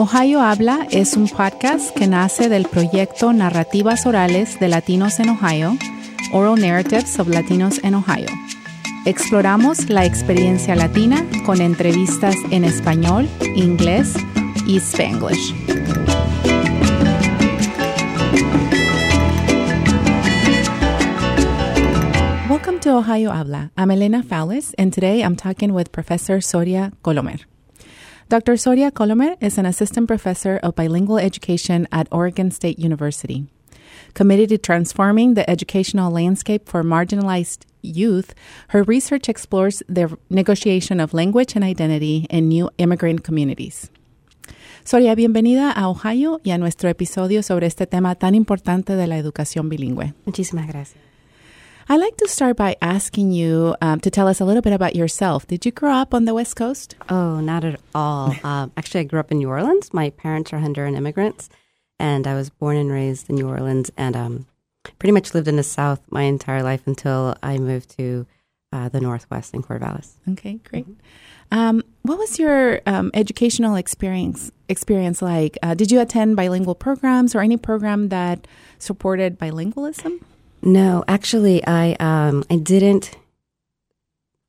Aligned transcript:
Ohio 0.00 0.40
Habla 0.40 0.86
es 0.92 1.16
un 1.16 1.26
podcast 1.26 1.90
que 1.90 2.06
nace 2.06 2.48
del 2.48 2.66
proyecto 2.66 3.32
Narrativas 3.32 4.06
Orales 4.06 4.60
de 4.60 4.68
Latinos 4.68 5.18
en 5.18 5.30
Ohio, 5.30 5.76
Oral 6.32 6.60
Narratives 6.60 7.18
of 7.18 7.26
Latinos 7.26 7.82
in 7.82 7.96
Ohio. 7.96 8.28
Exploramos 9.06 9.90
la 9.90 10.04
experiencia 10.04 10.76
latina 10.76 11.26
con 11.44 11.60
entrevistas 11.60 12.36
en 12.52 12.62
español, 12.62 13.28
inglés 13.56 14.14
y 14.68 14.78
spanglish. 14.78 15.52
Welcome 22.48 22.78
to 22.82 22.98
Ohio 22.98 23.32
Habla. 23.32 23.72
I'm 23.76 23.90
Elena 23.90 24.22
Fowles, 24.22 24.74
and 24.78 24.94
today 24.94 25.24
I'm 25.24 25.34
talking 25.34 25.74
with 25.74 25.90
Professor 25.90 26.40
Soria 26.40 26.92
Colomer. 27.02 27.48
Dr. 28.28 28.58
Soria 28.58 28.90
Colomer 28.90 29.36
is 29.40 29.56
an 29.56 29.64
assistant 29.64 30.06
professor 30.06 30.60
of 30.62 30.74
bilingual 30.74 31.16
education 31.16 31.88
at 31.90 32.06
Oregon 32.12 32.50
State 32.50 32.78
University. 32.78 33.46
Committed 34.12 34.50
to 34.50 34.58
transforming 34.58 35.32
the 35.32 35.48
educational 35.48 36.12
landscape 36.12 36.68
for 36.68 36.82
marginalized 36.82 37.64
youth, 37.80 38.34
her 38.68 38.82
research 38.82 39.30
explores 39.30 39.82
the 39.88 40.14
negotiation 40.28 41.00
of 41.00 41.14
language 41.14 41.56
and 41.56 41.64
identity 41.64 42.26
in 42.28 42.48
new 42.48 42.68
immigrant 42.76 43.24
communities. 43.24 43.90
Soria, 44.84 45.14
bienvenida 45.14 45.72
a 45.74 45.88
Ohio 45.88 46.38
y 46.44 46.50
a 46.50 46.58
nuestro 46.58 46.90
episodio 46.90 47.42
sobre 47.42 47.66
este 47.66 47.86
tema 47.86 48.14
tan 48.14 48.34
importante 48.34 48.94
de 48.94 49.06
la 49.06 49.16
educación 49.16 49.70
bilingüe. 49.70 50.12
Muchísimas 50.26 50.66
gracias. 50.66 51.00
I'd 51.90 52.00
like 52.00 52.18
to 52.18 52.28
start 52.28 52.58
by 52.58 52.76
asking 52.82 53.32
you 53.32 53.74
um, 53.80 53.98
to 54.00 54.10
tell 54.10 54.28
us 54.28 54.40
a 54.40 54.44
little 54.44 54.60
bit 54.60 54.74
about 54.74 54.94
yourself. 54.94 55.46
Did 55.46 55.64
you 55.64 55.72
grow 55.72 55.92
up 55.92 56.12
on 56.12 56.26
the 56.26 56.34
West 56.34 56.54
Coast? 56.54 56.94
Oh, 57.08 57.40
not 57.40 57.64
at 57.64 57.80
all. 57.94 58.36
um, 58.44 58.72
actually, 58.76 59.00
I 59.00 59.04
grew 59.04 59.18
up 59.18 59.32
in 59.32 59.38
New 59.38 59.48
Orleans. 59.48 59.94
My 59.94 60.10
parents 60.10 60.52
are 60.52 60.58
Honduran 60.58 60.96
immigrants, 60.96 61.48
and 61.98 62.26
I 62.26 62.34
was 62.34 62.50
born 62.50 62.76
and 62.76 62.92
raised 62.92 63.30
in 63.30 63.36
New 63.36 63.48
Orleans, 63.48 63.90
and 63.96 64.14
um, 64.16 64.46
pretty 64.98 65.12
much 65.12 65.32
lived 65.32 65.48
in 65.48 65.56
the 65.56 65.62
South 65.62 66.02
my 66.10 66.24
entire 66.24 66.62
life 66.62 66.86
until 66.86 67.34
I 67.42 67.56
moved 67.56 67.96
to 67.96 68.26
uh, 68.70 68.90
the 68.90 69.00
Northwest 69.00 69.54
in 69.54 69.62
Corvallis. 69.62 70.12
Okay, 70.32 70.60
great. 70.68 70.86
Um, 71.50 71.82
what 72.02 72.18
was 72.18 72.38
your 72.38 72.82
um, 72.84 73.10
educational 73.14 73.76
experience 73.76 74.52
experience 74.68 75.22
like? 75.22 75.56
Uh, 75.62 75.72
did 75.72 75.90
you 75.90 76.00
attend 76.00 76.36
bilingual 76.36 76.74
programs 76.74 77.34
or 77.34 77.40
any 77.40 77.56
program 77.56 78.10
that 78.10 78.46
supported 78.78 79.38
bilingualism? 79.38 80.20
No, 80.62 81.04
actually, 81.06 81.64
I 81.66 81.96
um, 82.00 82.44
I 82.50 82.56
didn't 82.56 83.16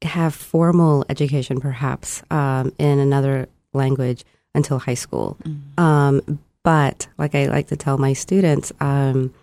have 0.01 0.33
formal 0.33 1.05
education, 1.09 1.59
perhaps 1.59 2.23
um, 2.31 2.73
in 2.77 2.99
another 2.99 3.47
language 3.73 4.23
until 4.55 4.79
high 4.79 4.93
school. 4.95 5.37
Um, 5.77 6.39
but 6.63 7.07
like 7.17 7.35
I 7.35 7.45
like 7.47 7.67
to 7.67 7.75
tell 7.75 7.97
my 7.97 8.13
students, 8.13 8.71
um, 8.79 9.33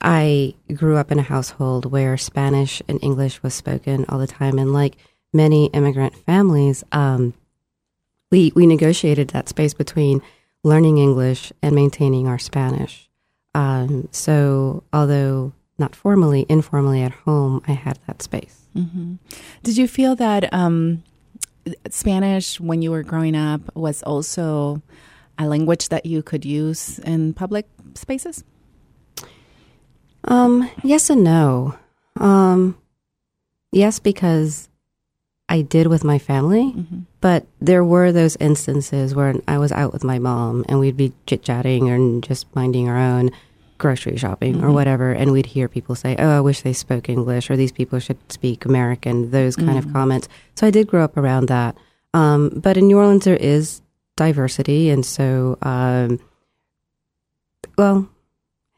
I 0.00 0.54
grew 0.72 0.96
up 0.96 1.10
in 1.10 1.18
a 1.18 1.22
household 1.22 1.90
where 1.90 2.16
Spanish 2.16 2.80
and 2.88 2.98
English 3.02 3.42
was 3.42 3.54
spoken 3.54 4.04
all 4.08 4.18
the 4.18 4.26
time, 4.26 4.58
and 4.58 4.72
like 4.72 4.96
many 5.32 5.66
immigrant 5.66 6.16
families, 6.16 6.84
um, 6.92 7.34
we 8.30 8.52
we 8.54 8.66
negotiated 8.66 9.28
that 9.28 9.48
space 9.48 9.74
between 9.74 10.22
learning 10.64 10.98
English 10.98 11.52
and 11.62 11.74
maintaining 11.74 12.26
our 12.26 12.38
Spanish. 12.38 13.08
Um, 13.54 14.08
so 14.12 14.84
although 14.92 15.52
not 15.78 15.94
formally, 15.94 16.44
informally 16.48 17.02
at 17.02 17.12
home, 17.12 17.62
I 17.68 17.72
had 17.72 17.98
that 18.06 18.22
space. 18.22 18.66
hmm 18.74 19.14
Did 19.62 19.76
you 19.76 19.86
feel 19.88 20.16
that 20.16 20.52
um, 20.52 21.02
Spanish, 21.90 22.58
when 22.60 22.82
you 22.82 22.90
were 22.90 23.02
growing 23.02 23.36
up, 23.36 23.60
was 23.76 24.02
also 24.02 24.82
a 25.38 25.46
language 25.46 25.88
that 25.90 26.04
you 26.06 26.22
could 26.22 26.44
use 26.44 26.98
in 27.00 27.32
public 27.34 27.66
spaces? 27.94 28.44
Um, 30.24 30.68
yes 30.82 31.10
and 31.10 31.24
no. 31.24 31.74
Um, 32.16 32.76
yes, 33.72 33.98
because 33.98 34.68
I 35.48 35.62
did 35.62 35.86
with 35.86 36.04
my 36.04 36.18
family, 36.18 36.72
Mm-hmm. 36.76 36.98
but 37.20 37.46
there 37.60 37.84
were 37.84 38.12
those 38.12 38.36
instances 38.36 39.14
where 39.14 39.34
I 39.46 39.58
was 39.58 39.72
out 39.72 39.92
with 39.92 40.04
my 40.04 40.18
mom 40.18 40.64
and 40.68 40.78
we'd 40.80 40.96
be 40.96 41.12
chit 41.26 41.42
chatting 41.42 41.88
and 41.88 42.22
just 42.22 42.46
minding 42.54 42.88
our 42.88 42.98
own 42.98 43.30
grocery 43.78 44.16
shopping 44.16 44.62
or 44.62 44.70
whatever, 44.72 45.12
and 45.12 45.32
we'd 45.32 45.46
hear 45.46 45.68
people 45.68 45.94
say, 45.94 46.16
"Oh, 46.18 46.36
I 46.36 46.40
wish 46.40 46.62
they 46.62 46.72
spoke 46.72 47.08
English," 47.08 47.50
or 47.50 47.56
"These 47.56 47.72
people 47.72 47.98
should 47.98 48.18
speak 48.30 48.64
American." 48.64 49.30
Those 49.30 49.56
kind 49.56 49.78
of 49.78 49.92
comments. 49.92 50.28
So 50.56 50.66
I 50.66 50.70
did 50.70 50.86
grow 50.88 51.04
up 51.04 51.16
around 51.16 51.46
that. 51.48 51.76
Um, 52.14 52.48
but 52.62 52.76
in 52.76 52.86
New 52.88 52.98
Orleans, 52.98 53.24
there 53.24 53.36
is 53.36 53.80
diversity, 54.16 54.90
and 54.90 55.04
so 55.06 55.56
um, 55.62 56.18
well, 57.76 58.08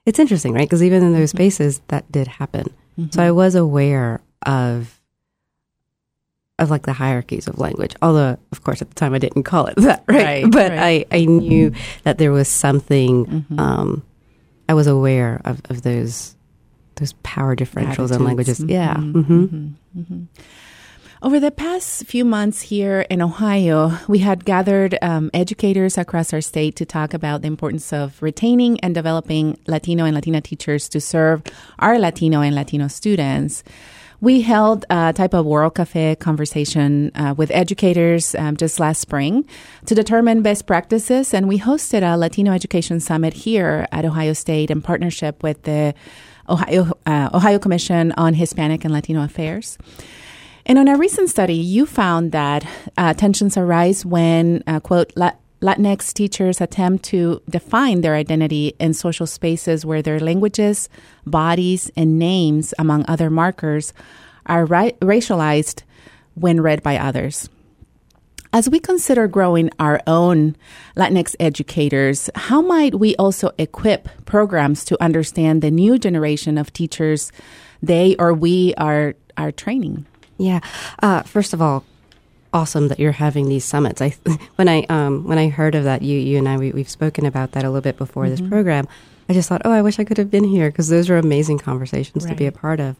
it's 0.06 0.18
interesting, 0.18 0.52
right? 0.52 0.68
Because 0.68 0.82
even 0.82 1.02
in 1.02 1.12
those 1.12 1.30
spaces, 1.30 1.80
that 1.88 2.10
did 2.12 2.26
happen. 2.26 2.66
So 3.10 3.22
I 3.22 3.30
was 3.30 3.54
aware 3.54 4.20
of 4.44 5.00
of 6.58 6.68
like 6.70 6.82
the 6.82 6.92
hierarchies 6.92 7.48
of 7.48 7.58
language. 7.58 7.94
Although, 8.02 8.36
of 8.52 8.62
course, 8.62 8.82
at 8.82 8.90
the 8.90 8.94
time 8.94 9.14
I 9.14 9.18
didn't 9.18 9.44
call 9.44 9.64
it 9.66 9.76
that, 9.78 10.04
right? 10.06 10.42
Right, 10.44 10.50
but 10.52 10.72
right. 10.72 11.06
I 11.10 11.16
I 11.20 11.24
knew 11.24 11.72
that 12.02 12.18
there 12.18 12.32
was 12.32 12.48
something. 12.48 13.24
Mhm. 13.24 13.58
Um, 13.58 14.02
I 14.70 14.74
was 14.74 14.86
aware 14.86 15.40
of, 15.44 15.60
of 15.68 15.82
those 15.82 16.36
those 16.94 17.12
power 17.24 17.56
differentials 17.56 18.14
in 18.14 18.22
languages. 18.22 18.60
Attitudes. 18.60 18.70
Yeah. 18.70 18.94
Mhm, 18.94 19.24
hmm 19.24 19.44
mhm, 19.44 19.74
mhm. 19.98 20.26
Over 21.22 21.40
the 21.40 21.50
past 21.50 22.06
few 22.06 22.24
months 22.24 22.62
here 22.62 23.00
in 23.10 23.20
Ohio, 23.20 23.98
we 24.06 24.20
had 24.20 24.44
gathered 24.44 24.96
um, 25.02 25.28
educators 25.34 25.98
across 25.98 26.32
our 26.32 26.40
state 26.40 26.76
to 26.76 26.86
talk 26.86 27.12
about 27.12 27.42
the 27.42 27.48
importance 27.48 27.92
of 27.92 28.22
retaining 28.22 28.78
and 28.80 28.94
developing 28.94 29.58
Latino 29.66 30.04
and 30.04 30.14
Latina 30.14 30.40
teachers 30.40 30.88
to 30.90 31.00
serve 31.00 31.42
our 31.80 31.98
Latino 31.98 32.40
and 32.40 32.54
Latino 32.54 32.86
students. 32.86 33.64
We 34.22 34.42
held 34.42 34.84
a 34.90 35.14
type 35.14 35.32
of 35.32 35.46
World 35.46 35.76
Cafe 35.76 36.16
conversation 36.16 37.10
uh, 37.14 37.34
with 37.34 37.50
educators 37.52 38.34
um, 38.34 38.54
just 38.58 38.78
last 38.78 39.00
spring 39.00 39.48
to 39.86 39.94
determine 39.94 40.42
best 40.42 40.66
practices, 40.66 41.32
and 41.32 41.48
we 41.48 41.58
hosted 41.58 42.02
a 42.02 42.18
Latino 42.18 42.52
Education 42.52 43.00
Summit 43.00 43.32
here 43.32 43.86
at 43.92 44.04
Ohio 44.04 44.34
State 44.34 44.70
in 44.70 44.82
partnership 44.82 45.42
with 45.42 45.62
the 45.62 45.94
Ohio 46.50 46.92
uh, 47.06 47.30
Ohio 47.32 47.58
Commission 47.58 48.12
on 48.18 48.34
Hispanic 48.34 48.84
and 48.84 48.92
Latino 48.92 49.24
Affairs. 49.24 49.78
And 50.66 50.78
on 50.78 50.86
a 50.86 50.98
recent 50.98 51.30
study, 51.30 51.54
you 51.54 51.86
found 51.86 52.32
that 52.32 52.66
uh, 52.98 53.14
tensions 53.14 53.56
arise 53.56 54.04
when, 54.04 54.62
uh, 54.66 54.80
quote, 54.80 55.12
La- 55.16 55.32
Latinx 55.60 56.14
teachers 56.14 56.60
attempt 56.60 57.04
to 57.04 57.42
define 57.48 58.00
their 58.00 58.14
identity 58.14 58.74
in 58.78 58.94
social 58.94 59.26
spaces 59.26 59.84
where 59.84 60.00
their 60.00 60.18
languages, 60.18 60.88
bodies, 61.26 61.90
and 61.96 62.18
names, 62.18 62.72
among 62.78 63.04
other 63.06 63.28
markers, 63.28 63.92
are 64.46 64.64
ra- 64.64 64.96
racialized 65.02 65.82
when 66.34 66.60
read 66.60 66.82
by 66.82 66.96
others. 66.96 67.48
As 68.52 68.68
we 68.68 68.80
consider 68.80 69.28
growing 69.28 69.70
our 69.78 70.00
own 70.06 70.56
Latinx 70.96 71.36
educators, 71.38 72.30
how 72.34 72.60
might 72.60 72.96
we 72.96 73.14
also 73.16 73.52
equip 73.58 74.08
programs 74.24 74.84
to 74.86 75.00
understand 75.00 75.62
the 75.62 75.70
new 75.70 75.98
generation 75.98 76.58
of 76.58 76.72
teachers 76.72 77.30
they 77.82 78.16
or 78.18 78.34
we 78.34 78.74
are, 78.74 79.14
are 79.36 79.52
training? 79.52 80.06
Yeah. 80.36 80.60
Uh, 81.00 81.22
first 81.22 81.52
of 81.52 81.62
all, 81.62 81.84
awesome 82.52 82.88
that 82.88 82.98
you're 82.98 83.12
having 83.12 83.48
these 83.48 83.64
summits. 83.64 84.00
I 84.02 84.14
when 84.56 84.68
I 84.68 84.82
um 84.88 85.24
when 85.24 85.38
I 85.38 85.48
heard 85.48 85.74
of 85.74 85.84
that, 85.84 86.02
you 86.02 86.18
you 86.18 86.38
and 86.38 86.48
I 86.48 86.56
we, 86.56 86.72
we've 86.72 86.88
spoken 86.88 87.26
about 87.26 87.52
that 87.52 87.64
a 87.64 87.68
little 87.68 87.80
bit 87.80 87.96
before 87.96 88.28
this 88.28 88.40
program. 88.40 88.88
I 89.28 89.32
just 89.32 89.48
thought, 89.48 89.62
oh, 89.64 89.70
I 89.70 89.82
wish 89.82 90.00
I 90.00 90.04
could 90.04 90.18
have 90.18 90.30
been 90.30 90.44
here 90.44 90.70
because 90.70 90.88
those 90.88 91.08
are 91.08 91.16
amazing 91.16 91.60
conversations 91.60 92.26
to 92.26 92.34
be 92.34 92.46
a 92.46 92.52
part 92.52 92.80
of. 92.80 92.96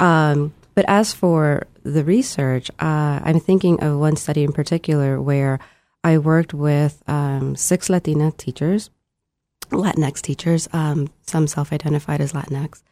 Um, 0.00 0.54
but 0.74 0.86
as 0.88 1.12
for 1.12 1.66
the 1.82 2.02
research, 2.02 2.70
uh, 2.80 3.20
I'm 3.22 3.38
thinking 3.38 3.82
of 3.82 3.98
one 3.98 4.16
study 4.16 4.44
in 4.44 4.52
particular 4.52 5.20
where 5.20 5.58
I 6.02 6.18
worked 6.18 6.54
with 6.54 7.02
um, 7.06 7.54
six 7.54 7.90
Latina 7.90 8.32
teachers, 8.32 8.90
Latinx 9.70 10.22
teachers, 10.22 10.68
um, 10.72 11.10
some 11.26 11.46
self-identified 11.46 12.20
as 12.20 12.32
Latinx, 12.32 12.82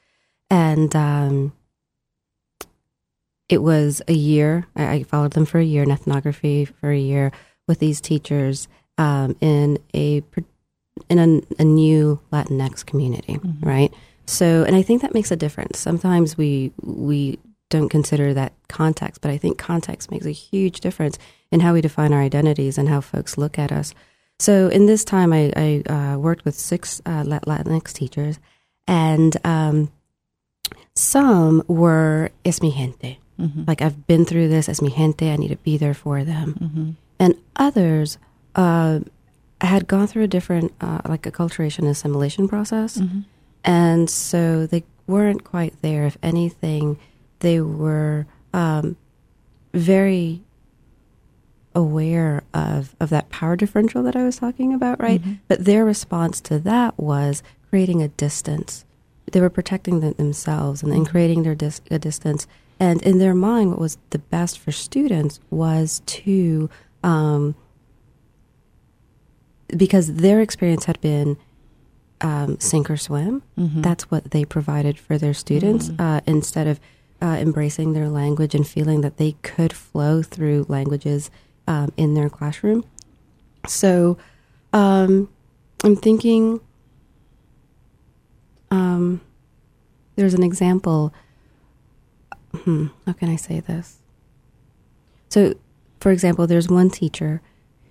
and 0.51 0.95
um, 0.95 1.53
it 3.53 3.63
was 3.63 4.01
a 4.09 4.15
year. 4.15 4.67
I, 4.75 4.95
I 4.95 5.03
followed 5.03 5.33
them 5.33 5.45
for 5.45 5.59
a 5.59 5.65
year 5.65 5.83
in 5.83 5.91
ethnography 5.91 6.65
for 6.65 6.91
a 6.91 6.99
year 6.99 7.33
with 7.69 7.81
these 7.81 8.01
teachers 8.01 8.67
um, 8.97 9.37
in 9.43 9.79
a 9.95 10.23
in 11.11 11.19
a, 11.19 11.61
a 11.61 11.65
new 11.65 12.19
Latinx 12.33 12.85
community, 12.87 13.39
right? 13.61 13.93
So, 14.27 14.65
and 14.65 14.75
I 14.75 14.81
think 14.81 15.03
that 15.03 15.13
makes 15.13 15.31
a 15.31 15.37
difference. 15.37 15.79
Sometimes 15.79 16.39
we 16.39 16.73
we 16.81 17.39
don't 17.69 17.91
consider 17.91 18.33
that 18.33 18.55
context, 18.69 19.21
but 19.21 19.31
I 19.31 19.37
think 19.37 19.59
context 19.59 20.11
makes 20.11 20.25
a 20.25 20.31
huge 20.31 20.81
difference 20.81 21.19
in 21.51 21.61
how 21.61 21.75
we 21.75 21.83
define 21.83 22.15
our 22.15 22.23
identities 22.23 22.79
and 22.79 22.89
how 22.89 23.03
folks 23.03 23.37
look 23.37 23.59
at 23.59 23.71
us. 23.71 23.95
So, 24.39 24.69
in 24.69 24.87
this 24.87 25.05
time, 25.05 25.35
I, 25.35 25.53
I 25.57 25.93
uh, 25.93 26.19
worked 26.19 26.47
with 26.47 26.55
six 26.55 27.03
uh, 27.05 27.23
Latinx 27.25 27.93
teachers, 27.93 28.39
and 28.87 29.37
um, 29.45 29.93
some 30.95 31.63
were 31.69 32.31
es 32.47 32.63
mi 32.63 32.71
gente. 32.71 33.19
Mm-hmm. 33.41 33.65
Like 33.67 33.83
I've 33.83 34.07
been 34.07 34.25
through 34.25 34.49
this 34.49 34.69
as 34.69 34.81
mi 34.83 34.91
gente. 34.91 35.31
I 35.31 35.37
need 35.37 35.49
to 35.49 35.57
be 35.57 35.77
there 35.77 35.95
for 35.95 36.25
them. 36.25 36.97
And 37.19 37.35
others, 37.57 38.19
uh, 38.55 39.01
had 39.61 39.87
gone 39.87 40.07
through 40.09 40.25
a 40.25 40.29
different, 40.29 40.73
uh, 40.81 41.01
like 41.09 41.23
acculturation 41.23 41.89
assimilation 41.89 42.49
process. 42.49 42.99
Mm-hmm. 42.99 43.21
And 43.65 44.11
so 44.11 44.67
they 44.67 44.83
weren't 45.07 45.45
quite 45.45 45.81
there. 45.83 46.05
If 46.05 46.19
anything, 46.23 46.99
they 47.39 47.61
were 47.61 48.27
um, 48.53 48.97
very 49.73 50.43
aware 51.75 52.43
of, 52.53 52.95
of 53.01 53.11
that 53.11 53.31
power 53.31 53.57
differential 53.57 54.03
that 54.03 54.17
I 54.17 54.25
was 54.25 54.37
talking 54.37 54.75
about, 54.75 55.01
right? 55.01 55.21
Mm-hmm. 55.21 55.35
But 55.49 55.65
their 55.65 55.85
response 55.85 56.41
to 56.43 56.59
that 56.61 56.99
was 56.99 57.43
creating 57.71 58.03
a 58.03 58.09
distance. 58.09 58.85
They 59.31 59.41
were 59.41 59.49
protecting 59.49 60.01
them 60.01 60.13
themselves 60.15 60.83
and 60.83 60.93
then 60.93 61.01
Mm-hmm. 61.03 61.11
creating 61.11 61.43
their 61.45 61.55
dis- 61.55 61.81
a 61.91 61.99
distance. 61.99 62.47
And 62.81 63.01
in 63.03 63.19
their 63.19 63.35
mind, 63.35 63.71
what 63.71 63.79
was 63.79 63.99
the 64.11 64.19
best 64.19 64.59
for 64.59 64.73
students 64.73 65.39
was 65.51 66.03
to, 66.07 66.69
um, 67.05 67.55
because 69.77 70.15
their 70.15 70.41
experience 70.41 70.85
had 70.87 71.01
been 71.01 71.37
um, 72.21 72.57
sink 72.61 72.89
or 72.89 72.97
swim. 72.97 73.43
Mhm. 73.59 73.83
That's 73.83 74.09
what 74.09 74.31
they 74.31 74.45
provided 74.45 74.97
for 74.97 75.19
their 75.19 75.35
students 75.35 75.89
Mhm. 75.89 76.01
uh, 76.01 76.21
instead 76.25 76.69
of 76.69 76.79
uh, 77.21 77.37
embracing 77.41 77.93
their 77.95 78.09
language 78.09 78.55
and 78.55 78.65
feeling 78.67 79.01
that 79.01 79.17
they 79.17 79.33
could 79.43 79.73
flow 79.73 80.23
through 80.23 80.67
languages 80.69 81.31
um, 81.67 81.93
in 81.97 82.15
their 82.15 82.29
classroom. 82.31 82.85
So 83.67 84.19
um, 84.73 85.29
I'm 85.85 85.97
thinking 85.97 86.61
um, 88.71 89.21
there's 90.17 90.35
an 90.35 90.43
example. 90.43 91.13
Hmm, 92.55 92.87
how 93.07 93.13
can 93.13 93.29
I 93.29 93.37
say 93.37 93.61
this? 93.61 93.99
So, 95.29 95.55
for 96.01 96.11
example, 96.13 96.47
there's 96.47 96.69
one 96.69 96.91
teacher 96.91 97.41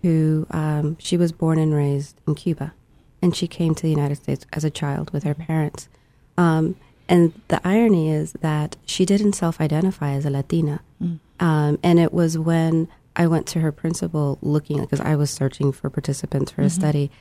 who 0.01 0.45
um, 0.51 0.97
she 0.99 1.17
was 1.17 1.31
born 1.31 1.57
and 1.59 1.73
raised 1.73 2.19
in 2.27 2.35
Cuba, 2.35 2.73
and 3.21 3.35
she 3.35 3.47
came 3.47 3.73
to 3.75 3.81
the 3.83 3.89
United 3.89 4.15
States 4.15 4.45
as 4.53 4.63
a 4.63 4.69
child 4.69 5.11
with 5.11 5.23
her 5.23 5.33
parents. 5.33 5.89
Um, 6.37 6.75
and 7.09 7.33
the 7.49 7.59
irony 7.67 8.09
is 8.11 8.33
that 8.41 8.77
she 8.85 9.05
didn't 9.05 9.33
self-identify 9.33 10.11
as 10.11 10.25
a 10.25 10.29
Latina, 10.29 10.81
Mm. 11.01 11.19
um, 11.39 11.79
and 11.83 11.99
it 11.99 12.13
was 12.13 12.37
when 12.37 12.87
I 13.15 13.27
went 13.27 13.47
to 13.47 13.59
her 13.59 13.71
principal 13.71 14.37
looking 14.41 14.79
because 14.81 15.01
I 15.01 15.15
was 15.15 15.29
searching 15.29 15.71
for 15.71 15.89
participants 15.89 16.51
for 16.51 16.61
a 16.61 16.65
Mhm. 16.67 16.71
study, 16.71 17.11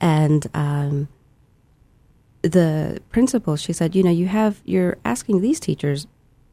and 0.00 0.46
um, 0.54 1.08
the 2.42 3.00
principal 3.10 3.56
she 3.56 3.72
said, 3.72 3.94
you 3.96 4.02
know, 4.02 4.10
you 4.10 4.26
have 4.26 4.60
you're 4.64 4.98
asking 5.04 5.40
these 5.40 5.58
teachers 5.60 6.06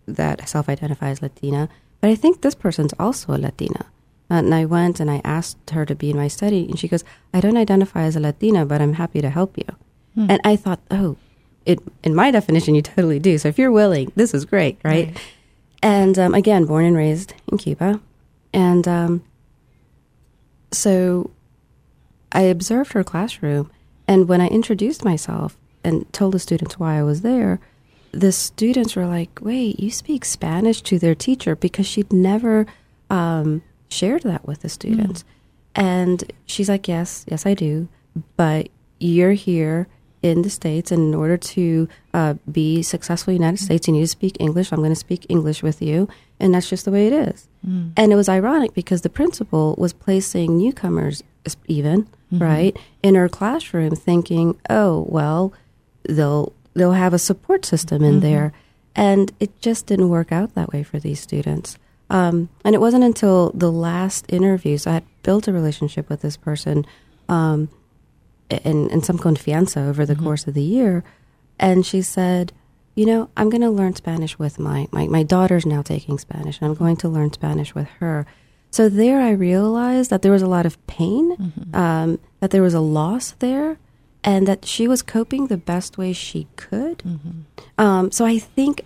that 0.08 0.48
self-identify 0.48 1.10
as 1.10 1.22
Latina, 1.22 1.70
but 2.02 2.10
I 2.10 2.16
think 2.16 2.42
this 2.42 2.56
person's 2.56 2.94
also 2.98 3.34
a 3.34 3.38
Latina. 3.38 3.86
And 4.30 4.54
I 4.54 4.66
went 4.66 5.00
and 5.00 5.10
I 5.10 5.22
asked 5.24 5.70
her 5.70 5.86
to 5.86 5.96
be 5.96 6.10
in 6.10 6.18
my 6.18 6.28
study, 6.28 6.68
and 6.68 6.78
she 6.78 6.88
goes, 6.88 7.04
I 7.34 7.40
don't 7.40 7.58
identify 7.58 8.04
as 8.04 8.16
a 8.16 8.20
Latina, 8.20 8.66
but 8.66 8.82
I'm 8.82 8.94
happy 8.94 9.22
to 9.22 9.30
help 9.30 9.58
you. 9.58 9.66
Hmm. 10.16 10.32
And 10.32 10.42
I 10.44 10.56
thought, 10.56 10.82
oh, 10.92 11.18
it 11.66 11.80
in 12.04 12.16
my 12.16 12.32
definition, 12.32 12.76
you 12.76 12.82
totally 12.82 13.20
do. 13.20 13.38
So 13.38 13.50
if 13.50 13.58
you're 13.58 13.72
willing, 13.72 14.12
this 14.16 14.34
is 14.34 14.46
great, 14.46 14.80
right? 14.84 15.08
Right. 15.08 15.18
And 15.82 16.18
um, 16.20 16.34
again, 16.34 16.66
born 16.66 16.86
and 16.86 16.98
raised 16.98 17.34
in 17.52 17.58
Cuba, 17.58 18.02
and 18.52 18.88
um, 18.88 19.24
so 20.72 21.32
I 22.32 22.42
observed 22.42 22.94
her 22.94 23.04
classroom, 23.04 23.72
and 24.08 24.28
when 24.28 24.42
I 24.42 24.48
introduced 24.48 25.06
myself 25.06 25.58
and 25.84 26.12
told 26.12 26.34
the 26.34 26.40
students 26.40 26.80
why 26.80 26.98
I 26.98 27.04
was 27.04 27.22
there, 27.22 27.60
the 28.12 28.32
students 28.32 28.96
were 28.96 29.06
like, 29.06 29.40
"Wait, 29.42 29.80
you 29.80 29.92
speak 29.92 30.26
Spanish 30.26 30.82
to 30.84 30.98
their 31.00 31.16
teacher?" 31.16 31.56
Because 31.56 31.86
she'd 31.86 32.12
never 32.14 32.66
um, 33.10 33.62
shared 33.90 34.24
that 34.24 34.46
with 34.48 34.62
the 34.62 34.70
students, 34.70 35.24
and 35.76 36.24
she's 36.46 36.70
like, 36.70 36.88
"Yes, 36.88 37.26
yes, 37.30 37.46
I 37.46 37.54
do, 37.54 37.88
but 38.36 38.70
you're 39.00 39.34
here." 39.34 39.88
In 40.24 40.42
the 40.42 40.50
States, 40.50 40.92
and 40.92 41.14
in 41.14 41.16
order 41.16 41.38
to 41.38 41.88
uh, 42.12 42.34
be 42.52 42.82
successful 42.82 43.32
in 43.32 43.38
the 43.38 43.46
United 43.46 43.64
States, 43.64 43.88
you 43.88 43.94
need 43.94 44.02
to 44.02 44.08
speak 44.08 44.36
English. 44.40 44.72
I'm 44.74 44.80
going 44.80 44.90
to 44.90 44.96
speak 44.96 45.28
English 45.30 45.62
with 45.62 45.80
you, 45.80 46.10
and 46.40 46.56
that's 46.56 46.68
just 46.68 46.86
the 46.86 46.92
way 46.92 47.06
it 47.06 47.14
is. 47.14 47.48
Mm. 47.66 47.92
And 47.96 48.12
it 48.12 48.16
was 48.16 48.28
ironic 48.28 48.74
because 48.74 49.02
the 49.04 49.12
principal 49.12 49.76
was 49.78 49.94
placing 49.94 50.58
newcomers, 50.58 51.22
even 51.68 52.08
Mhm. 52.34 52.42
right, 52.42 52.78
in 53.04 53.14
her 53.14 53.30
classroom, 53.30 53.96
thinking, 53.96 54.58
"Oh, 54.72 55.06
well, 55.08 55.54
they'll 56.10 56.52
they'll 56.78 56.94
have 56.94 57.14
a 57.14 57.20
support 57.20 57.66
system 57.66 58.04
in 58.04 58.16
Mhm. 58.20 58.22
there," 58.22 58.54
and 58.96 59.32
it 59.40 59.60
just 59.62 59.86
didn't 59.88 60.10
work 60.10 60.32
out 60.32 60.56
that 60.56 60.72
way 60.72 60.84
for 60.84 61.00
these 61.00 61.20
students. 61.20 61.78
Um, 62.10 62.48
and 62.64 62.74
it 62.74 62.80
wasn't 62.80 63.04
until 63.04 63.52
the 63.54 63.72
last 63.72 64.26
interview, 64.30 64.78
so 64.78 64.92
I 64.92 64.94
had 64.96 65.04
built 65.24 65.48
a 65.48 65.54
relationship 65.54 66.08
with 66.10 66.22
this 66.22 66.38
person, 66.38 66.86
um, 67.28 67.68
and, 68.50 68.90
and 68.92 69.04
some 69.04 69.18
confianza 69.18 69.86
over 69.90 70.06
the 70.06 70.16
Mhm. 70.16 70.24
course 70.24 70.48
of 70.48 70.54
the 70.54 70.64
year, 70.64 71.04
and 71.60 71.86
she 71.86 72.02
said, 72.02 72.54
you 72.96 73.06
know, 73.06 73.28
I'm 73.36 73.50
going 73.50 73.62
to 73.62 73.70
learn 73.70 73.94
Spanish 73.96 74.40
with 74.40 74.58
my, 74.58 74.88
my, 74.92 75.06
my 75.08 75.22
daughter's 75.24 75.66
now 75.66 75.82
taking 75.82 76.18
Spanish, 76.18 76.60
and 76.62 76.70
I'm 76.70 76.76
going 76.78 76.96
to 76.98 77.10
learn 77.10 77.32
Spanish 77.34 77.76
with 77.76 77.88
her. 78.00 78.26
So 78.72 78.90
there 78.90 79.20
I 79.22 79.32
realized 79.32 80.10
that 80.10 80.22
there 80.22 80.32
was 80.32 80.42
a 80.42 80.48
lot 80.48 80.66
of 80.66 80.78
pain, 80.88 81.36
Mhm. 81.36 81.76
um, 81.76 82.20
that 82.40 82.52
there 82.52 82.62
was 82.64 82.74
a 82.74 82.80
loss 82.80 83.36
there, 83.40 83.78
and 84.24 84.48
that 84.48 84.66
she 84.66 84.88
was 84.88 85.02
coping 85.02 85.48
the 85.48 85.58
best 85.58 85.98
way 85.98 86.14
she 86.14 86.48
could. 86.56 87.00
Mhm. 87.00 87.44
Um, 87.78 88.12
so 88.12 88.26
I 88.26 88.40
think, 88.40 88.82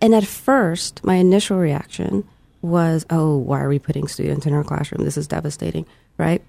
and 0.00 0.14
at 0.14 0.24
first, 0.24 1.04
my 1.04 1.14
initial 1.16 1.58
reaction 1.58 2.24
was, 2.62 3.04
oh, 3.10 3.36
why 3.36 3.60
are 3.60 3.68
we 3.68 3.78
putting 3.78 4.06
students 4.08 4.46
in 4.46 4.52
our 4.54 4.64
classroom? 4.64 5.04
This 5.04 5.16
is 5.16 5.26
devastating, 5.26 5.86
right? 6.18 6.42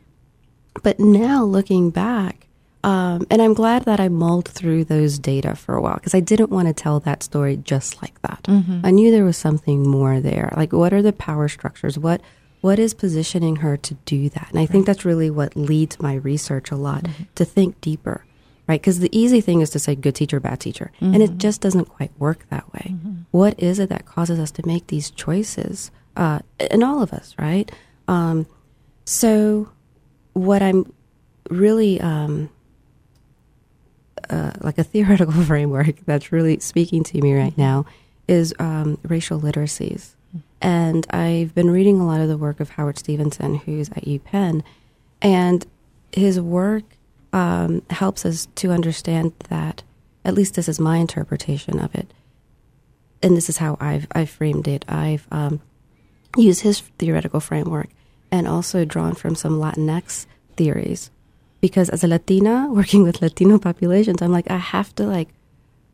But 0.84 1.00
now 1.00 1.44
looking 1.44 1.90
back, 1.90 2.48
um, 2.84 3.26
and 3.32 3.42
I'm 3.42 3.54
glad 3.54 3.86
that 3.86 4.00
I 4.00 4.10
mulled 4.10 4.48
through 4.48 4.84
those 4.86 5.18
data 5.18 5.56
for 5.56 5.74
a 5.76 5.82
while 5.82 5.96
because 5.96 6.14
I 6.14 6.20
didn't 6.20 6.52
want 6.52 6.68
to 6.68 6.74
tell 6.74 7.00
that 7.00 7.24
story 7.24 7.58
just 7.58 8.02
like 8.02 8.22
that. 8.22 8.44
Mhm. 8.44 8.82
I 8.84 8.92
knew 8.92 9.10
there 9.10 9.26
was 9.26 9.38
something 9.38 9.88
more 9.88 10.20
there. 10.20 10.54
Like, 10.56 10.72
what 10.72 10.94
are 10.94 11.02
the 11.02 11.14
power 11.14 11.48
structures? 11.48 11.98
What 11.98 12.22
what 12.66 12.80
is 12.80 12.96
positioning 12.96 13.58
her 13.58 13.78
to 13.78 13.94
do 14.06 14.28
that? 14.30 14.48
And 14.50 14.58
I 14.60 14.66
think 14.66 14.88
that's 14.88 15.06
really 15.06 15.30
what 15.30 15.56
leads 15.56 16.00
my 16.00 16.16
research 16.16 16.72
a 16.72 16.76
lot 16.76 17.06
to 17.36 17.46
think 17.46 17.80
deeper, 17.80 18.26
right? 18.68 18.82
Because 18.82 18.98
the 19.02 19.16
easy 19.16 19.40
thing 19.40 19.62
is 19.62 19.70
to 19.70 19.78
say 19.78 19.94
good 19.94 20.16
teacher, 20.16 20.40
bad 20.40 20.60
teacher, 20.60 20.92
and 21.00 21.22
it 21.22 21.34
Mhm. 21.34 21.38
just 21.38 21.62
doesn't 21.62 21.86
quite 21.90 22.12
work 22.18 22.48
that 22.50 22.66
way. 22.74 22.96
Mhm. 22.96 23.26
What 23.30 23.54
is 23.60 23.78
it 23.78 23.90
that 23.90 24.08
causes 24.08 24.40
us 24.40 24.50
to 24.58 24.66
make 24.66 24.88
these 24.88 25.12
choices? 25.12 25.92
Uh, 26.18 26.40
and 26.72 26.84
all 26.84 27.04
of 27.04 27.14
us, 27.14 27.36
right? 27.38 27.72
Um, 28.08 28.48
so, 29.06 29.70
what 30.34 30.64
I'm 30.64 30.92
really 31.52 32.02
um, 32.02 32.50
uh, 34.32 34.54
like 34.62 34.80
a 34.80 34.84
theoretical 34.84 35.34
framework 35.52 35.98
that's 36.08 36.32
really 36.32 36.58
speaking 36.60 37.04
to 37.04 37.22
me 37.22 37.36
right 37.36 37.56
now 37.60 37.86
is 38.28 38.56
um, 38.58 38.98
racial 39.04 39.40
literacies. 39.40 40.16
And 40.62 41.06
I've 41.10 41.54
been 41.54 41.70
reading 41.70 42.00
a 42.00 42.08
lot 42.08 42.22
of 42.22 42.28
the 42.28 42.38
work 42.38 42.60
of 42.60 42.72
Howard 42.72 42.98
Stevenson, 42.98 43.56
who's 43.56 43.90
at 43.90 44.06
UPenn, 44.06 44.64
and 45.22 45.66
his 46.12 46.40
work 46.40 46.84
um, 47.34 47.82
helps 47.90 48.26
us 48.26 48.48
to 48.56 48.72
understand 48.72 49.34
that, 49.50 49.84
at 50.24 50.34
least 50.34 50.56
this 50.56 50.70
is 50.70 50.80
my 50.80 50.98
interpretation 50.98 51.80
of 51.80 51.94
it, 51.94 52.12
and 53.22 53.36
this 53.36 53.50
is 53.50 53.58
how 53.58 53.78
I've, 53.80 54.08
I've 54.14 54.30
framed 54.30 54.68
it. 54.68 54.86
I've 54.88 55.28
um, 55.32 55.62
used 56.38 56.62
his 56.62 56.80
theoretical 57.00 57.40
framework 57.40 57.90
and 58.32 58.48
also 58.48 58.86
drawn 58.86 59.14
from 59.14 59.36
some 59.36 59.60
Latinx 59.60 60.26
theories 60.56 61.12
because 61.62 61.90
as 61.90 62.04
a 62.04 62.08
Latina 62.08 62.68
working 62.72 63.04
with 63.04 63.22
Latino 63.22 63.58
populations, 63.58 64.22
I'm 64.22 64.32
like 64.32 64.50
I 64.50 64.58
have 64.58 64.94
to 64.96 65.04
like 65.04 65.30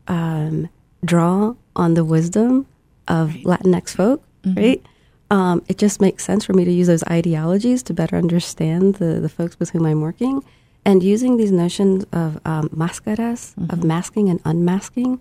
um, 0.08 0.68
draw 1.04 1.54
on 1.74 1.94
the 1.94 2.04
wisdom 2.04 2.66
of 3.08 3.34
Right. 3.34 3.44
Latinx 3.44 3.90
folk, 3.96 4.22
Mhm. 4.44 4.56
right? 4.56 4.82
Um, 5.30 5.62
it 5.68 5.78
just 5.78 6.00
makes 6.00 6.24
sense 6.24 6.44
for 6.44 6.52
me 6.52 6.64
to 6.64 6.70
use 6.72 6.88
those 6.88 7.04
ideologies 7.04 7.82
to 7.84 7.94
better 7.94 8.16
understand 8.16 8.96
the 8.96 9.18
the 9.20 9.28
folks 9.30 9.58
with 9.58 9.70
whom 9.70 9.86
I'm 9.86 10.00
working, 10.00 10.42
and 10.84 11.02
using 11.02 11.36
these 11.36 11.52
notions 11.52 12.04
of 12.12 12.38
um, 12.44 12.68
máscaras, 12.70 13.54
of 13.72 13.78
Mhm. 13.80 13.84
masking 13.84 14.28
and 14.28 14.40
unmasking, 14.44 15.20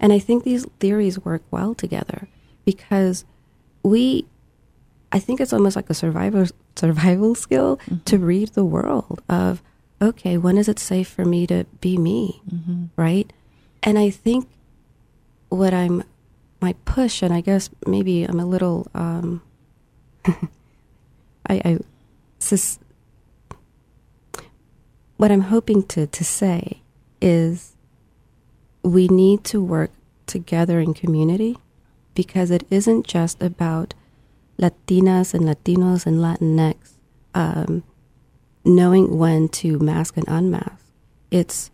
and 0.00 0.12
I 0.12 0.18
think 0.18 0.42
these 0.44 0.66
theories 0.80 1.22
work 1.24 1.42
well 1.50 1.74
together 1.74 2.26
because 2.64 3.24
we 3.84 4.24
I 5.14 5.18
think 5.18 5.40
it's 5.40 5.52
almost 5.52 5.76
like 5.76 5.90
a 5.90 5.94
survival 5.94 6.46
survival 6.74 7.34
skill 7.34 7.78
Mhm. 7.90 8.04
to 8.06 8.18
read 8.18 8.48
the 8.54 8.64
world 8.64 9.20
of 9.28 9.62
okay, 10.00 10.36
when 10.38 10.56
is 10.58 10.68
it 10.68 10.78
safe 10.80 11.06
for 11.06 11.24
me 11.24 11.46
to 11.46 11.64
be 11.80 11.96
me, 11.98 12.42
Mhm. 12.50 12.88
right? 12.96 13.30
And 13.84 13.96
I 13.98 14.10
think 14.10 14.48
what 15.50 15.72
I'm 15.74 16.02
my 16.62 16.74
push, 16.84 17.22
and 17.22 17.34
I 17.34 17.40
guess 17.40 17.68
maybe 17.86 18.22
I'm 18.24 18.40
a 18.40 18.46
little 18.46 18.86
um, 18.94 19.42
I, 20.24 20.40
I 21.48 21.78
sus- 22.38 22.78
what 25.16 25.30
I'm 25.30 25.42
hoping 25.42 25.82
to 25.88 26.06
to 26.06 26.24
say 26.24 26.82
is 27.20 27.76
we 28.82 29.08
need 29.08 29.44
to 29.44 29.62
work 29.62 29.90
together 30.26 30.80
in 30.80 30.94
community 30.94 31.58
because 32.14 32.50
it 32.50 32.66
isn't 32.70 33.06
just 33.06 33.42
about 33.42 33.94
Latinas 34.58 35.34
and 35.34 35.44
Latinos 35.44 36.06
and 36.06 36.18
Latinx 36.18 36.76
um, 37.34 37.82
knowing 38.64 39.18
when 39.18 39.48
to 39.48 39.78
mask 39.78 40.16
and 40.16 40.26
unmask. 40.28 40.84
It's 41.30 41.70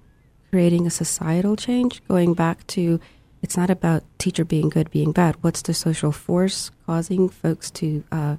creating 0.50 0.86
a 0.86 0.90
societal 0.90 1.56
change, 1.56 2.02
going 2.08 2.34
back 2.34 2.66
to 2.68 3.00
it's 3.42 3.56
not 3.56 3.70
about 3.70 4.04
teacher 4.18 4.44
being 4.44 4.68
good, 4.68 4.90
being 4.90 5.12
bad. 5.12 5.36
What's 5.42 5.62
the 5.62 5.74
social 5.74 6.12
force 6.12 6.70
causing 6.86 7.28
folks 7.28 7.70
to 7.72 8.04
uh, 8.10 8.36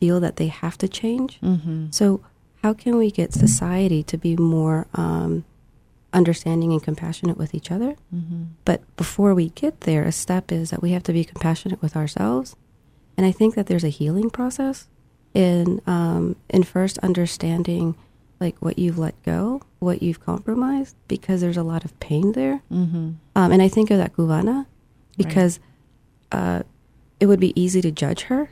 feel 0.00 0.20
that 0.20 0.36
they 0.36 0.48
have 0.48 0.76
to 0.78 0.88
change? 0.88 1.40
Mm-hmm. 1.40 1.86
So, 1.90 2.22
how 2.62 2.74
can 2.74 2.96
we 2.96 3.10
get 3.10 3.32
society 3.32 4.02
to 4.02 4.18
be 4.18 4.36
more 4.36 4.88
um, 4.94 5.44
understanding 6.12 6.72
and 6.72 6.82
compassionate 6.82 7.38
with 7.38 7.54
each 7.54 7.70
other? 7.70 7.96
Mm-hmm. 8.14 8.44
But 8.64 8.82
before 8.96 9.34
we 9.34 9.50
get 9.50 9.82
there, 9.82 10.02
a 10.02 10.12
step 10.12 10.50
is 10.50 10.70
that 10.70 10.82
we 10.82 10.90
have 10.90 11.04
to 11.04 11.12
be 11.12 11.24
compassionate 11.24 11.80
with 11.80 11.96
ourselves. 11.96 12.56
And 13.16 13.24
I 13.24 13.32
think 13.32 13.54
that 13.54 13.66
there's 13.66 13.84
a 13.84 13.88
healing 13.88 14.30
process 14.30 14.88
in 15.32 15.80
um, 15.86 16.36
in 16.48 16.62
first 16.62 16.98
understanding 16.98 17.96
like 18.40 18.56
what 18.58 18.78
you've 18.78 18.98
let 18.98 19.20
go, 19.22 19.62
what 19.78 20.02
you've 20.02 20.24
compromised, 20.24 20.96
because 21.08 21.40
there's 21.40 21.56
a 21.56 21.62
lot 21.62 21.84
of 21.84 21.98
pain 22.00 22.32
there. 22.32 22.62
Mm-hmm. 22.70 23.12
Um, 23.34 23.52
and 23.52 23.62
I 23.62 23.68
think 23.68 23.90
of 23.90 23.98
that 23.98 24.12
cubana 24.14 24.66
because 25.16 25.58
uh, 26.32 26.62
it 27.18 27.26
would 27.26 27.40
be 27.40 27.58
easy 27.60 27.80
to 27.80 27.90
judge 27.90 28.22
her. 28.22 28.50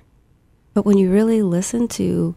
But 0.73 0.87
when 0.87 0.99
you 0.99 1.11
really 1.11 1.43
listen 1.43 1.87
to 1.89 2.35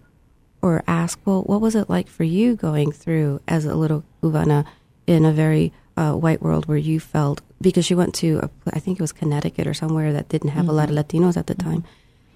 or 0.61 0.83
ask, 0.87 1.19
well, 1.25 1.43
what 1.43 1.61
was 1.61 1.75
it 1.75 1.89
like 1.89 2.07
for 2.07 2.23
you 2.23 2.55
going 2.55 2.91
through 2.91 3.41
as 3.47 3.65
a 3.65 3.75
little 3.75 4.03
cubana 4.21 4.65
in 5.05 5.23
a 5.23 5.31
very 5.31 5.71
uh, 5.95 6.13
white 6.13 6.41
world 6.41 6.67
where 6.67 6.77
you 6.77 6.99
felt, 6.99 7.41
because 7.61 7.85
she 7.85 7.95
went 7.95 8.13
to, 8.15 8.39
a, 8.43 8.49
I 8.73 8.79
think 8.79 8.99
it 8.99 9.01
was 9.01 9.13
Connecticut 9.13 9.65
or 9.65 9.73
somewhere 9.73 10.11
that 10.13 10.29
didn't 10.29 10.49
have 10.49 10.67
a 10.67 10.73
lot 10.73 10.89
of 10.89 10.95
Latinos 10.95 11.37
at 11.37 11.47
the 11.47 11.55
time, 11.55 11.83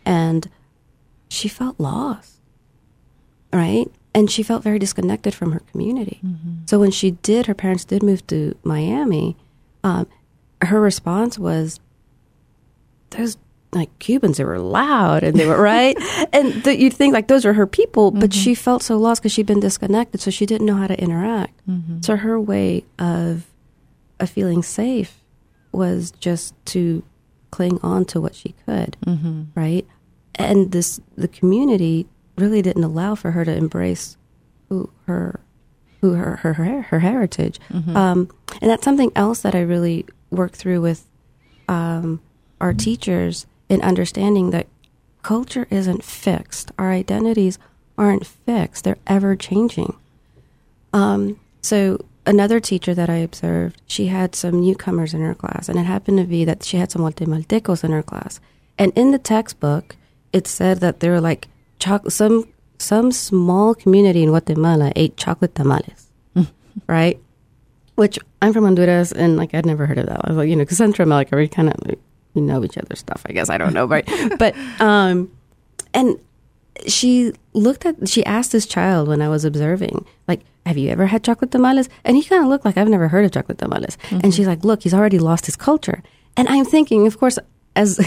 and 0.06 0.50
she 1.30 1.48
felt 1.48 1.80
lost, 1.80 2.40
right? 3.54 3.92
And 4.14 4.30
she 4.30 4.44
felt 4.44 4.62
very 4.64 4.78
disconnected 4.80 5.34
from 5.34 5.54
her 5.54 5.62
community. 5.72 6.20
Mm-hmm. 6.26 6.52
So 6.66 6.80
when 6.80 6.92
she 6.92 7.12
did, 7.12 7.46
her 7.46 7.54
parents 7.54 7.86
did 7.86 8.04
move 8.04 8.26
to 8.28 8.56
Miami. 8.64 9.38
Um, 9.84 10.06
her 10.62 10.82
response 10.82 11.40
was, 11.40 11.80
"Those 13.12 13.38
like 13.74 13.98
Cubans, 14.00 14.36
they 14.38 14.44
were 14.44 14.60
loud 14.60 15.24
and 15.24 15.38
they 15.38 15.46
were 15.48 15.62
right." 15.74 15.96
and 16.34 16.64
th- 16.64 16.80
you'd 16.80 16.94
think 16.94 17.14
like 17.14 17.28
those 17.28 17.46
are 17.46 17.54
her 17.54 17.66
people, 17.68 18.12
but 18.12 18.34
she 18.34 18.54
felt 18.54 18.84
so 18.84 18.98
lost 18.98 19.22
because 19.22 19.32
she'd 19.32 19.46
been 19.46 19.60
disconnected, 19.62 20.20
so 20.22 20.30
she 20.32 20.46
didn't 20.46 20.68
know 20.68 20.76
how 20.76 20.88
to 20.88 21.00
interact. 21.02 21.62
Mm-hmm. 21.70 22.02
So 22.02 22.16
her 22.18 22.40
way 22.40 22.84
of 23.00 23.46
of 24.20 24.30
feeling 24.30 24.62
safe 24.62 25.24
was 25.72 26.12
just 26.20 26.54
to 26.66 27.02
cling 27.50 27.80
on 27.82 28.04
to 28.06 28.20
what 28.22 28.36
she 28.36 28.56
could, 28.66 28.98
Mm-hmm. 29.06 29.44
right? 29.56 29.88
And 30.36 30.72
this 30.72 31.00
the 31.18 31.28
community 31.30 32.08
really 32.38 32.62
didn't 32.62 32.84
allow 32.84 33.16
for 33.16 33.32
her 33.32 33.46
to 33.46 33.56
embrace 33.56 34.18
who 34.70 34.90
her 35.06 35.40
who 36.02 36.14
her 36.14 36.38
her 36.38 36.54
her, 36.54 36.82
her 36.82 37.00
heritage. 37.00 37.60
Mm-hmm. 37.70 37.96
Um, 37.96 38.30
and 38.62 38.70
that's 38.70 38.84
something 38.84 39.12
else 39.16 39.42
that 39.42 39.56
I 39.56 39.62
really 39.62 40.06
work 40.30 40.54
through 40.54 40.82
with 40.82 41.06
um, 41.68 42.22
our 42.60 42.74
teachers 42.74 43.46
in 43.70 43.82
understanding 43.82 44.52
that 44.52 44.68
culture 45.24 45.68
isn't 45.70 46.04
fixed. 46.04 46.72
Our 46.78 46.92
identities 46.92 47.60
aren't 47.98 48.26
fixed. 48.26 48.84
They're 48.84 48.98
ever 49.08 49.36
changing. 49.36 49.96
Um, 50.94 51.40
so 51.62 52.04
another 52.26 52.60
teacher 52.60 52.94
that 52.94 53.10
I 53.10 53.18
observed, 53.18 53.82
she 53.86 54.08
had 54.08 54.36
some 54.36 54.62
newcomers 54.62 55.14
in 55.14 55.22
her 55.22 55.36
class, 55.36 55.70
and 55.70 55.80
it 55.80 55.84
happened 55.84 56.18
to 56.18 56.26
be 56.26 56.44
that 56.46 56.64
she 56.64 56.78
had 56.78 56.92
some 56.92 57.02
Guatemaltecos 57.02 57.84
in 57.84 57.92
her 57.92 58.04
class. 58.04 58.40
And 58.78 58.92
in 58.96 59.12
the 59.12 59.20
textbook, 59.20 59.96
it 60.34 60.48
said 60.48 60.80
that 60.80 61.00
there 61.00 61.12
were 61.12 61.22
like 61.22 61.48
choc- 61.82 62.10
some 62.10 62.48
some 62.78 63.12
small 63.12 63.76
community 63.76 64.24
in 64.24 64.30
Guatemala 64.30 64.92
ate 64.96 65.18
chocolate 65.18 65.54
tamales, 65.56 66.10
right? 66.88 67.20
Which 67.96 68.18
I'm 68.42 68.54
from 68.54 68.64
Honduras, 68.64 69.12
and 69.12 69.38
like 69.38 69.54
I'd 69.54 69.66
never 69.66 69.86
heard 69.86 69.98
of 69.98 70.08
that. 70.08 70.22
I 70.24 70.30
was 70.30 70.38
like, 70.38 70.50
you 70.50 70.56
know, 70.56 70.64
because 70.64 70.78
Central 70.78 71.08
America, 71.08 71.36
we 71.36 71.48
kind 71.48 71.70
of 71.70 71.76
like, 71.86 72.00
we 72.34 72.42
know 72.42 72.64
each 72.64 72.78
other's 72.78 73.00
stuff. 73.00 73.22
I 73.26 73.34
guess 73.34 73.50
I 73.50 73.58
don't 73.58 73.74
know, 73.74 73.86
right? 73.86 74.08
but 74.40 74.56
um, 74.80 75.30
and 75.94 76.18
she 76.88 77.34
looked 77.54 77.86
at 77.86 78.08
she 78.08 78.26
asked 78.26 78.52
this 78.52 78.66
child 78.66 79.08
when 79.08 79.22
I 79.22 79.30
was 79.30 79.44
observing, 79.44 80.06
like, 80.28 80.42
have 80.66 80.78
you 80.78 80.90
ever 80.90 81.08
had 81.08 81.24
chocolate 81.24 81.52
tamales? 81.52 81.90
And 82.04 82.16
he 82.16 82.24
kind 82.24 82.44
of 82.44 82.50
looked 82.50 82.66
like 82.66 82.78
I've 82.78 82.90
never 82.90 83.08
heard 83.08 83.26
of 83.26 83.32
chocolate 83.32 83.58
tamales. 83.58 83.98
And 84.10 84.34
she's 84.34 84.48
like, 84.48 84.64
look, 84.64 84.84
he's 84.84 84.94
already 84.94 85.20
lost 85.20 85.46
his 85.46 85.56
culture. 85.56 86.02
And 86.38 86.48
I'm 86.48 86.66
thinking, 86.66 87.08
of 87.08 87.20
course, 87.20 87.38
as 87.76 88.00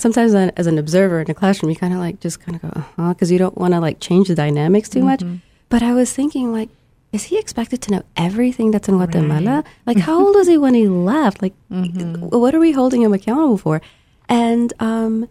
sometimes 0.00 0.34
as 0.34 0.66
an 0.66 0.78
observer 0.78 1.20
in 1.20 1.30
a 1.30 1.34
classroom, 1.34 1.70
you 1.70 1.76
kind 1.76 1.92
of 1.92 2.00
like 2.00 2.20
just 2.20 2.40
kind 2.40 2.56
of 2.56 2.62
go, 2.62 2.68
uh 2.74 2.84
huh, 2.96 3.08
because 3.14 3.30
you 3.30 3.38
don't 3.38 3.56
want 3.58 3.74
to 3.74 3.80
like 3.80 4.00
change 4.00 4.28
the 4.28 4.34
dynamics 4.34 4.88
too 4.88 5.02
much. 5.04 5.22
But 5.68 5.82
I 5.82 5.92
was 5.94 6.12
thinking, 6.12 6.52
like, 6.52 6.68
is 7.12 7.24
he 7.24 7.38
expected 7.38 7.80
to 7.82 7.90
know 7.92 8.02
everything 8.16 8.70
that's 8.70 8.88
in 8.88 8.96
Guatemala? 8.96 9.64
Like, 9.86 9.98
how 9.98 10.18
old 10.24 10.34
was 10.36 10.46
he 10.48 10.56
when 10.58 10.74
he 10.74 10.88
left? 10.88 11.42
Like, 11.42 11.54
what 11.68 12.54
are 12.54 12.60
we 12.60 12.72
holding 12.72 13.02
him 13.02 13.12
accountable 13.12 13.58
for? 13.58 13.80
And 14.28 14.72
um, 14.80 15.28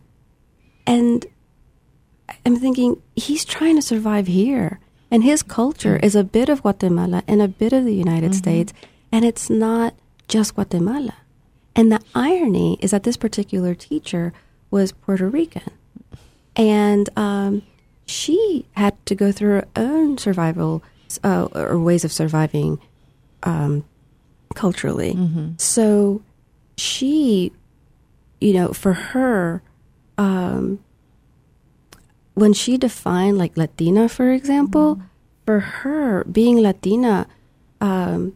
and 0.86 1.26
I'm 2.46 2.58
thinking 2.58 3.02
he's 3.16 3.46
trying 3.46 3.76
to 3.76 3.82
survive 3.82 4.28
here, 4.28 4.80
and 5.12 5.24
his 5.24 5.42
culture 5.44 5.98
is 5.98 6.16
a 6.16 6.24
bit 6.24 6.50
of 6.50 6.62
Guatemala 6.62 7.24
and 7.28 7.42
a 7.42 7.48
bit 7.48 7.74
of 7.74 7.86
the 7.86 7.96
United 7.96 8.36
States, 8.36 8.74
and 9.12 9.24
it's 9.26 9.50
not 9.50 9.94
just 10.28 10.56
Guatemala. 10.56 11.16
And 11.76 11.92
the 11.92 12.02
irony 12.14 12.78
is 12.82 12.92
that 12.92 13.04
this 13.04 13.16
particular 13.18 13.74
teacher 13.74 14.34
was 14.72 14.92
Puerto 14.92 15.28
Rican, 15.28 15.72
and 16.56 17.10
um, 17.18 17.64
she 18.06 18.66
had 18.74 18.94
to 19.06 19.16
go 19.16 19.32
through 19.32 19.50
her 19.52 19.68
own 19.76 20.18
survival 20.18 20.84
uh, 21.24 21.48
or 21.54 21.80
ways 21.80 22.06
of 22.06 22.12
surviving 22.12 22.80
um, 23.44 23.84
culturally. 24.56 25.14
So 25.58 26.22
she, 26.78 27.52
you 28.42 28.54
know, 28.54 28.74
for 28.74 28.94
her, 28.94 29.62
um, 30.18 30.80
when 32.34 32.54
she 32.54 32.78
defined 32.78 33.38
like 33.38 33.58
Latina, 33.58 34.08
for 34.08 34.32
example, 34.32 35.02
for 35.46 35.60
her 35.60 36.24
being 36.26 36.62
Latina, 36.62 37.28
um, 37.82 38.36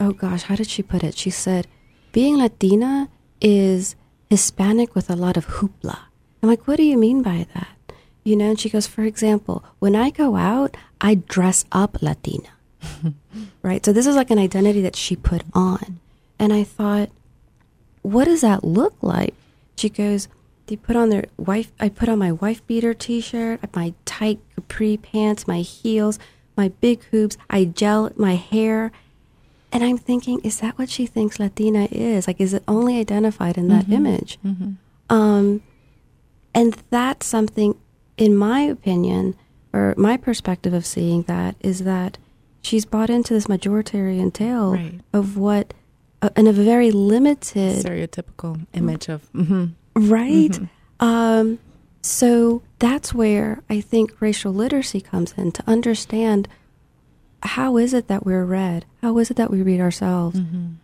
oh 0.00 0.12
gosh, 0.12 0.42
how 0.44 0.56
did 0.56 0.68
she 0.68 0.82
put 0.82 1.02
it? 1.02 1.16
She 1.16 1.30
said, 1.30 1.66
being 2.12 2.36
Latina 2.36 3.08
is 3.40 3.96
Hispanic 4.32 4.94
with 4.94 5.10
a 5.10 5.14
lot 5.14 5.36
of 5.36 5.46
hoopla. 5.46 5.98
I'm 6.42 6.48
like, 6.48 6.66
what 6.66 6.78
do 6.78 6.84
you 6.84 6.96
mean 6.96 7.20
by 7.20 7.46
that? 7.52 7.76
You 8.24 8.34
know, 8.34 8.48
and 8.48 8.58
she 8.58 8.70
goes, 8.70 8.86
for 8.86 9.02
example, 9.02 9.62
when 9.78 9.94
I 9.94 10.08
go 10.08 10.36
out, 10.36 10.74
I 11.02 11.16
dress 11.16 11.66
up 11.70 12.00
Latina. 12.00 12.48
right? 13.62 13.84
So 13.84 13.92
this 13.92 14.06
is 14.06 14.16
like 14.16 14.30
an 14.30 14.38
identity 14.38 14.80
that 14.80 14.96
she 14.96 15.16
put 15.16 15.42
on. 15.52 16.00
And 16.38 16.50
I 16.50 16.64
thought, 16.64 17.10
what 18.00 18.24
does 18.24 18.40
that 18.40 18.64
look 18.64 18.94
like? 19.02 19.34
She 19.76 19.90
goes, 19.90 20.28
they 20.66 20.76
put 20.76 20.96
on 20.96 21.10
their 21.10 21.26
wife, 21.36 21.70
I 21.78 21.90
put 21.90 22.08
on 22.08 22.18
my 22.18 22.32
wife 22.32 22.66
beater 22.66 22.94
t 22.94 23.20
shirt, 23.20 23.60
my 23.76 23.92
tight 24.06 24.40
capri 24.54 24.96
pants, 24.96 25.46
my 25.46 25.60
heels, 25.60 26.18
my 26.56 26.68
big 26.68 27.02
hoops, 27.10 27.36
I 27.50 27.66
gel 27.66 28.10
my 28.16 28.36
hair. 28.36 28.92
And 29.72 29.82
I'm 29.82 29.96
thinking, 29.98 30.40
is 30.44 30.60
that 30.60 30.78
what 30.78 30.90
she 30.90 31.06
thinks 31.06 31.40
Latina 31.40 31.88
is? 31.90 32.26
Like, 32.26 32.40
is 32.40 32.52
it 32.52 32.62
only 32.68 32.98
identified 32.98 33.56
in 33.56 33.68
that 33.68 33.88
image? 33.88 34.38
Um, 35.08 35.62
and 36.54 36.74
that's 36.90 37.26
something, 37.26 37.74
in 38.18 38.36
my 38.36 38.60
opinion, 38.60 39.34
or 39.72 39.94
my 39.96 40.16
perspective 40.18 40.74
of 40.74 40.84
seeing 40.84 41.22
that, 41.22 41.56
is 41.60 41.84
that 41.84 42.18
she's 42.60 42.84
bought 42.84 43.08
into 43.10 43.32
this 43.32 43.46
majoritarian 43.46 44.32
tale 44.32 44.72
Right. 44.74 45.00
of 45.12 45.36
what, 45.38 45.72
uh, 46.20 46.28
in 46.36 46.46
a 46.46 46.52
very 46.52 46.90
limited, 46.90 47.84
Stereotypical 47.84 48.66
image 48.74 49.08
of. 49.08 49.32
Mm-hmm. 49.32 50.10
right? 50.10 50.58
Um, 51.00 51.58
so 52.02 52.62
that's 52.78 53.14
where 53.14 53.62
I 53.70 53.80
think 53.80 54.20
racial 54.20 54.52
literacy 54.52 55.00
comes 55.00 55.32
in 55.38 55.52
to 55.52 55.62
understand 55.66 56.46
how 57.42 57.76
is 57.76 57.92
it 57.94 58.08
that 58.08 58.24
we're 58.24 58.44
read? 58.44 58.84
How 59.02 59.18
is 59.18 59.30
it 59.30 59.36
that 59.36 59.50
we 59.50 59.62
read 59.62 59.80
ourselves? 59.80 60.40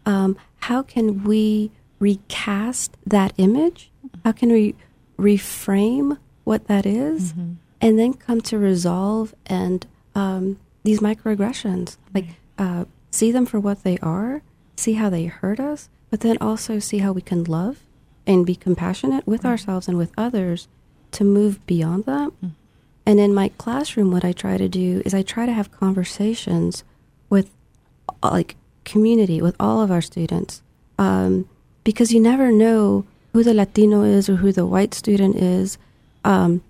Um, 0.07 0.37
how 0.61 0.83
can 0.83 1.25
we 1.25 1.71
recast 2.01 2.97
that 3.07 3.33
image? 3.39 3.91
How 4.25 4.33
can 4.33 4.51
we 4.53 4.75
reframe 5.19 6.19
what 6.45 6.67
that 6.67 6.87
is? 6.87 7.33
and 7.81 7.97
then 7.99 8.13
come 8.15 8.41
to 8.41 8.59
resolve 8.59 9.35
and 9.47 9.87
um, 10.17 10.59
these 10.83 10.99
microaggressions, 11.01 11.97
like 12.15 12.27
uh, 12.59 12.85
see 13.13 13.31
them 13.31 13.47
for 13.47 13.61
what 13.61 13.85
they 13.85 13.99
are, 13.99 14.43
see 14.77 14.95
how 14.95 15.09
they 15.09 15.27
hurt 15.27 15.61
us, 15.61 15.89
but 16.11 16.21
then 16.21 16.37
also 16.41 16.79
see 16.81 16.99
how 16.99 17.13
we 17.13 17.21
can 17.23 17.45
love 17.45 17.79
and 18.27 18.45
be 18.45 18.57
compassionate 18.57 19.27
with 19.29 19.45
ourselves 19.45 19.87
and 19.89 19.97
with 19.97 20.11
others 20.19 20.67
to 21.13 21.23
move 21.25 21.65
beyond 21.67 22.05
that. 22.07 22.33
And 23.09 23.19
in 23.19 23.33
my 23.33 23.49
classroom, 23.57 24.11
what 24.11 24.23
I 24.23 24.33
try 24.33 24.59
to 24.59 24.69
do 24.69 25.01
is 25.07 25.15
I 25.15 25.23
try 25.23 25.47
to 25.47 25.53
have 25.53 25.73
conversations 25.73 26.85
with 27.31 27.51
uh, 28.23 28.29
like 28.31 28.55
community, 28.85 29.41
with 29.41 29.57
all 29.59 29.81
of 29.81 29.91
our 29.91 30.03
students, 30.03 30.61
um, 30.99 31.49
because 31.85 32.13
you 32.13 32.21
never 32.21 32.53
know 32.53 33.07
who 33.33 33.43
the 33.43 33.55
Latino 33.55 34.03
is 34.03 34.29
or 34.29 34.37
who 34.37 34.53
the 34.53 34.67
white 34.67 34.93
student 34.93 35.37
is. 35.37 35.79
Um, 36.23 36.63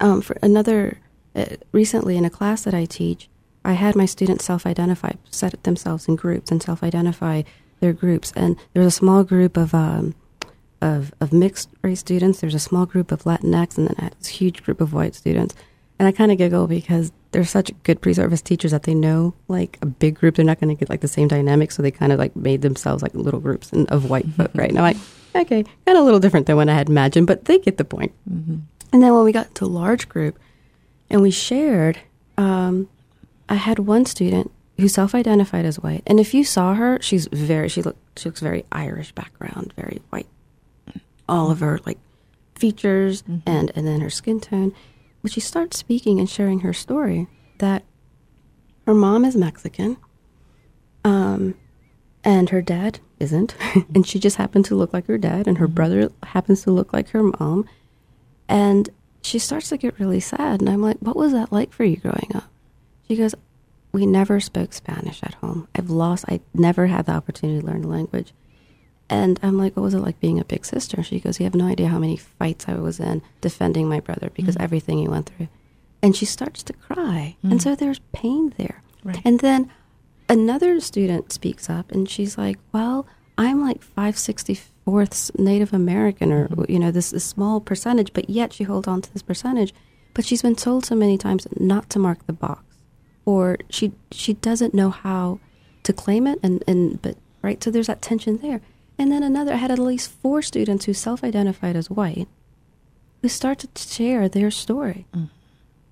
um, 0.00 0.22
for 0.22 0.38
another 0.40 0.96
uh, 1.36 1.56
recently 1.72 2.16
in 2.16 2.24
a 2.24 2.30
class 2.30 2.62
that 2.62 2.72
I 2.72 2.86
teach, 2.86 3.28
I 3.66 3.74
had 3.74 3.94
my 3.94 4.06
students 4.06 4.46
self 4.46 4.64
identify, 4.64 5.12
set 5.30 5.62
themselves 5.64 6.08
in 6.08 6.16
groups 6.16 6.50
and 6.50 6.62
self 6.62 6.82
identify 6.82 7.42
their 7.80 7.92
groups. 7.92 8.32
And 8.34 8.56
there's 8.72 8.86
a 8.86 8.90
small 8.90 9.24
group 9.24 9.58
of, 9.58 9.74
um, 9.74 10.14
of, 10.84 11.14
of 11.20 11.32
mixed 11.32 11.70
race 11.82 12.00
students, 12.00 12.40
there's 12.40 12.54
a 12.54 12.60
small 12.60 12.86
group 12.86 13.10
of 13.10 13.24
Latinx, 13.24 13.78
and 13.78 13.88
then 13.88 13.96
a 13.98 14.26
huge 14.26 14.62
group 14.62 14.80
of 14.80 14.92
white 14.92 15.14
students. 15.14 15.54
And 15.98 16.06
I 16.06 16.12
kind 16.12 16.30
of 16.30 16.38
giggle 16.38 16.66
because 16.66 17.12
they're 17.30 17.44
such 17.44 17.72
good 17.84 18.00
pre-service 18.00 18.42
teachers 18.42 18.72
that 18.72 18.82
they 18.82 18.94
know 18.94 19.34
like 19.48 19.78
a 19.80 19.86
big 19.86 20.16
group. 20.16 20.34
They're 20.36 20.44
not 20.44 20.60
going 20.60 20.74
to 20.74 20.78
get 20.78 20.90
like 20.90 21.00
the 21.00 21.08
same 21.08 21.28
dynamic 21.28 21.72
so 21.72 21.82
they 21.82 21.90
kind 21.90 22.12
of 22.12 22.18
like 22.18 22.36
made 22.36 22.62
themselves 22.62 23.02
like 23.02 23.14
little 23.14 23.40
groups 23.40 23.72
in, 23.72 23.86
of 23.86 24.10
white 24.10 24.26
folk 24.36 24.50
right? 24.54 24.72
Now 24.72 24.82
like 24.82 24.96
okay 25.34 25.64
kind 25.86 25.98
of 25.98 26.02
a 26.02 26.04
little 26.04 26.20
different 26.20 26.46
than 26.46 26.56
what 26.56 26.68
i 26.68 26.74
had 26.74 26.88
imagined 26.88 27.26
but 27.26 27.46
they 27.46 27.58
get 27.58 27.76
the 27.76 27.84
point. 27.84 28.12
Mm-hmm. 28.30 28.58
and 28.92 29.02
then 29.02 29.12
when 29.14 29.24
we 29.24 29.32
got 29.32 29.54
to 29.56 29.64
a 29.64 29.66
large 29.66 30.08
group 30.08 30.38
and 31.10 31.22
we 31.22 31.30
shared 31.30 31.98
um, 32.38 32.88
i 33.48 33.54
had 33.54 33.80
one 33.80 34.06
student 34.06 34.50
who 34.76 34.88
self-identified 34.88 35.64
as 35.64 35.78
white. 35.78 36.02
And 36.04 36.18
if 36.18 36.34
you 36.34 36.44
saw 36.44 36.74
her 36.74 36.98
she's 37.00 37.26
very 37.28 37.68
she, 37.68 37.82
look, 37.82 37.96
she 38.16 38.28
looks 38.28 38.40
very 38.40 38.64
irish 38.70 39.12
background 39.12 39.72
very 39.76 40.02
white 40.10 40.26
all 41.28 41.50
of 41.50 41.60
her 41.60 41.80
like 41.86 41.98
features 42.54 43.22
mm-hmm. 43.22 43.38
and 43.46 43.72
and 43.74 43.86
then 43.86 44.00
her 44.00 44.10
skin 44.10 44.40
tone 44.40 44.72
but 45.24 45.32
she 45.32 45.40
starts 45.40 45.78
speaking 45.78 46.18
and 46.20 46.28
sharing 46.28 46.60
her 46.60 46.74
story 46.74 47.26
that 47.58 47.82
her 48.86 48.94
mom 48.94 49.24
is 49.24 49.34
Mexican, 49.34 49.96
um, 51.02 51.54
and 52.22 52.50
her 52.50 52.60
dad 52.60 53.00
isn't, 53.18 53.54
and 53.94 54.06
she 54.06 54.18
just 54.18 54.36
happened 54.36 54.66
to 54.66 54.74
look 54.74 54.92
like 54.92 55.06
her 55.06 55.16
dad, 55.16 55.46
and 55.46 55.56
her 55.56 55.66
mm-hmm. 55.66 55.74
brother 55.74 56.12
happens 56.22 56.62
to 56.62 56.70
look 56.70 56.92
like 56.92 57.08
her 57.10 57.22
mom, 57.22 57.66
and 58.48 58.90
she 59.22 59.38
starts 59.38 59.70
to 59.70 59.78
get 59.78 59.98
really 59.98 60.20
sad, 60.20 60.60
and 60.60 60.68
I'm 60.68 60.82
like, 60.82 60.98
"What 60.98 61.16
was 61.16 61.32
that 61.32 61.50
like 61.50 61.72
for 61.72 61.84
you 61.84 61.96
growing 61.96 62.30
up?" 62.34 62.50
She 63.08 63.16
goes, 63.16 63.34
"We 63.92 64.04
never 64.04 64.40
spoke 64.40 64.74
Spanish 64.74 65.22
at 65.22 65.34
home. 65.34 65.68
I've 65.74 65.88
lost. 65.88 66.26
I 66.28 66.40
never 66.52 66.88
had 66.88 67.06
the 67.06 67.12
opportunity 67.12 67.60
to 67.60 67.66
learn 67.66 67.80
the 67.80 67.88
language." 67.88 68.34
And 69.14 69.38
I'm 69.44 69.56
like, 69.56 69.76
what 69.76 69.84
was 69.84 69.94
it 69.94 70.00
like 70.00 70.18
being 70.18 70.40
a 70.40 70.44
big 70.44 70.64
sister? 70.64 71.00
She 71.04 71.20
goes, 71.20 71.38
you 71.38 71.44
have 71.44 71.54
no 71.54 71.68
idea 71.68 71.86
how 71.86 72.00
many 72.00 72.16
fights 72.16 72.64
I 72.66 72.74
was 72.74 72.98
in 72.98 73.22
defending 73.40 73.88
my 73.88 74.00
brother 74.00 74.30
because 74.34 74.56
mm 74.56 74.64
everything 74.64 74.98
he 74.98 75.06
went 75.06 75.28
through. 75.28 75.48
And 76.02 76.16
she 76.16 76.24
starts 76.24 76.62
to 76.64 76.72
cry. 76.72 77.36
mm 77.44 77.50
And 77.52 77.62
so 77.62 77.76
there's 77.76 78.00
pain 78.12 78.52
there. 78.56 78.82
Right. 79.04 79.20
And 79.24 79.38
then 79.38 79.70
another 80.28 80.80
student 80.80 81.32
speaks 81.32 81.70
up 81.70 81.92
and 81.92 82.08
she's 82.08 82.36
like, 82.36 82.58
well, 82.72 83.06
I'm 83.38 83.60
like 83.60 83.84
564th 83.84 85.38
Native 85.38 85.72
American 85.72 86.32
or, 86.32 86.48
mm-hmm. 86.48 86.72
you 86.72 86.80
know, 86.80 86.90
this, 86.90 87.10
this 87.10 87.24
small 87.24 87.60
percentage, 87.60 88.12
but 88.12 88.28
yet 88.28 88.52
she 88.52 88.64
holds 88.64 88.88
on 88.88 89.00
to 89.02 89.12
this 89.12 89.22
percentage. 89.22 89.72
But 90.12 90.24
she's 90.24 90.42
been 90.42 90.56
told 90.56 90.84
so 90.84 90.96
many 90.96 91.18
times 91.18 91.46
not 91.58 91.88
to 91.90 92.00
mark 92.00 92.26
the 92.26 92.32
box. 92.32 92.64
Or 93.26 93.58
she 93.70 93.92
she 94.10 94.34
doesn't 94.34 94.74
know 94.74 94.90
how 94.90 95.38
to 95.84 95.92
claim 95.92 96.26
it 96.26 96.38
and, 96.42 96.64
and 96.66 97.00
but 97.00 97.16
right 97.42 97.62
so 97.62 97.70
there's 97.70 97.86
that 97.86 98.02
tension 98.02 98.38
there 98.38 98.60
and 98.98 99.10
then 99.10 99.22
another, 99.22 99.52
I 99.52 99.56
had 99.56 99.70
at 99.70 99.78
least 99.78 100.10
four 100.10 100.42
students 100.42 100.84
who 100.84 100.92
self 100.92 101.24
identified 101.24 101.76
as 101.76 101.90
white 101.90 102.28
who 103.24 103.28
started 103.28 103.74
to 103.74 103.82
share 103.88 104.28
their 104.28 104.50
story. 104.50 105.06
Mm. 105.14 105.30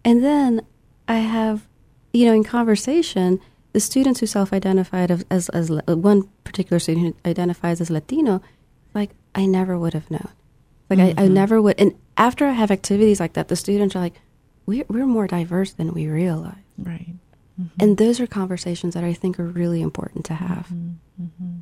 And 0.05 0.23
then 0.23 0.67
I 1.09 1.21
have, 1.21 1.67
you 2.13 2.27
know, 2.27 2.35
in 2.35 2.45
conversation, 2.45 3.41
the 3.73 3.81
students 3.81 4.21
who 4.21 4.27
self 4.27 4.53
identified 4.53 5.11
as, 5.11 5.25
as, 5.31 5.49
as, 5.49 5.71
one 5.87 6.29
particular 6.45 6.79
student 6.79 7.17
who 7.25 7.31
identifies 7.31 7.81
as 7.81 7.89
Latino, 7.89 8.43
like, 8.93 9.13
I 9.35 9.47
never 9.47 9.79
would 9.79 9.95
have 9.95 10.11
known. 10.11 10.29
Like, 10.91 10.99
mm-hmm. 10.99 11.19
I, 11.19 11.23
I, 11.23 11.25
mm-hmm. 11.25 11.35
never 11.35 11.63
would. 11.63 11.81
And 11.81 11.95
after 12.19 12.45
I 12.45 12.53
have 12.53 12.71
activities 12.71 13.19
like 13.19 13.33
that, 13.33 13.49
the 13.49 13.57
students 13.57 13.97
are 13.97 14.01
like, 14.01 14.21
we're, 14.67 14.85
we're 14.89 15.07
more 15.07 15.27
diverse 15.27 15.73
than 15.73 15.95
we 15.95 16.09
realize. 16.09 16.55
Right. 16.77 17.15
Mm-hmm. 17.63 17.83
And 17.83 17.97
those 17.97 18.21
are 18.21 18.27
conversations 18.27 18.95
that 18.95 19.05
I 19.05 19.13
think 19.13 19.39
are 19.39 19.47
really 19.47 19.83
important 19.83 20.25
to 20.27 20.35
have. 20.35 20.67
Mm-hmm. 20.67 21.23
mm-hmm. 21.23 21.59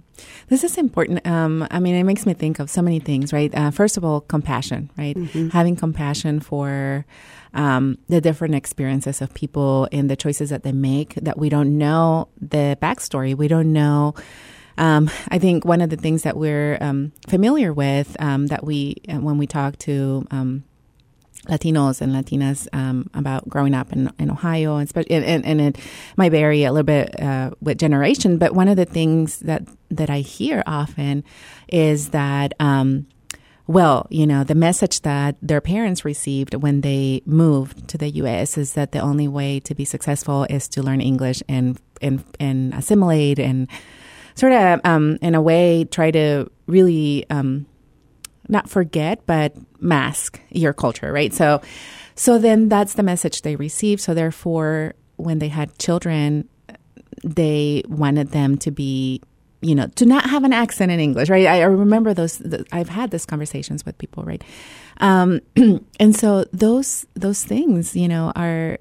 This 0.49 0.65
is 0.65 0.79
important. 0.79 1.27
Um, 1.27 1.67
I 1.71 1.79
mean, 1.81 1.95
it 1.95 2.05
makes 2.05 2.27
me 2.27 2.35
think 2.35 2.59
of 2.59 2.71
so 2.71 2.83
many 2.83 3.01
things, 3.01 3.33
right? 3.33 3.55
Uh, 3.55 3.71
first 3.71 3.97
of 3.97 4.05
all, 4.05 4.21
compassion, 4.21 4.91
right? 4.97 5.17
Mm-hmm. 5.17 5.49
Having 5.49 5.77
compassion 5.77 6.41
for 6.41 7.05
um, 7.55 7.99
the 8.09 8.21
different 8.21 8.55
experiences 8.55 9.21
of 9.21 9.35
people 9.35 9.89
and 9.93 10.11
the 10.11 10.17
choices 10.17 10.51
that 10.51 10.63
they 10.63 10.73
make 10.73 11.15
that 11.17 11.39
we 11.39 11.49
don't 11.49 11.77
know 11.77 12.29
the 12.41 12.79
backstory. 12.81 13.35
We 13.35 13.49
don't 13.49 13.73
know. 13.73 14.15
Um, 14.79 15.11
I 15.29 15.39
think 15.39 15.65
one 15.65 15.81
of 15.81 15.91
the 15.91 15.97
things 15.97 16.23
that 16.23 16.37
we're 16.37 16.79
um, 16.81 17.13
familiar 17.29 17.73
with 17.73 18.17
um, 18.21 18.47
that 18.47 18.65
we, 18.65 18.97
uh, 19.09 19.19
when 19.19 19.37
we 19.37 19.47
talk 19.47 19.77
to 19.79 20.27
um, 20.31 20.65
Latinos 21.47 22.01
and 22.01 22.13
Latinas 22.13 22.69
um, 22.73 23.09
about 23.15 23.49
growing 23.49 23.75
up 23.75 23.93
in, 23.93 24.13
in 24.19 24.31
Ohio, 24.31 24.77
and, 24.77 24.91
and, 25.11 25.61
it 25.61 25.79
might 26.17 26.33
vary 26.33 26.65
a 26.65 26.73
little 26.73 26.85
bit 26.85 27.19
uh, 27.21 27.51
with 27.61 27.79
generation. 27.79 28.37
But 28.37 28.55
one 28.55 28.69
of 28.69 28.77
the 28.77 28.85
things 28.85 29.39
that 29.41 29.63
that 29.91 30.11
I 30.11 30.21
hear 30.21 30.63
often 30.67 31.25
is 31.69 32.11
that, 32.11 32.53
um, 32.61 33.07
well, 33.67 34.07
you 34.11 34.27
know, 34.27 34.45
the 34.45 34.55
message 34.55 35.01
that 35.01 35.37
their 35.41 35.61
parents 35.61 36.05
received 36.05 36.55
when 36.55 36.83
they 36.83 37.23
moved 37.25 37.89
to 37.89 37.99
the 37.99 38.11
U.S. 38.11 38.59
is 38.59 38.75
that 38.75 38.93
the 38.93 39.01
only 39.01 39.27
way 39.27 39.61
to 39.61 39.75
be 39.75 39.87
successful 39.87 40.47
is 40.51 40.69
to 40.69 40.83
learn 40.83 41.01
English 41.01 41.43
and 41.49 41.81
and 42.03 42.23
and 42.39 42.75
assimilate 42.75 43.39
and 43.39 43.67
sort 44.35 44.53
of, 44.53 44.81
um, 44.85 45.19
in 45.23 45.35
a 45.35 45.41
way, 45.43 45.85
try 45.85 46.11
to 46.11 46.51
really 46.67 47.25
um, 47.31 47.67
not 48.49 48.69
forget, 48.69 49.27
but 49.27 49.55
mask 49.81 50.41
your 50.51 50.73
culture, 50.73 51.13
right? 51.13 51.33
So, 51.33 51.61
so 52.15 52.39
then 52.39 52.69
that's 52.69 52.95
the 52.95 53.03
message 53.03 53.43
they 53.43 53.57
received. 53.57 54.01
So 54.01 54.15
therefore, 54.15 54.95
when 55.17 55.39
they 55.39 55.49
had 55.49 55.77
children, 55.79 56.49
they 57.25 57.83
wanted 57.89 58.31
them 58.31 58.57
to 58.59 58.71
be, 58.71 59.23
you 59.61 59.75
know, 59.75 59.87
to 59.97 60.07
not 60.07 60.29
have 60.29 60.45
an 60.45 60.53
accent 60.53 60.91
in 60.91 61.01
English, 61.01 61.29
right? 61.29 61.47
I, 61.47 61.61
I 61.61 61.65
remember 61.65 62.15
those. 62.15 62.39
The, 62.39 62.65
I've 62.73 62.89
had 62.89 63.11
these 63.11 63.27
conversations 63.27 63.85
with 63.85 63.99
people, 63.99 64.25
right? 64.25 64.43
Um, 64.99 65.41
and 66.01 66.17
so 66.17 66.45
those 66.53 67.07
those 67.15 67.45
things, 67.45 67.95
you 67.95 68.09
know, 68.09 68.33
are 68.37 68.79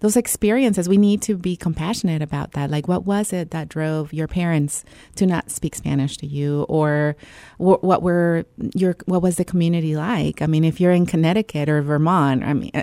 those 0.00 0.16
experiences, 0.16 0.88
we 0.88 0.96
need 0.96 1.22
to 1.22 1.36
be 1.36 1.56
compassionate 1.56 2.22
about 2.22 2.52
that. 2.52 2.70
Like, 2.70 2.88
what 2.88 3.04
was 3.04 3.32
it 3.32 3.50
that 3.50 3.68
drove 3.68 4.12
your 4.12 4.28
parents 4.28 4.84
to 5.16 5.26
not 5.26 5.50
speak 5.50 5.74
Spanish 5.74 6.16
to 6.18 6.26
you, 6.26 6.62
or 6.68 7.16
what 7.58 8.02
were 8.02 8.44
your 8.74 8.96
what 9.06 9.22
was 9.22 9.36
the 9.36 9.44
community 9.44 9.96
like? 9.96 10.42
I 10.42 10.46
mean, 10.46 10.64
if 10.64 10.80
you're 10.80 10.92
in 10.92 11.06
Connecticut 11.06 11.68
or 11.68 11.82
Vermont, 11.82 12.44
I 12.44 12.52
mean, 12.54 12.70
uh, 12.74 12.82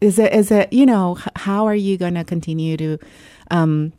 is 0.00 0.18
it 0.18 0.32
is 0.32 0.50
it 0.50 0.72
you 0.72 0.86
know 0.86 1.18
how 1.36 1.66
are 1.66 1.74
you 1.74 1.96
going 1.96 2.14
to 2.14 2.24
continue 2.24 2.76
to 2.76 2.98
um, 3.50 3.92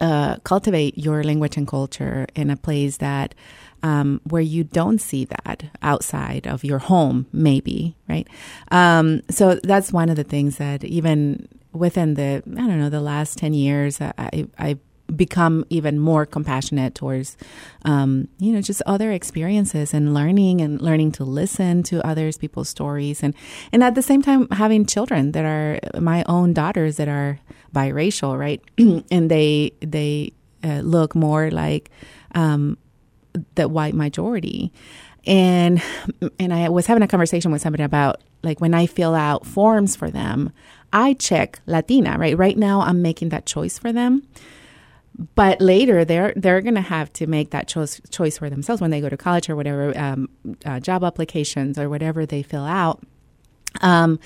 uh, 0.00 0.36
cultivate 0.44 0.96
your 0.96 1.24
language 1.24 1.56
and 1.56 1.66
culture 1.66 2.26
in 2.34 2.50
a 2.50 2.56
place 2.56 2.98
that 2.98 3.34
um, 3.82 4.20
where 4.24 4.42
you 4.42 4.64
don't 4.64 5.00
see 5.00 5.24
that 5.24 5.64
outside 5.82 6.46
of 6.46 6.64
your 6.64 6.78
home, 6.78 7.26
maybe, 7.32 7.96
right? 8.08 8.26
Um, 8.70 9.22
so 9.30 9.54
that's 9.62 9.92
one 9.92 10.08
of 10.08 10.16
the 10.16 10.24
things 10.24 10.58
that 10.58 10.84
even 10.84 11.48
within 11.72 12.14
the 12.14 12.42
I 12.46 12.66
don't 12.66 12.78
know 12.78 12.90
the 12.90 13.00
last 13.00 13.38
ten 13.38 13.54
years, 13.54 14.00
I 14.00 14.46
I 14.58 14.78
become 15.14 15.64
even 15.70 15.98
more 15.98 16.26
compassionate 16.26 16.94
towards 16.94 17.36
um, 17.84 18.28
you 18.38 18.52
know 18.52 18.60
just 18.60 18.82
other 18.86 19.10
experiences 19.10 19.94
and 19.94 20.12
learning 20.12 20.60
and 20.60 20.80
learning 20.82 21.12
to 21.12 21.24
listen 21.24 21.82
to 21.84 22.06
others 22.06 22.38
people's 22.38 22.68
stories. 22.68 23.22
And 23.22 23.34
and 23.72 23.82
at 23.82 23.94
the 23.94 24.02
same 24.02 24.22
time 24.22 24.48
having 24.50 24.86
children 24.86 25.32
that 25.32 25.44
are 25.44 25.78
my 26.00 26.24
own 26.26 26.52
daughters 26.52 26.96
that 26.96 27.08
are 27.08 27.38
biracial 27.74 28.38
right? 28.38 28.62
And 29.10 29.30
they 29.30 29.72
they 29.80 30.32
uh, 30.62 30.80
look 30.80 31.14
more 31.14 31.50
like 31.50 31.90
um, 32.34 32.76
the 33.54 33.68
white 33.68 33.94
majority. 33.94 34.72
And 35.26 35.82
and 36.38 36.52
I 36.52 36.68
was 36.68 36.86
having 36.86 37.02
a 37.02 37.08
conversation 37.08 37.50
with 37.50 37.62
somebody 37.62 37.82
about 37.82 38.20
like 38.42 38.60
when 38.60 38.74
I 38.74 38.86
fill 38.86 39.14
out 39.14 39.46
forms 39.46 39.96
for 39.96 40.10
them 40.10 40.52
I 40.92 41.14
check 41.14 41.60
Latina, 41.66 42.16
right? 42.18 42.36
Right 42.36 42.56
now, 42.56 42.80
I'm 42.80 43.02
making 43.02 43.30
that 43.30 43.46
choice 43.46 43.78
for 43.78 43.92
them. 43.92 44.26
But 45.34 45.60
later, 45.60 46.04
they're 46.04 46.32
they're 46.36 46.60
going 46.60 46.76
to 46.76 46.80
have 46.80 47.12
to 47.14 47.26
make 47.26 47.50
that 47.50 47.66
choice 47.66 48.00
choice 48.10 48.38
for 48.38 48.48
themselves 48.48 48.80
when 48.80 48.90
they 48.92 49.00
go 49.00 49.08
to 49.08 49.16
college 49.16 49.50
or 49.50 49.56
whatever 49.56 49.96
um, 49.98 50.28
uh, 50.64 50.78
job 50.78 51.02
applications 51.02 51.76
or 51.78 51.88
whatever 51.88 52.24
they 52.24 52.42
fill 52.42 52.64
out. 52.64 53.02
Um, 53.80 54.20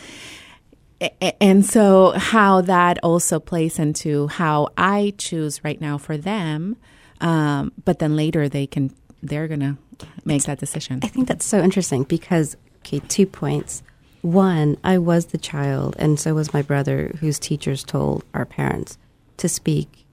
and 1.40 1.64
so, 1.64 2.10
how 2.10 2.60
that 2.60 2.98
also 3.02 3.40
plays 3.40 3.78
into 3.78 4.28
how 4.28 4.68
I 4.76 5.14
choose 5.16 5.64
right 5.64 5.80
now 5.80 5.98
for 5.98 6.16
them, 6.16 6.76
um, 7.20 7.72
but 7.84 7.98
then 7.98 8.14
later 8.14 8.48
they 8.48 8.66
can 8.66 8.94
they're 9.22 9.48
to 9.48 9.78
make 10.24 10.42
that 10.44 10.58
decision. 10.58 11.00
I 11.02 11.08
think 11.08 11.26
that's 11.26 11.46
so 11.46 11.60
interesting 11.62 12.04
because 12.04 12.56
okay, 12.80 13.00
two 13.08 13.26
points. 13.26 13.82
One, 14.22 14.76
I 14.84 14.98
was 14.98 15.26
the 15.26 15.38
child, 15.38 15.96
and 15.98 16.18
so 16.18 16.34
was 16.34 16.54
my 16.54 16.62
brother, 16.62 17.12
whose 17.20 17.38
teachers 17.38 17.82
told 17.84 18.24
our 18.32 18.44
parents 18.46 18.96
to 19.38 19.48
speak 19.48 20.06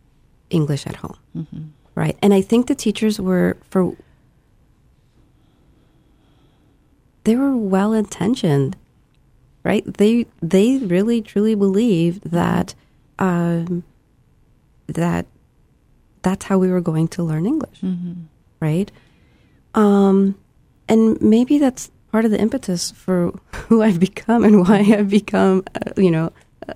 English 0.49 0.85
at 0.87 0.97
home. 0.97 1.17
Mm-hmm. 1.35 1.61
Right. 1.95 2.17
And 2.21 2.33
I 2.33 2.41
think 2.41 2.67
the 2.67 2.75
teachers 2.75 3.19
were, 3.19 3.57
for, 3.69 3.95
they 7.23 7.35
were 7.35 7.55
well 7.55 7.93
intentioned, 7.93 8.75
right? 9.63 9.83
They 9.85 10.25
they 10.41 10.77
really 10.77 11.21
truly 11.21 11.53
believed 11.53 12.31
that 12.31 12.73
um, 13.19 13.83
that 14.87 15.25
that's 16.21 16.45
how 16.45 16.57
we 16.57 16.69
were 16.69 16.81
going 16.81 17.07
to 17.09 17.23
learn 17.23 17.45
English, 17.45 17.81
Mm-hmm. 17.81 18.13
right? 18.59 18.91
Um, 19.75 20.35
and 20.87 21.21
maybe 21.21 21.59
that's 21.59 21.91
part 22.11 22.25
of 22.25 22.31
the 22.31 22.39
impetus 22.39 22.91
for 22.91 23.33
who 23.53 23.81
I've 23.81 23.99
become 23.99 24.43
and 24.43 24.61
why 24.61 24.79
I've 24.79 25.09
become, 25.09 25.63
uh, 25.75 25.91
you 25.97 26.11
know, 26.11 26.31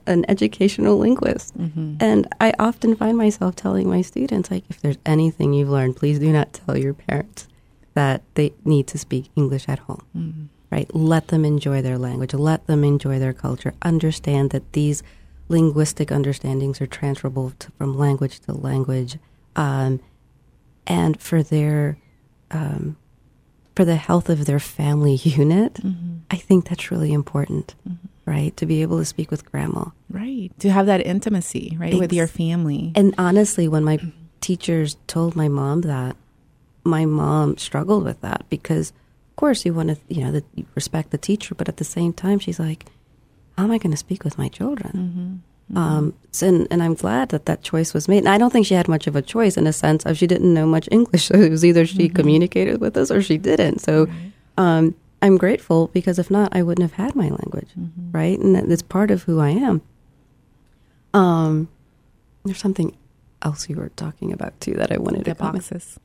an 0.08 0.26
educational 0.28 0.98
linguist. 0.98 1.58
Mm-hmm. 1.58 1.98
And 2.00 2.28
I 2.42 2.54
often 2.58 2.96
find 2.96 3.18
myself 3.18 3.56
telling 3.56 3.90
my 3.90 4.02
students, 4.02 4.50
like, 4.50 4.64
if 4.70 4.82
there's 4.82 4.98
anything 5.06 5.54
you've 5.54 5.70
learned, 5.70 5.96
please 5.96 6.20
do 6.20 6.32
not 6.32 6.54
tell 6.54 6.78
your 6.78 6.94
parents 6.94 7.48
that 7.94 8.24
they 8.34 8.54
need 8.66 8.88
to 8.88 8.98
speak 8.98 9.30
English 9.36 9.70
at 9.70 9.80
home. 9.80 10.06
Mm-hmm. 10.18 10.44
Right? 10.72 10.90
Let 10.96 11.28
them 11.28 11.46
enjoy 11.46 11.84
their 11.84 12.00
language. 12.00 12.34
Let 12.34 12.66
them 12.66 12.84
enjoy 12.84 13.20
their 13.20 13.34
culture. 13.34 13.76
Understand 13.84 14.50
that 14.50 14.74
these 14.74 15.04
linguistic 15.48 16.12
understandings 16.12 16.82
are 16.82 16.88
transferable 16.88 17.52
to, 17.60 17.72
from 17.78 17.96
language 17.96 18.40
to 18.40 18.54
language, 18.54 19.20
um, 19.56 20.00
and 20.88 21.22
for 21.22 21.44
their 21.44 21.98
um, 22.50 22.98
for 23.76 23.86
the 23.86 23.96
health 23.96 24.30
of 24.30 24.46
their 24.46 24.60
family 24.60 25.16
unit. 25.24 25.76
Mm-hmm. 25.76 26.20
I 26.32 26.38
think 26.38 26.70
that's 26.70 26.92
really 26.92 27.14
important, 27.14 27.76
mm-hmm. 27.88 28.08
right? 28.30 28.56
To 28.58 28.66
be 28.66 28.82
able 28.82 29.00
to 29.00 29.06
speak 29.06 29.32
with 29.32 29.50
grandma. 29.50 29.86
Right. 30.10 30.52
To 30.60 30.72
have 30.72 30.86
that 30.88 31.06
intimacy, 31.06 31.78
right, 31.80 31.98
with 31.98 32.14
your 32.14 32.28
family. 32.28 32.92
And 32.96 33.14
honestly, 33.18 33.68
when 33.68 33.84
my 33.84 33.98
mm-hmm. 33.98 34.10
teachers 34.42 34.98
told 35.08 35.36
my 35.36 35.48
mom 35.48 35.82
that, 35.82 36.16
my 36.84 37.06
mom 37.06 37.58
struggled 37.58 38.04
with 38.04 38.22
that 38.22 38.46
because, 38.50 38.90
of 38.90 39.36
course, 39.38 39.66
you 39.66 39.74
want 39.74 39.90
to, 39.90 39.98
you 40.08 40.24
know, 40.24 40.32
the, 40.32 40.44
you 40.54 40.66
respect 40.76 41.12
the 41.12 41.18
teacher, 41.18 41.56
but 41.56 41.70
at 41.70 41.78
the 41.78 41.84
same 41.84 42.14
time, 42.14 42.40
she's 42.40 42.60
like, 42.60 42.86
"How 43.58 43.64
am 43.64 43.72
I 43.72 43.78
going 43.78 43.92
to 43.92 43.98
speak 43.98 44.24
with 44.24 44.38
my 44.38 44.50
children?" 44.50 44.92
Mm-hmm. 44.94 45.36
Mm-hmm. 45.72 45.78
Um, 45.78 46.14
and, 46.42 46.68
and 46.72 46.84
I'm 46.84 46.94
glad 46.94 47.30
that 47.30 47.46
that 47.46 47.62
choice 47.64 47.94
was 47.94 48.08
made. 48.08 48.20
And 48.20 48.30
I 48.30 48.38
don't 48.38 48.52
think 48.52 48.66
she 48.66 48.74
had 48.74 48.88
much 48.88 49.08
of 49.08 49.16
a 49.16 49.22
choice 49.22 49.56
in 49.58 49.66
a 49.68 49.74
sense 49.74 50.06
of 50.06 50.18
she 50.18 50.28
didn't 50.28 50.54
know 50.54 50.66
much 50.66 50.88
English. 50.92 51.28
So 51.30 51.36
it 51.36 51.50
was 51.50 51.64
either 51.64 51.86
she 51.86 52.10
communicated 52.10 52.82
with 52.82 52.98
us 52.98 53.10
or 53.12 53.22
she 53.22 53.38
didn't. 53.38 53.80
So 53.80 54.08
um, 54.58 54.94
I'm 55.22 55.38
grateful 55.38 55.88
because 55.94 56.20
if 56.20 56.30
not, 56.30 56.56
I 56.56 56.62
wouldn't 56.64 56.84
have 56.90 56.98
had 57.06 57.16
my 57.16 57.30
language, 57.30 57.70
Mm-hmm. 57.80 58.12
right? 58.12 58.38
And 58.40 58.56
that- 58.56 58.70
it's 58.70 58.82
part 58.82 59.10
of 59.12 59.24
who 59.24 59.40
I 59.40 59.50
am. 59.50 59.82
Um, 61.14 61.70
there's 62.44 62.58
something 62.60 62.96
else 63.42 63.70
you 63.70 63.76
were 63.76 63.90
talking 63.90 64.32
about 64.34 64.60
too 64.60 64.74
that 64.74 64.92
I 64.92 64.98
wanted 64.98 65.26
the 65.26 65.32
to 65.34 65.36
comment. 65.36 65.70
boxes. 65.70 66.00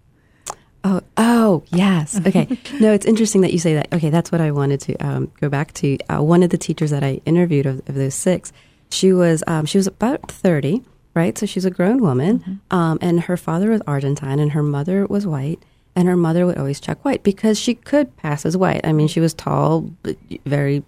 Oh, 0.85 1.01
oh, 1.17 1.65
yes. 1.71 2.21
Okay. 2.27 2.47
no, 2.81 2.93
it's 2.93 3.07
interesting 3.07 3.41
that 3.41 3.53
you 3.53 3.59
say 3.59 3.75
that. 3.75 3.93
Okay, 3.93 4.11
that's 4.11 4.31
what 4.31 4.41
I 4.41 4.51
wanted 4.53 4.81
to 4.83 4.95
um, 5.05 5.33
go 5.41 5.49
back 5.49 5.73
to. 5.75 5.99
Uh, 6.09 6.23
one 6.23 6.43
of 6.43 6.51
the 6.51 6.59
teachers 6.59 6.91
that 6.91 7.03
I 7.03 7.21
interviewed 7.27 7.67
of, 7.67 7.79
of 7.89 7.95
those 7.97 8.15
six, 8.15 8.53
she 8.91 9.13
was 9.13 9.43
um, 9.47 9.67
she 9.67 9.79
was 9.79 9.87
about 9.87 10.31
thirty, 10.31 10.83
right? 11.15 11.37
So 11.37 11.47
she's 11.47 11.65
a 11.65 11.71
grown 11.71 11.99
woman, 12.01 12.61
um, 12.71 12.99
and 13.01 13.21
her 13.21 13.37
father 13.37 13.71
was 13.71 13.81
Argentine, 13.87 14.39
and 14.39 14.53
her 14.53 14.63
mother 14.63 15.07
was 15.07 15.27
white, 15.27 15.63
and 15.97 16.09
her 16.09 16.17
mother 16.17 16.47
would 16.47 16.59
always 16.59 16.81
check 16.81 17.05
white 17.05 17.23
because 17.23 17.59
she 17.59 17.75
could 17.75 18.17
pass 18.17 18.45
as 18.47 18.57
white. 18.57 18.81
I 18.85 18.93
mean, 18.93 19.09
she 19.09 19.21
was 19.21 19.35
tall, 19.35 19.83
but 20.03 20.17
very 20.47 20.83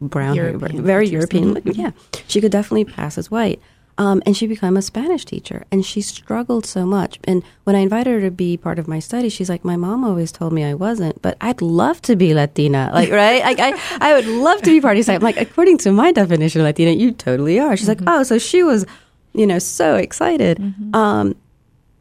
brown, 0.00 0.34
European 0.36 0.82
very. 0.82 1.08
European. 1.08 1.54
Mhm. 1.56 1.76
Yeah, 1.76 1.90
she 2.28 2.40
could 2.40 2.52
definitely 2.52 2.84
pass 2.84 3.18
as 3.18 3.30
white. 3.30 3.60
Um, 3.98 4.22
and 4.26 4.36
she 4.36 4.46
became 4.46 4.76
a 4.76 4.82
Spanish 4.82 5.24
teacher, 5.24 5.64
and 5.72 5.84
she 5.84 6.02
struggled 6.02 6.66
so 6.66 6.84
much. 6.84 7.18
And 7.24 7.42
when 7.64 7.74
I 7.74 7.78
invited 7.78 8.10
her 8.10 8.20
to 8.20 8.30
be 8.30 8.58
part 8.58 8.78
of 8.78 8.86
my 8.86 8.98
study, 8.98 9.30
she's 9.30 9.48
like, 9.48 9.64
"My 9.64 9.76
mom 9.76 10.04
always 10.04 10.30
told 10.30 10.52
me 10.52 10.64
I 10.64 10.74
wasn't, 10.74 11.22
but 11.22 11.38
I'd 11.40 11.62
love 11.62 12.02
to 12.02 12.14
be 12.14 12.34
Latina, 12.34 12.90
like 12.92 13.10
right? 13.10 13.42
Like 13.42 13.58
I, 13.58 13.72
I 14.02 14.12
would 14.12 14.26
love 14.26 14.60
to 14.62 14.70
be 14.70 14.82
part 14.82 14.98
of. 14.98 15.08
I'm 15.08 15.22
like, 15.22 15.38
according 15.38 15.78
to 15.78 15.92
my 15.92 16.12
definition 16.12 16.60
of 16.60 16.66
Latina, 16.66 16.90
you 16.90 17.12
totally 17.12 17.58
are. 17.58 17.74
She's 17.74 17.88
like, 17.88 18.00
oh, 18.06 18.22
so 18.22 18.36
she 18.36 18.62
was, 18.62 18.84
you 19.32 19.46
know, 19.46 19.58
so 19.58 19.96
excited. 19.96 20.60
Um, 20.92 21.34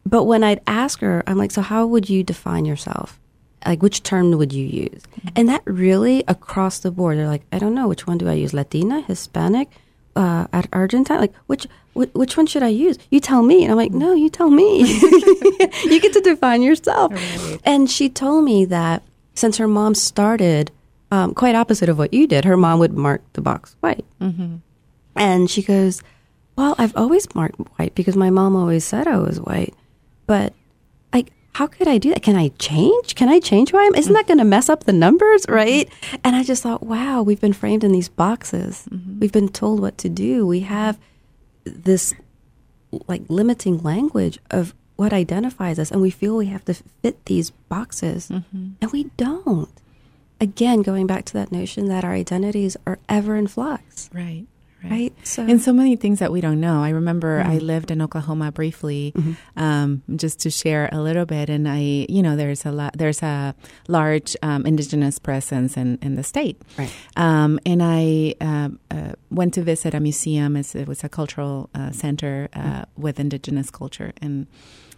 but 0.06 0.26
when 0.26 0.44
I'd 0.44 0.62
ask 0.68 1.00
her, 1.00 1.24
I'm 1.28 1.38
like, 1.38 1.52
so 1.52 1.62
how 1.62 1.88
would 1.88 2.10
you 2.10 2.24
define 2.24 2.66
yourself? 2.66 3.20
Like, 3.66 3.82
which 3.82 4.04
term 4.04 4.32
would 4.32 4.54
you 4.54 4.66
use? 4.66 5.02
And 5.36 5.50
that 5.50 5.62
really 5.66 6.24
across 6.28 6.80
the 6.80 6.92
board, 6.92 7.18
they're 7.18 7.28
like, 7.28 7.44
I 7.52 7.58
don't 7.58 7.74
know, 7.74 7.88
which 7.88 8.06
one 8.06 8.18
do 8.18 8.28
I 8.30 8.34
use? 8.34 8.54
Latina, 8.54 9.02
Hispanic, 9.02 9.70
uh, 10.16 10.46
at 10.54 10.68
Argentine? 10.72 11.20
Like, 11.20 11.34
which, 11.48 11.66
which 11.96 12.14
which 12.14 12.38
one 12.38 12.46
should 12.46 12.62
I 12.62 12.68
use? 12.68 13.00
You 13.10 13.20
tell 13.20 13.42
me. 13.42 13.64
And 13.64 13.72
I'm 13.72 13.78
like, 13.78 13.92
no, 13.92 14.14
you 14.14 14.30
tell 14.30 14.50
me. 14.50 14.80
you 14.82 16.00
get 16.00 16.14
to 16.14 16.22
define 16.22 16.62
yourself. 16.62 17.14
Right. 17.14 17.60
And 17.64 17.90
she 17.90 18.10
told 18.10 18.44
me 18.44 18.66
that 18.66 19.02
since 19.34 19.58
her 19.58 19.68
mom 19.68 19.96
started, 19.96 20.72
um, 21.12 21.34
quite 21.34 21.56
opposite 21.56 21.90
of 21.90 21.98
what 21.98 22.14
you 22.14 22.28
did, 22.28 22.46
her 22.46 22.58
mom 22.58 22.80
would 22.80 22.94
mark 22.94 23.22
the 23.34 23.42
box 23.42 23.76
white. 23.80 24.06
Mm-hmm. 24.22 24.58
And 25.16 25.50
she 25.50 25.62
goes, 25.62 26.04
Well, 26.58 26.76
I've 26.78 26.96
always 26.98 27.34
marked 27.34 27.60
white 27.80 27.96
because 27.96 28.18
my 28.18 28.30
mom 28.30 28.56
always 28.56 28.84
said 28.84 29.08
I 29.08 29.18
was 29.18 29.40
white. 29.40 29.74
But 30.28 30.54
like, 31.14 31.32
how 31.54 31.68
could 31.68 31.88
I 31.88 31.98
do 31.98 32.10
that? 32.10 32.24
Can 32.24 32.36
I 32.36 32.50
change? 32.60 33.16
Can 33.16 33.30
I 33.30 33.40
change 33.40 33.72
who 33.72 33.78
I 33.78 33.84
am? 33.84 33.96
Isn't 33.96 34.14
that 34.14 34.28
going 34.28 34.40
to 34.40 34.44
mess 34.44 34.68
up 34.68 34.84
the 34.84 34.92
numbers, 34.94 35.46
right? 35.48 35.90
And 36.26 36.36
I 36.36 36.44
just 36.44 36.62
thought, 36.62 36.84
wow, 36.84 37.22
we've 37.22 37.40
been 37.40 37.54
framed 37.54 37.86
in 37.86 37.94
these 37.94 38.10
boxes. 38.10 38.86
We've 39.20 39.32
been 39.32 39.48
told 39.48 39.80
what 39.80 39.98
to 40.00 40.10
do. 40.10 40.46
We 40.46 40.62
have 40.62 41.00
this 41.66 42.14
like 43.08 43.24
limiting 43.28 43.82
language 43.82 44.40
of 44.52 44.74
what 44.96 45.12
identifies 45.12 45.78
us, 45.78 45.92
and 45.92 46.02
we 46.02 46.10
feel 46.10 46.38
we 46.38 46.46
have 46.48 46.66
to 46.66 46.74
fit 46.74 47.26
these 47.26 47.50
boxes, 47.52 48.30
mm-hmm. 48.30 48.70
and 48.82 48.92
we 48.92 49.06
don't. 49.18 49.82
Again, 50.40 50.82
going 50.82 51.08
back 51.08 51.26
to 51.26 51.34
that 51.34 51.52
notion 51.52 51.88
that 51.88 52.04
our 52.04 52.14
identities 52.14 52.78
are 52.86 53.00
ever 53.10 53.36
in 53.36 53.48
flux, 53.48 54.10
Right. 54.14 54.46
Right? 54.90 55.14
So, 55.24 55.44
And 55.44 55.62
so 55.62 55.74
many 55.74 55.96
things 55.96 56.20
that 56.20 56.32
we 56.32 56.42
don't 56.42 56.60
know. 56.60 56.84
I 56.84 56.90
remember 56.90 57.42
I 57.46 57.58
lived 57.58 57.92
in 57.92 58.02
Oklahoma 58.02 58.52
briefly, 58.52 59.14
um, 59.56 60.04
just 60.16 60.40
to 60.42 60.50
share 60.50 60.90
a 60.92 61.02
little 61.02 61.26
bit. 61.26 61.50
And 61.50 61.68
I, 61.68 62.06
you 62.10 62.22
know, 62.22 62.36
there's 62.36 62.66
a 62.66 62.72
lot, 62.72 62.98
there's 62.98 63.22
a 63.24 63.56
large 63.88 64.36
um, 64.42 64.66
indigenous 64.66 65.20
presence 65.20 65.78
in, 65.78 65.98
in 66.02 66.16
the 66.16 66.24
state. 66.24 66.62
Right. 66.78 66.92
Um, 67.16 67.60
and 67.66 67.82
I 67.84 68.36
um, 68.42 68.80
uh, 68.92 69.14
went 69.30 69.54
to 69.56 69.62
visit 69.62 69.94
a 69.94 70.00
museum. 70.00 70.56
It's, 70.56 70.76
it 70.76 70.88
was 70.88 71.04
a 71.04 71.10
cultural 71.10 71.70
uh, 71.74 71.92
center 71.92 72.50
uh, 72.54 72.86
with 72.98 73.20
indigenous 73.20 73.70
culture 73.70 74.14
and 74.22 74.48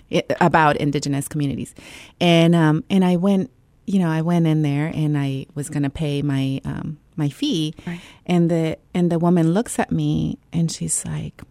it, 0.10 0.32
about 0.40 0.78
indigenous 0.78 1.28
communities. 1.28 1.76
And 2.20 2.56
um, 2.56 2.84
and 2.90 3.04
I 3.04 3.18
went, 3.18 3.52
you 3.86 4.00
know, 4.00 4.10
I 4.10 4.22
went 4.22 4.48
in 4.48 4.62
there 4.62 4.88
and 4.88 5.18
I 5.18 5.48
was 5.56 5.70
going 5.70 5.84
to 5.84 5.90
pay 5.90 6.22
my 6.22 6.62
um, 6.66 6.98
my 7.18 7.30
fee, 7.30 7.74
Right. 7.86 8.00
and 8.26 8.50
the 8.50 8.78
and 8.94 9.12
the 9.12 9.20
woman 9.20 9.54
looks 9.54 9.80
at 9.80 9.92
me 9.92 10.38
and 10.54 10.72
she's 10.72 11.06
like. 11.06 11.42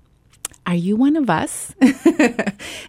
Are 0.68 0.74
you 0.74 0.96
one 0.96 1.14
of 1.14 1.30
us? 1.30 1.72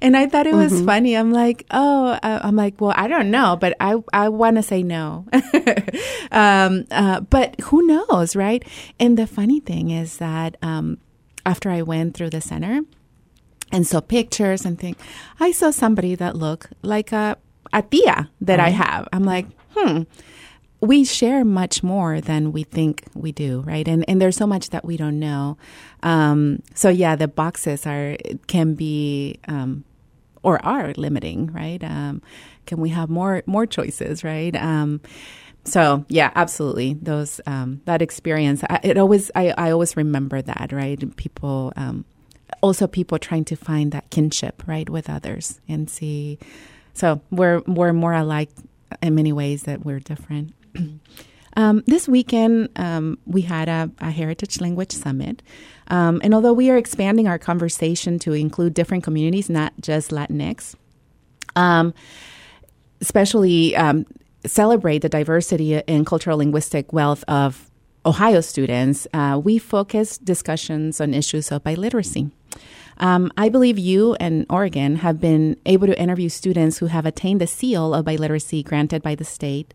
and 0.02 0.18
I 0.18 0.26
thought 0.26 0.48
it 0.48 0.56
was 0.56 0.82
funny. 0.82 1.16
I'm 1.16 1.32
like, 1.32 1.64
oh, 1.70 2.18
I'm 2.24 2.56
like, 2.56 2.82
well, 2.82 2.92
I 2.98 3.08
don't 3.08 3.30
know, 3.30 3.56
but 3.56 3.76
I 3.80 4.02
I 4.12 4.30
want 4.30 4.56
to 4.58 4.64
say 4.64 4.82
no. 4.82 5.28
um, 6.32 6.86
uh, 6.90 7.22
but 7.22 7.60
who 7.62 7.86
knows, 7.86 8.36
right? 8.36 8.66
And 9.00 9.16
the 9.16 9.28
funny 9.28 9.60
thing 9.60 9.92
is 9.92 10.18
that 10.18 10.58
um, 10.64 10.98
after 11.46 11.70
I 11.70 11.84
went 11.84 12.16
through 12.18 12.32
the 12.32 12.42
center, 12.42 12.82
and 13.72 13.86
saw 13.86 14.00
pictures 14.02 14.66
and 14.66 14.80
think 14.80 14.98
I 15.40 15.52
saw 15.52 15.70
somebody 15.70 16.16
that 16.16 16.36
looked 16.36 16.74
like 16.82 17.12
a 17.12 17.38
a 17.74 17.82
tia 17.84 18.30
that 18.42 18.60
I 18.60 18.70
have. 18.70 19.08
I'm 19.14 19.24
like, 19.24 19.46
hmm. 19.76 20.04
We 20.80 21.06
share 21.06 21.44
much 21.44 21.82
more 21.82 22.22
than 22.22 22.52
we 22.52 22.64
think 22.64 23.06
we 23.16 23.32
do, 23.32 23.62
right? 23.62 23.88
And 23.88 24.08
and 24.08 24.22
there's 24.22 24.38
so 24.38 24.46
much 24.46 24.70
that 24.70 24.86
we 24.86 24.96
don't 24.96 25.20
know. 25.20 25.58
Um, 26.04 26.62
so 26.76 26.90
yeah, 26.90 27.16
the 27.16 27.28
boxes 27.28 27.88
are 27.88 28.16
can 28.46 28.76
be 28.76 29.40
um, 29.48 29.86
or 30.44 30.64
are 30.66 30.94
limiting, 30.96 31.48
right? 31.48 31.84
Um, 31.84 32.22
can 32.66 32.80
we 32.80 32.90
have 32.90 33.10
more 33.10 33.44
more 33.48 33.66
choices, 33.66 34.24
right? 34.24 34.56
Um, 34.56 35.02
so 35.64 36.06
yeah, 36.10 36.32
absolutely. 36.36 36.94
Those 36.94 37.42
um, 37.48 37.82
that 37.86 38.02
experience, 38.02 38.64
I, 38.70 38.80
it 38.84 38.98
always 38.98 39.32
I, 39.36 39.54
I 39.58 39.72
always 39.72 39.98
remember 39.98 40.42
that, 40.42 40.72
right? 40.72 41.16
People 41.18 41.74
um, 41.76 42.06
also 42.62 42.88
people 42.88 43.20
trying 43.20 43.46
to 43.46 43.56
find 43.56 43.92
that 43.92 44.10
kinship, 44.10 44.64
right, 44.68 44.90
with 44.90 45.10
others 45.10 45.60
and 45.68 45.90
see. 45.90 46.40
So 46.94 47.22
we're 47.32 47.62
we're 47.68 47.94
more 47.94 48.14
alike 48.14 48.50
in 49.02 49.16
many 49.16 49.34
ways 49.34 49.64
that 49.64 49.86
we're 49.86 50.00
different. 50.00 50.54
Um, 51.58 51.82
this 51.88 52.08
weekend, 52.08 52.70
um, 52.76 53.18
we 53.26 53.42
had 53.42 53.68
a, 53.68 53.90
a 53.98 54.12
Heritage 54.12 54.62
Language 54.62 54.92
Summit. 54.92 55.42
Um, 55.88 56.22
and 56.24 56.36
although 56.36 56.54
we 56.54 56.70
are 56.70 56.78
expanding 56.78 57.28
our 57.28 57.40
conversation 57.40 58.20
to 58.20 58.34
include 58.34 58.76
different 58.76 59.04
communities, 59.04 59.50
not 59.50 59.74
just 59.82 60.12
Latinx, 60.12 60.76
um, 61.56 61.96
especially 63.02 63.76
um, 63.76 64.06
celebrate 64.46 65.00
the 65.00 65.10
diversity 65.10 65.82
and 65.88 66.06
cultural 66.06 66.38
linguistic 66.38 66.94
wealth 66.94 67.24
of 67.28 67.72
Ohio 68.06 68.42
students, 68.42 69.08
uh, 69.14 69.42
we 69.44 69.58
focus 69.58 70.20
discussions 70.20 71.02
on 71.02 71.16
issues 71.16 71.52
of 71.52 71.64
biliteracy. 71.64 72.30
Um, 73.00 73.32
I 73.36 73.50
believe 73.50 73.80
you 73.80 74.16
and 74.20 74.46
Oregon 74.50 74.98
have 74.98 75.20
been 75.20 75.58
able 75.66 75.88
to 75.88 76.00
interview 76.00 76.30
students 76.30 76.78
who 76.78 76.86
have 76.88 77.06
attained 77.06 77.42
the 77.42 77.48
seal 77.48 77.94
of 77.94 78.06
biliteracy 78.06 78.64
granted 78.64 79.02
by 79.02 79.16
the 79.16 79.26
state. 79.26 79.74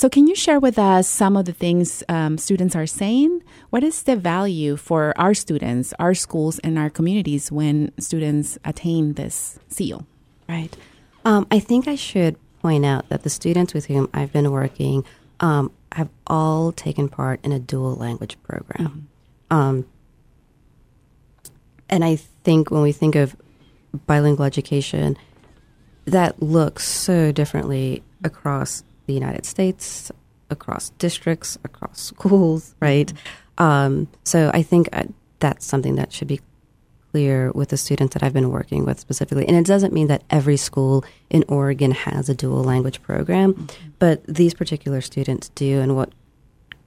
So, 0.00 0.08
can 0.08 0.26
you 0.26 0.34
share 0.34 0.58
with 0.58 0.78
us 0.78 1.06
some 1.06 1.36
of 1.36 1.44
the 1.44 1.52
things 1.52 2.02
um, 2.08 2.38
students 2.38 2.74
are 2.74 2.86
saying? 2.86 3.42
What 3.68 3.84
is 3.84 4.04
the 4.04 4.16
value 4.16 4.78
for 4.78 5.12
our 5.18 5.34
students, 5.34 5.92
our 5.98 6.14
schools, 6.14 6.58
and 6.60 6.78
our 6.78 6.88
communities 6.88 7.52
when 7.52 7.92
students 8.00 8.56
attain 8.64 9.12
this 9.12 9.58
seal? 9.68 10.06
Right. 10.48 10.74
Um, 11.26 11.46
I 11.50 11.60
think 11.60 11.86
I 11.86 11.96
should 11.96 12.36
point 12.62 12.86
out 12.86 13.10
that 13.10 13.24
the 13.24 13.28
students 13.28 13.74
with 13.74 13.88
whom 13.88 14.08
I've 14.14 14.32
been 14.32 14.50
working 14.50 15.04
um, 15.38 15.70
have 15.92 16.08
all 16.26 16.72
taken 16.72 17.10
part 17.10 17.44
in 17.44 17.52
a 17.52 17.58
dual 17.58 17.94
language 17.94 18.38
program. 18.42 19.10
Mm-hmm. 19.50 19.54
Um, 19.54 19.86
and 21.90 22.06
I 22.06 22.16
think 22.16 22.70
when 22.70 22.80
we 22.80 22.92
think 22.92 23.16
of 23.16 23.36
bilingual 24.06 24.46
education, 24.46 25.18
that 26.06 26.42
looks 26.42 26.88
so 26.88 27.32
differently 27.32 28.02
across 28.24 28.82
the 29.10 29.14
United 29.14 29.44
States, 29.44 30.12
across 30.50 30.90
districts, 30.90 31.58
across 31.64 32.00
schools, 32.00 32.74
right? 32.80 33.12
Mm-hmm. 33.12 33.64
Um, 33.64 34.08
so 34.24 34.50
I 34.54 34.62
think 34.62 34.88
uh, 34.92 35.04
that's 35.40 35.66
something 35.66 35.96
that 35.96 36.12
should 36.12 36.28
be 36.28 36.40
clear 37.10 37.50
with 37.52 37.70
the 37.70 37.76
students 37.76 38.14
that 38.14 38.22
I've 38.22 38.32
been 38.32 38.50
working 38.50 38.84
with 38.84 39.00
specifically. 39.00 39.46
And 39.46 39.56
it 39.56 39.66
doesn't 39.66 39.92
mean 39.92 40.06
that 40.06 40.22
every 40.30 40.56
school 40.56 41.04
in 41.28 41.44
Oregon 41.48 41.90
has 41.90 42.28
a 42.28 42.34
dual 42.34 42.62
language 42.62 43.02
program, 43.02 43.54
mm-hmm. 43.54 43.88
but 43.98 44.24
these 44.26 44.54
particular 44.54 45.00
students 45.00 45.48
do. 45.50 45.80
And 45.80 45.96
what 45.96 46.12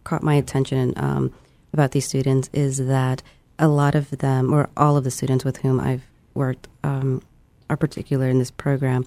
caught 0.06 0.24
my 0.24 0.36
attention 0.36 0.94
um, 0.96 1.34
about 1.74 1.92
these 1.92 2.06
students 2.06 2.50
is 2.54 2.78
that 2.88 3.22
a 3.60 3.68
lot 3.68 3.96
of 3.96 4.10
them, 4.18 4.54
or 4.54 4.70
all 4.78 4.96
of 4.96 5.04
the 5.04 5.12
students 5.12 5.44
with 5.44 5.58
whom 5.58 5.80
I've 5.80 6.04
worked, 6.34 6.68
um, 6.84 7.22
are 7.70 7.78
particular 7.78 8.30
in 8.30 8.40
this 8.40 8.52
program. 8.52 9.06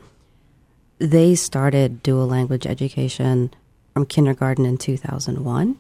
They 0.98 1.34
started 1.34 2.02
dual 2.02 2.26
language 2.26 2.66
education 2.66 3.52
from 3.92 4.06
kindergarten 4.06 4.64
in 4.64 4.78
2001 4.78 5.76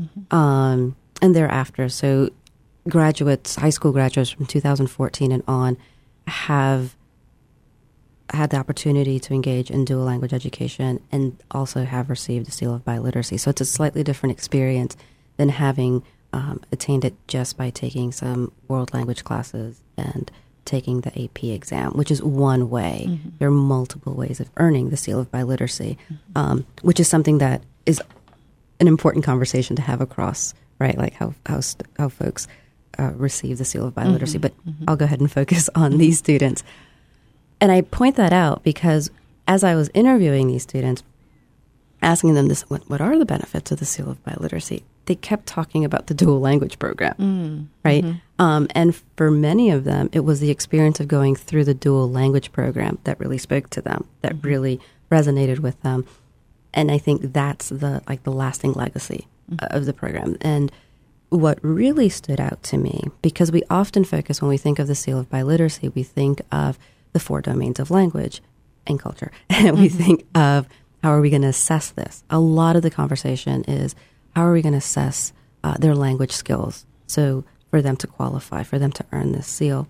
mm-hmm. 0.00 0.36
um, 0.36 0.96
and 1.20 1.36
thereafter. 1.36 1.88
So 1.88 2.30
graduates, 2.88 3.56
high 3.56 3.70
school 3.70 3.92
graduates 3.92 4.30
from 4.30 4.46
2014 4.46 5.32
and 5.32 5.42
on, 5.46 5.76
have 6.26 6.96
had 8.32 8.50
the 8.50 8.56
opportunity 8.56 9.18
to 9.18 9.34
engage 9.34 9.70
in 9.70 9.84
dual 9.84 10.04
language 10.04 10.32
education 10.32 11.00
and 11.10 11.36
also 11.50 11.84
have 11.84 12.08
received 12.08 12.46
the 12.46 12.52
seal 12.52 12.74
of 12.74 12.84
biliteracy. 12.84 13.38
So 13.40 13.50
it's 13.50 13.60
a 13.60 13.64
slightly 13.64 14.04
different 14.04 14.32
experience 14.32 14.96
than 15.36 15.48
having 15.48 16.04
um, 16.32 16.60
attained 16.70 17.04
it 17.04 17.14
just 17.26 17.56
by 17.56 17.70
taking 17.70 18.12
some 18.12 18.52
world 18.68 18.94
language 18.94 19.24
classes 19.24 19.80
and 19.96 20.30
taking 20.64 21.00
the 21.00 21.24
AP 21.24 21.44
exam, 21.44 21.92
which 21.92 22.10
is 22.10 22.22
one 22.22 22.70
way. 22.70 23.06
Mm-hmm. 23.08 23.28
There 23.38 23.48
are 23.48 23.52
multiple 23.52 24.14
ways 24.14 24.40
of 24.40 24.50
earning 24.56 24.90
the 24.90 24.96
seal 24.96 25.18
of 25.18 25.30
biliteracy, 25.30 25.96
mm-hmm. 25.96 26.38
um, 26.38 26.66
which 26.82 27.00
is 27.00 27.08
something 27.08 27.38
that 27.38 27.62
is 27.86 28.00
an 28.78 28.88
important 28.88 29.24
conversation 29.24 29.76
to 29.76 29.82
have 29.82 30.00
across, 30.00 30.54
right? 30.78 30.96
Like 30.96 31.14
how 31.14 31.34
how, 31.46 31.60
how 31.98 32.08
folks 32.08 32.46
uh, 32.98 33.12
receive 33.14 33.58
the 33.58 33.64
seal 33.64 33.86
of 33.86 33.94
biliteracy. 33.94 34.34
Mm-hmm. 34.34 34.40
But 34.40 34.66
mm-hmm. 34.66 34.84
I'll 34.88 34.96
go 34.96 35.04
ahead 35.04 35.20
and 35.20 35.30
focus 35.30 35.68
on 35.74 35.98
these 35.98 36.18
students. 36.18 36.62
And 37.60 37.70
I 37.70 37.82
point 37.82 38.16
that 38.16 38.32
out 38.32 38.62
because 38.62 39.10
as 39.46 39.64
I 39.64 39.74
was 39.74 39.90
interviewing 39.94 40.48
these 40.48 40.62
students, 40.62 41.02
asking 42.02 42.34
them 42.34 42.48
this, 42.48 42.62
what, 42.70 42.88
what 42.88 43.00
are 43.00 43.18
the 43.18 43.26
benefits 43.26 43.70
of 43.70 43.78
the 43.78 43.84
seal 43.84 44.10
of 44.10 44.22
biliteracy? 44.24 44.82
They 45.10 45.16
kept 45.16 45.46
talking 45.46 45.84
about 45.84 46.06
the 46.06 46.14
dual 46.14 46.38
language 46.38 46.78
program, 46.78 47.14
mm. 47.18 47.66
right? 47.84 48.04
Mm-hmm. 48.04 48.40
Um, 48.40 48.68
and 48.76 48.94
for 49.16 49.28
many 49.28 49.68
of 49.70 49.82
them, 49.82 50.08
it 50.12 50.20
was 50.20 50.38
the 50.38 50.50
experience 50.50 51.00
of 51.00 51.08
going 51.08 51.34
through 51.34 51.64
the 51.64 51.74
dual 51.74 52.08
language 52.08 52.52
program 52.52 53.00
that 53.02 53.18
really 53.18 53.36
spoke 53.36 53.70
to 53.70 53.82
them, 53.82 54.06
that 54.22 54.34
mm-hmm. 54.34 54.46
really 54.46 54.80
resonated 55.10 55.58
with 55.58 55.82
them. 55.82 56.06
And 56.72 56.92
I 56.92 56.98
think 56.98 57.32
that's 57.32 57.70
the 57.70 58.02
like 58.08 58.22
the 58.22 58.30
lasting 58.30 58.74
legacy 58.74 59.26
mm-hmm. 59.50 59.76
of 59.76 59.84
the 59.84 59.92
program. 59.92 60.36
And 60.42 60.70
what 61.30 61.58
really 61.60 62.08
stood 62.08 62.38
out 62.38 62.62
to 62.62 62.78
me, 62.78 63.02
because 63.20 63.50
we 63.50 63.64
often 63.68 64.04
focus 64.04 64.40
when 64.40 64.48
we 64.48 64.58
think 64.58 64.78
of 64.78 64.86
the 64.86 64.94
seal 64.94 65.18
of 65.18 65.28
biliteracy, 65.28 65.92
we 65.92 66.04
think 66.04 66.40
of 66.52 66.78
the 67.14 67.18
four 67.18 67.42
domains 67.42 67.80
of 67.80 67.90
language 67.90 68.42
and 68.86 69.00
culture. 69.00 69.32
And 69.48 69.76
we 69.80 69.88
mm-hmm. 69.88 69.98
think 69.98 70.26
of 70.36 70.68
how 71.02 71.10
are 71.10 71.20
we 71.20 71.30
going 71.30 71.42
to 71.42 71.48
assess 71.48 71.90
this? 71.90 72.22
A 72.30 72.38
lot 72.38 72.76
of 72.76 72.82
the 72.82 72.90
conversation 72.90 73.64
is 73.64 73.96
how 74.34 74.46
are 74.46 74.52
we 74.52 74.62
going 74.62 74.72
to 74.72 74.78
assess 74.78 75.32
uh, 75.64 75.76
their 75.78 75.94
language 75.94 76.32
skills? 76.32 76.86
So 77.06 77.44
for 77.70 77.82
them 77.82 77.96
to 77.98 78.06
qualify, 78.06 78.62
for 78.62 78.78
them 78.78 78.92
to 78.92 79.04
earn 79.12 79.32
this 79.32 79.46
seal. 79.46 79.88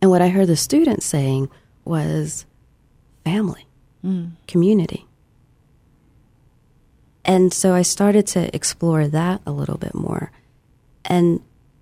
And 0.00 0.10
what 0.10 0.22
I 0.22 0.28
heard 0.28 0.48
the 0.48 0.56
students 0.56 1.06
saying 1.06 1.48
was 1.84 2.46
family, 3.24 3.66
mm. 4.04 4.32
community. 4.46 5.06
And 7.24 7.52
so 7.52 7.72
I 7.72 7.82
started 7.82 8.26
to 8.28 8.54
explore 8.54 9.06
that 9.08 9.40
a 9.46 9.52
little 9.52 9.78
bit 9.78 9.94
more. 9.94 10.32
And 11.04 11.40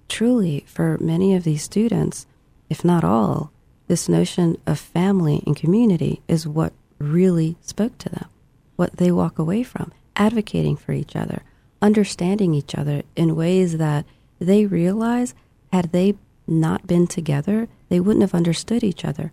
truly, 0.09 0.65
for 0.67 0.99
many 0.99 1.35
of 1.35 1.45
these 1.45 1.63
students, 1.63 2.27
if 2.69 2.85
not 2.85 3.05
all, 3.05 3.53
this 3.89 4.09
notion 4.09 4.57
of 4.67 4.79
family 4.79 5.43
and 5.47 5.57
community 5.57 6.21
is 6.29 6.47
what 6.47 6.73
really 6.99 7.57
spoke 7.61 7.99
to 7.99 8.09
them, 8.09 8.29
what 8.77 8.99
they 8.99 9.11
walk 9.11 9.39
away 9.39 9.63
from, 9.63 9.93
advocating 10.21 10.77
for 10.77 10.93
each 10.93 11.17
other, 11.17 11.43
understanding 11.83 12.55
each 12.55 12.77
other 12.77 13.03
in 13.17 13.35
ways 13.35 13.79
that 13.79 14.05
they 14.39 14.67
realize 14.67 15.35
had 15.73 15.91
they 15.91 16.15
not 16.47 16.87
been 16.87 17.07
together, 17.07 17.69
they 17.89 17.99
wouldn't 17.99 18.23
have 18.23 18.35
understood 18.35 18.85
each 18.85 19.05
other. 19.05 19.33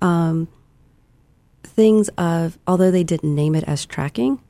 Um, 0.00 0.46
things 1.64 2.08
of, 2.18 2.58
although 2.66 2.90
they 2.90 3.04
didn't 3.04 3.34
name 3.34 3.54
it 3.54 3.64
as 3.64 3.86
tracking, 3.86 4.40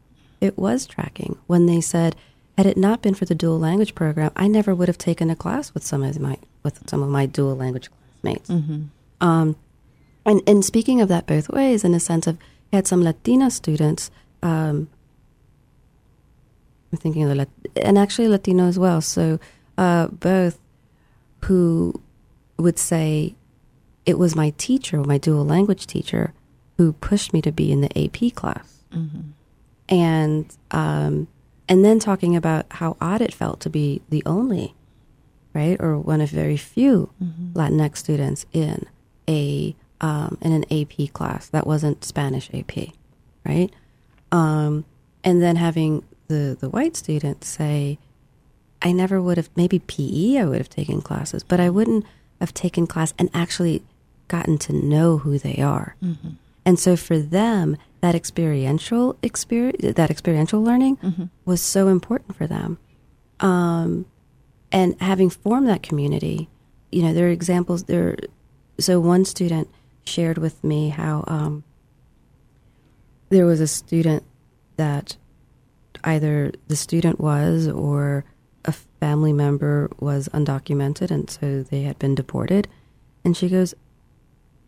it 0.40 0.58
was 0.58 0.86
tracking 0.86 1.38
when 1.46 1.66
they 1.66 1.80
said, 1.80 2.16
had 2.56 2.66
it 2.66 2.76
not 2.76 3.02
been 3.02 3.14
for 3.14 3.24
the 3.24 3.34
dual 3.34 3.58
language 3.58 3.94
program, 3.94 4.32
I 4.34 4.48
never 4.48 4.74
would 4.74 4.88
have 4.88 4.98
taken 4.98 5.30
a 5.30 5.36
class 5.36 5.72
with 5.74 5.84
some 5.84 6.02
of 6.02 6.18
my 6.18 6.38
with 6.64 6.88
some 6.90 7.02
of 7.02 7.08
my 7.08 7.24
dual 7.24 7.54
language 7.54 7.88
classmates. 7.90 8.50
Mm-hmm. 8.50 8.82
Um, 9.20 9.56
and, 10.26 10.42
and 10.46 10.64
speaking 10.64 11.00
of 11.00 11.08
that 11.08 11.26
both 11.26 11.48
ways, 11.48 11.84
in 11.84 11.94
a 11.94 12.00
sense 12.00 12.26
of, 12.26 12.36
I 12.72 12.76
had 12.76 12.86
some 12.86 13.02
Latina 13.02 13.50
students, 13.50 14.10
um, 14.42 14.88
I'm 16.92 16.98
thinking 16.98 17.22
of 17.22 17.28
the, 17.28 17.34
Lat- 17.34 17.48
and 17.76 17.98
actually 17.98 18.28
Latino 18.28 18.66
as 18.66 18.78
well, 18.78 19.00
so 19.00 19.38
uh, 19.76 20.08
both 20.08 20.58
who 21.44 22.00
would 22.58 22.78
say, 22.78 23.34
it 24.06 24.18
was 24.18 24.34
my 24.34 24.50
teacher, 24.56 24.98
my 25.04 25.18
dual 25.18 25.44
language 25.44 25.86
teacher, 25.86 26.32
who 26.76 26.92
pushed 26.94 27.32
me 27.32 27.42
to 27.42 27.52
be 27.52 27.70
in 27.70 27.82
the 27.82 28.04
AP 28.04 28.34
class. 28.34 28.82
Mm-hmm. 28.92 29.20
And, 29.88 30.56
um, 30.70 31.28
and 31.68 31.84
then 31.84 31.98
talking 31.98 32.34
about 32.34 32.66
how 32.70 32.96
odd 33.00 33.20
it 33.20 33.34
felt 33.34 33.60
to 33.60 33.70
be 33.70 34.00
the 34.08 34.22
only, 34.24 34.74
right, 35.52 35.78
or 35.80 35.98
one 35.98 36.20
of 36.20 36.30
very 36.30 36.56
few 36.56 37.10
mm-hmm. 37.22 37.52
Latinx 37.52 37.98
students 37.98 38.46
in 38.52 38.86
a 39.28 39.76
um, 40.00 40.38
in 40.40 40.52
an 40.52 40.64
AP 40.70 41.12
class 41.12 41.48
that 41.48 41.66
wasn't 41.66 42.04
Spanish 42.04 42.48
AP, 42.54 42.90
right? 43.44 43.70
Um, 44.30 44.84
and 45.24 45.42
then 45.42 45.56
having 45.56 46.04
the 46.28 46.56
the 46.58 46.68
white 46.68 46.96
students 46.96 47.48
say, 47.48 47.98
"I 48.80 48.92
never 48.92 49.20
would 49.20 49.36
have 49.36 49.50
maybe 49.56 49.80
PE 49.80 50.38
I 50.38 50.44
would 50.44 50.58
have 50.58 50.68
taken 50.68 51.02
classes, 51.02 51.42
but 51.42 51.60
I 51.60 51.70
wouldn't 51.70 52.04
have 52.40 52.54
taken 52.54 52.86
class 52.86 53.12
and 53.18 53.28
actually 53.34 53.82
gotten 54.28 54.58
to 54.58 54.72
know 54.72 55.18
who 55.18 55.38
they 55.38 55.56
are." 55.56 55.96
Mm-hmm. 56.02 56.30
And 56.64 56.78
so 56.78 56.96
for 56.96 57.18
them, 57.18 57.76
that 58.00 58.14
experiential 58.14 59.16
experience, 59.22 59.94
that 59.94 60.10
experiential 60.10 60.62
learning, 60.62 60.98
mm-hmm. 60.98 61.24
was 61.44 61.62
so 61.62 61.88
important 61.88 62.36
for 62.36 62.46
them. 62.46 62.78
Um, 63.40 64.06
and 64.70 65.00
having 65.00 65.30
formed 65.30 65.68
that 65.68 65.82
community, 65.82 66.48
you 66.92 67.02
know, 67.02 67.14
there 67.14 67.26
are 67.26 67.30
examples. 67.30 67.84
There 67.84 68.16
so 68.78 69.00
one 69.00 69.24
student 69.24 69.68
shared 70.04 70.38
with 70.38 70.62
me 70.62 70.90
how 70.90 71.24
um, 71.26 71.64
there 73.28 73.46
was 73.46 73.60
a 73.60 73.66
student 73.66 74.24
that 74.76 75.16
either 76.04 76.52
the 76.68 76.76
student 76.76 77.20
was 77.20 77.68
or 77.68 78.24
a 78.64 78.72
family 78.72 79.32
member 79.32 79.90
was 79.98 80.28
undocumented 80.30 81.10
and 81.10 81.30
so 81.30 81.62
they 81.62 81.82
had 81.82 81.98
been 81.98 82.14
deported 82.14 82.68
and 83.24 83.36
she 83.36 83.48
goes 83.48 83.74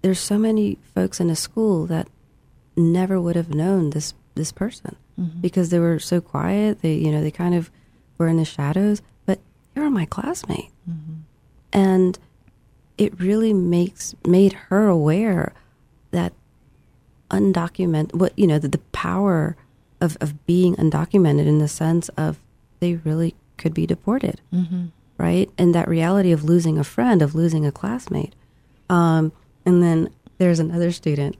there's 0.02 0.20
so 0.20 0.38
many 0.38 0.78
folks 0.94 1.20
in 1.20 1.28
a 1.28 1.36
school 1.36 1.86
that 1.86 2.08
never 2.76 3.20
would 3.20 3.36
have 3.36 3.54
known 3.54 3.90
this 3.90 4.14
this 4.34 4.52
person 4.52 4.96
mm-hmm. 5.18 5.40
because 5.40 5.70
they 5.70 5.78
were 5.78 5.98
so 5.98 6.20
quiet 6.20 6.80
they 6.82 6.94
you 6.94 7.10
know 7.10 7.20
they 7.20 7.30
kind 7.30 7.54
of 7.54 7.70
were 8.18 8.28
in 8.28 8.36
the 8.36 8.44
shadows 8.44 9.02
but 9.26 9.38
you're 9.74 9.90
my 9.90 10.06
classmate 10.06 10.70
mm-hmm. 10.88 11.20
and 11.72 12.18
it 12.96 13.18
really 13.20 13.52
makes 13.52 14.14
made 14.26 14.52
her 14.52 14.86
aware 14.86 15.52
that 16.10 16.32
undocumented 17.30 18.14
what 18.14 18.36
you 18.38 18.46
know 18.46 18.58
the, 18.58 18.68
the 18.68 18.78
power 18.92 19.56
of, 20.00 20.16
of 20.20 20.46
being 20.46 20.76
undocumented 20.76 21.46
in 21.46 21.58
the 21.58 21.68
sense 21.68 22.08
of 22.10 22.38
they 22.80 22.94
really 22.94 23.34
could 23.58 23.74
be 23.74 23.86
deported 23.86 24.40
mm-hmm. 24.52 24.86
right 25.18 25.50
and 25.58 25.74
that 25.74 25.88
reality 25.88 26.32
of 26.32 26.44
losing 26.44 26.78
a 26.78 26.84
friend 26.84 27.22
of 27.22 27.34
losing 27.34 27.66
a 27.66 27.72
classmate 27.72 28.34
um, 28.88 29.32
and 29.64 29.82
then 29.82 30.10
there's 30.38 30.58
another 30.58 30.90
student 30.90 31.36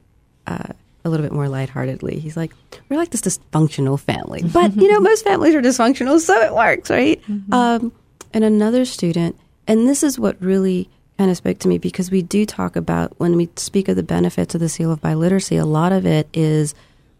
uh, 0.46 0.72
a 1.04 1.08
little 1.08 1.24
bit 1.24 1.32
more 1.32 1.48
lightheartedly. 1.48 2.18
He's 2.18 2.36
like, 2.36 2.52
we're 2.88 2.96
like 2.96 3.10
this 3.10 3.22
dysfunctional 3.22 3.98
family, 3.98 4.42
but 4.52 4.76
you 4.76 4.90
know, 4.90 5.00
most 5.00 5.24
families 5.24 5.54
are 5.54 5.62
dysfunctional, 5.62 6.20
so 6.20 6.38
it 6.40 6.54
works, 6.54 6.90
right? 6.90 7.20
Mm-hmm. 7.22 7.52
Um, 7.52 7.92
and 8.32 8.44
another 8.44 8.84
student, 8.84 9.36
and 9.66 9.88
this 9.88 10.02
is 10.02 10.18
what 10.18 10.40
really 10.40 10.88
kind 11.18 11.30
of 11.30 11.36
spoke 11.36 11.58
to 11.58 11.68
me 11.68 11.78
because 11.78 12.10
we 12.10 12.22
do 12.22 12.46
talk 12.46 12.76
about 12.76 13.18
when 13.18 13.36
we 13.36 13.48
speak 13.56 13.88
of 13.88 13.96
the 13.96 14.02
benefits 14.02 14.54
of 14.54 14.60
the 14.60 14.68
seal 14.68 14.92
of 14.92 15.00
biliteracy, 15.00 15.60
a 15.60 15.66
lot 15.66 15.92
of 15.92 16.06
it 16.06 16.28
is 16.32 16.74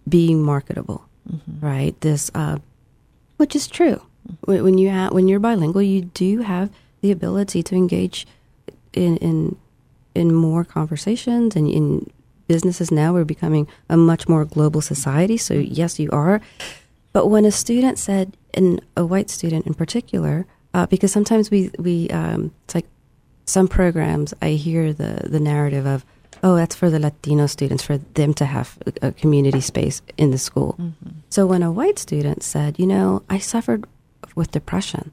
being 0.09 0.43
marketable, 0.43 1.07
mm-hmm. 1.29 1.67
right? 1.67 2.01
This, 2.01 2.31
uh, 2.35 2.59
which 3.37 3.57
is 3.57 3.67
true. 3.67 4.03
Mm-hmm. 4.29 4.65
When 4.65 4.79
you 4.79 4.91
ha- 4.91 5.11
when 5.11 5.29
you're 5.29 5.41
bilingual, 5.41 5.83
you 5.83 6.03
do 6.03 6.43
have 6.43 6.71
the 7.01 7.11
ability 7.11 7.63
to 7.65 7.75
engage 7.75 8.27
in 8.93 9.17
in 9.19 9.57
in 10.15 10.35
more 10.35 10.65
conversations 10.65 11.57
and 11.57 11.69
in 11.71 12.11
businesses 12.49 12.91
now 12.91 13.13
we're 13.13 13.25
becoming 13.25 13.69
a 13.89 13.97
much 13.97 14.29
more 14.29 14.45
global 14.45 14.81
society 14.81 15.37
so 15.37 15.55
yes 15.55 16.01
you 16.01 16.11
are 16.11 16.41
but 17.13 17.29
when 17.29 17.45
a 17.45 17.51
student 17.51 17.99
said 17.99 18.37
and 18.55 18.83
a 18.97 19.07
white 19.07 19.31
student 19.31 19.67
in 19.67 19.75
particular 19.75 20.47
uh, 20.75 20.85
because 20.87 21.13
sometimes 21.13 21.51
we 21.51 21.71
we 21.79 22.11
um, 22.11 22.51
it's 22.65 22.75
like 22.75 22.87
some 23.45 23.69
programs 23.69 24.35
i 24.43 24.51
hear 24.51 24.93
the 24.93 25.29
the 25.29 25.41
narrative 25.41 25.87
of 25.87 26.05
oh 26.43 26.57
that's 26.57 26.75
for 26.75 26.91
the 26.91 26.99
latino 26.99 27.47
students 27.47 27.83
for 27.83 27.99
them 27.99 28.33
to 28.35 28.45
have 28.45 28.79
a, 29.03 29.13
community 29.13 29.61
space 29.61 30.03
in 30.17 30.31
the 30.31 30.39
school 30.39 30.77
mm-hmm. 30.79 31.11
so 31.29 31.47
when 31.47 31.63
a 31.63 31.73
white 31.73 31.99
student 31.99 32.43
said 32.43 32.79
you 32.79 32.87
know 32.87 33.23
i 33.29 33.39
suffered 33.39 33.85
with 34.35 34.51
depression 34.51 35.13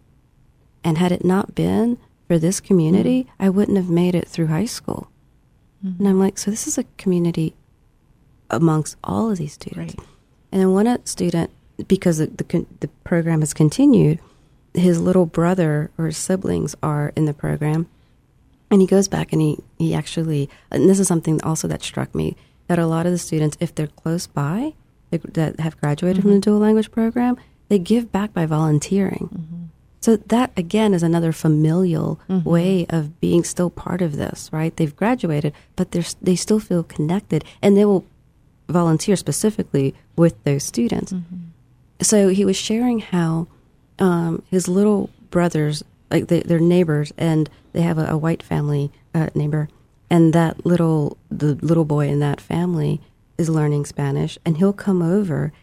and 0.84 0.98
had 0.98 1.12
it 1.12 1.26
not 1.26 1.56
been 1.56 1.98
for 2.28 2.38
this 2.38 2.60
community, 2.60 3.24
mm-hmm. 3.24 3.44
I 3.44 3.50
wouldn't 3.50 3.78
have 3.78 3.90
made 3.90 4.16
it 4.16 4.28
through 4.28 4.48
high 4.48 4.66
school. 4.66 5.10
Mm-hmm. 5.86 6.00
And 6.00 6.08
I'm 6.08 6.20
like, 6.20 6.38
so 6.38 6.52
this 6.52 6.68
is 6.68 6.78
a 6.78 6.86
community 6.98 7.56
amongst 8.50 8.98
all 9.04 9.32
of 9.32 9.38
these 9.38 9.54
students. 9.54 9.96
Right. 9.96 10.08
And 10.52 10.62
then 10.62 10.72
one 10.72 11.06
student, 11.06 11.52
because 11.88 12.18
the, 12.18 12.28
the, 12.28 12.66
the 12.80 12.88
program 13.04 13.40
has 13.42 13.54
continued, 13.54 14.20
his 14.74 15.00
little 15.00 15.26
brother 15.26 15.92
or 15.98 16.12
siblings 16.12 16.76
are 16.84 17.12
in 17.16 17.26
the 17.26 17.34
program, 17.34 17.88
and 18.70 18.82
he 18.82 18.88
goes 18.88 19.08
back 19.08 19.34
and 19.34 19.42
he 19.42 19.58
he 19.78 19.94
actually, 19.94 20.50
and 20.72 20.90
this 20.90 21.00
is 21.00 21.08
something 21.08 21.42
also 21.44 21.68
that 21.68 21.84
struck 21.84 22.14
me 22.14 22.36
that 22.68 22.80
a 22.80 22.88
lot 22.88 23.06
of 23.06 23.12
the 23.12 23.18
students, 23.18 23.58
if 23.60 23.74
they're 23.74 23.88
close 23.88 24.28
by, 24.28 24.74
that 25.12 25.60
have 25.60 25.80
graduated 25.80 26.18
mm-hmm. 26.18 26.22
from 26.22 26.32
the 26.32 26.36
mm-hmm. 26.38 26.52
dual 26.52 26.60
language 26.60 26.92
program, 26.92 27.38
they 27.70 27.80
give 27.80 28.12
back 28.12 28.34
by 28.34 28.46
volunteering. 28.46 29.30
Mm-hmm. 29.34 29.64
So 30.02 30.18
that 30.18 30.52
again 30.56 30.94
is 30.94 31.04
another 31.04 31.32
familial 31.32 32.20
mm-hmm. 32.30 32.48
way 32.48 32.86
of 32.90 33.20
being 33.20 33.44
still 33.44 33.70
part 33.70 34.02
of 34.02 34.16
this, 34.16 34.50
right? 34.54 34.76
They've 34.76 34.96
graduated, 34.96 35.54
but 35.76 35.92
they're 35.92 36.06
they 36.22 36.36
still 36.36 36.60
feel 36.60 36.84
connected, 36.84 37.44
and 37.62 37.76
they 37.76 37.86
will 37.86 38.06
volunteer 38.70 39.16
specifically 39.16 39.96
with 40.16 40.42
those 40.44 40.64
students. 40.64 41.14
Mm-hmm. 41.14 41.36
So 42.02 42.30
he 42.30 42.46
was 42.46 42.56
sharing 42.56 43.00
how 43.00 43.48
um, 44.00 44.44
his 44.52 44.68
little 44.68 45.10
brothers, 45.32 45.84
like 46.12 46.28
they, 46.28 46.42
they're 46.42 46.60
neighbors, 46.60 47.12
and 47.18 47.50
they 47.78 47.84
have 47.84 47.98
a, 47.98 48.08
a 48.08 48.18
white 48.18 48.42
family 48.42 48.92
uh, 49.14 49.30
neighbor, 49.36 49.70
and 50.10 50.34
that 50.34 50.66
little 50.66 51.18
the 51.30 51.56
little 51.56 51.86
boy 51.86 52.08
in 52.08 52.20
that 52.20 52.42
family 52.42 53.00
is 53.38 53.50
learning 53.50 53.86
Spanish, 53.86 54.38
and 54.44 54.58
he'll 54.58 54.74
come 54.74 55.02
over 55.02 55.54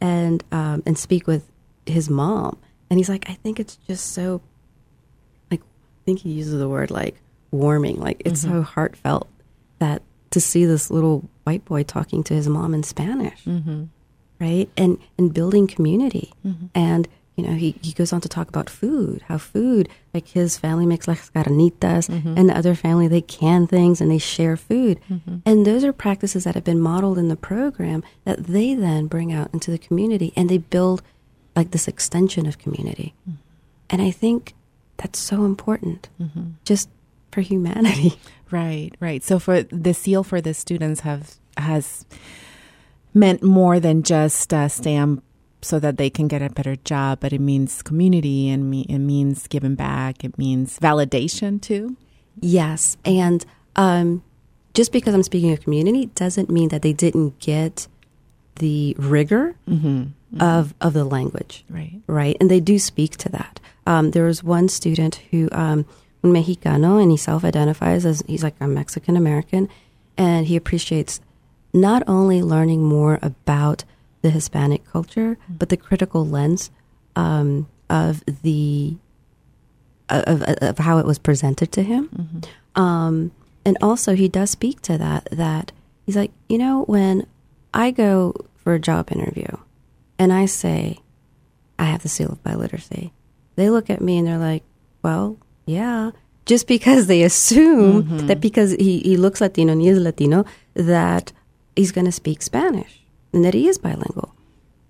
and 0.00 0.42
um, 0.52 0.82
and 0.86 0.96
speak 0.96 1.26
with 1.26 1.50
his 1.86 2.08
mom 2.08 2.56
and 2.90 2.98
he's 2.98 3.08
like, 3.08 3.28
I 3.28 3.34
think 3.34 3.58
it's 3.58 3.76
just 3.88 4.12
so, 4.12 4.40
like, 5.50 5.60
I 5.60 6.04
think 6.04 6.20
he 6.20 6.30
uses 6.30 6.58
the 6.58 6.68
word 6.68 6.90
like 6.90 7.16
warming. 7.50 7.98
Like, 7.98 8.22
it's 8.24 8.44
mm-hmm. 8.44 8.58
so 8.58 8.62
heartfelt 8.62 9.28
that 9.78 10.02
to 10.30 10.40
see 10.40 10.64
this 10.64 10.90
little 10.90 11.28
white 11.44 11.64
boy 11.64 11.82
talking 11.82 12.22
to 12.24 12.34
his 12.34 12.48
mom 12.48 12.74
in 12.74 12.82
Spanish, 12.82 13.44
mm-hmm. 13.44 13.84
right? 14.38 14.68
And 14.76 14.98
and 15.18 15.32
building 15.32 15.66
community. 15.66 16.32
Mm-hmm. 16.46 16.66
And 16.74 17.08
you 17.36 17.44
know, 17.44 17.54
he, 17.54 17.74
he 17.82 17.92
goes 17.92 18.12
on 18.12 18.20
to 18.20 18.28
talk 18.28 18.48
about 18.48 18.70
food, 18.70 19.22
how 19.28 19.38
food, 19.38 19.88
like 20.12 20.28
his 20.28 20.56
family 20.56 20.86
makes 20.86 21.08
las 21.08 21.30
carnitas, 21.34 22.08
mm-hmm. 22.08 22.34
and 22.36 22.48
the 22.48 22.56
other 22.56 22.74
family 22.74 23.08
they 23.08 23.20
can 23.20 23.66
things 23.66 24.00
and 24.00 24.10
they 24.10 24.18
share 24.18 24.56
food. 24.56 25.00
Mm-hmm. 25.10 25.38
And 25.44 25.66
those 25.66 25.82
are 25.84 25.92
practices 25.92 26.44
that 26.44 26.54
have 26.54 26.64
been 26.64 26.80
modeled 26.80 27.18
in 27.18 27.28
the 27.28 27.36
program 27.36 28.04
that 28.24 28.44
they 28.46 28.74
then 28.74 29.08
bring 29.08 29.32
out 29.32 29.50
into 29.52 29.70
the 29.70 29.78
community 29.78 30.32
and 30.36 30.48
they 30.48 30.58
build 30.58 31.02
like 31.56 31.72
this 31.72 31.88
extension 31.88 32.46
of 32.46 32.58
community. 32.58 33.14
Mm-hmm. 33.28 33.38
And 33.90 34.02
I 34.02 34.10
think 34.12 34.54
that's 34.96 35.18
so 35.18 35.44
important 35.44 36.08
mm-hmm. 36.20 36.50
just 36.64 36.88
for 37.32 37.40
humanity. 37.40 38.18
Right, 38.50 38.92
right. 39.00 39.20
So 39.24 39.40
for 39.40 39.64
the 39.64 39.92
seal 39.94 40.22
for 40.22 40.40
the 40.40 40.54
students 40.54 41.00
have 41.00 41.34
has 41.56 42.06
meant 43.12 43.42
more 43.42 43.80
than 43.80 44.04
just 44.04 44.52
a 44.52 44.68
stamp 44.68 45.24
so 45.64 45.80
that 45.80 45.96
they 45.96 46.10
can 46.10 46.28
get 46.28 46.42
a 46.42 46.50
better 46.50 46.76
job, 46.76 47.20
but 47.20 47.32
it 47.32 47.40
means 47.40 47.82
community 47.82 48.48
and 48.48 48.70
me, 48.70 48.86
it 48.88 48.98
means 48.98 49.46
giving 49.48 49.74
back. 49.74 50.24
It 50.24 50.38
means 50.38 50.78
validation 50.78 51.60
too. 51.60 51.96
Yes, 52.40 52.96
and 53.04 53.44
um, 53.76 54.22
just 54.74 54.92
because 54.92 55.14
I'm 55.14 55.22
speaking 55.22 55.52
of 55.52 55.60
community 55.60 56.06
doesn't 56.14 56.50
mean 56.50 56.68
that 56.70 56.82
they 56.82 56.92
didn't 56.92 57.38
get 57.38 57.86
the 58.56 58.94
rigor 58.98 59.56
mm-hmm 59.68 60.04
mm-hmm. 60.34 60.44
of 60.44 60.74
of 60.80 60.92
the 60.92 61.04
language, 61.04 61.64
right? 61.68 62.00
Right, 62.06 62.36
and 62.40 62.50
they 62.50 62.60
do 62.60 62.78
speak 62.78 63.16
to 63.18 63.28
that. 63.30 63.60
Um, 63.86 64.10
there 64.10 64.24
was 64.24 64.42
one 64.42 64.68
student 64.68 65.16
who, 65.30 65.48
um, 65.52 65.84
Mexicano, 66.22 67.00
and 67.00 67.10
he 67.10 67.16
self-identifies 67.16 68.06
as 68.06 68.22
he's 68.26 68.42
like 68.42 68.54
a 68.60 68.66
Mexican 68.66 69.16
American, 69.16 69.68
and 70.16 70.46
he 70.46 70.56
appreciates 70.56 71.20
not 71.72 72.02
only 72.06 72.42
learning 72.42 72.82
more 72.82 73.18
about 73.20 73.84
the 74.24 74.30
Hispanic 74.30 74.86
culture, 74.86 75.36
but 75.50 75.68
the 75.68 75.76
critical 75.76 76.26
lens 76.26 76.70
um, 77.14 77.68
of 77.90 78.24
the 78.42 78.96
of, 80.08 80.40
of, 80.42 80.78
how 80.78 80.96
it 80.96 81.04
was 81.04 81.18
presented 81.18 81.70
to 81.72 81.82
him. 81.82 82.08
Mm-hmm. 82.08 82.80
Um, 82.82 83.32
and 83.66 83.76
also, 83.82 84.14
he 84.14 84.28
does 84.28 84.48
speak 84.48 84.80
to 84.82 84.96
that. 84.96 85.28
That 85.30 85.72
he's 86.06 86.16
like, 86.16 86.32
you 86.48 86.56
know, 86.56 86.84
when 86.84 87.26
I 87.74 87.90
go 87.90 88.34
for 88.56 88.72
a 88.72 88.78
job 88.80 89.12
interview, 89.12 89.58
and 90.18 90.32
I 90.32 90.46
say, 90.46 91.00
I 91.78 91.84
have 91.84 92.02
the 92.02 92.08
seal 92.08 92.32
of 92.32 92.42
biliteracy, 92.42 93.10
they 93.56 93.68
look 93.68 93.90
at 93.90 94.00
me 94.00 94.16
and 94.16 94.26
they're 94.26 94.38
like, 94.38 94.62
well, 95.02 95.36
yeah. 95.66 96.12
Just 96.46 96.66
because 96.66 97.08
they 97.08 97.22
assume 97.22 98.04
mm-hmm. 98.04 98.26
that 98.28 98.40
because 98.40 98.72
he, 98.72 99.00
he 99.00 99.18
looks 99.18 99.42
Latino 99.42 99.72
and 99.72 99.82
he 99.82 99.88
is 99.88 99.98
Latino, 99.98 100.46
that 100.72 101.32
he's 101.76 101.92
going 101.92 102.06
to 102.06 102.12
speak 102.12 102.40
Spanish 102.40 103.03
and 103.34 103.44
that 103.44 103.54
he 103.54 103.68
is 103.68 103.78
bilingual. 103.78 104.34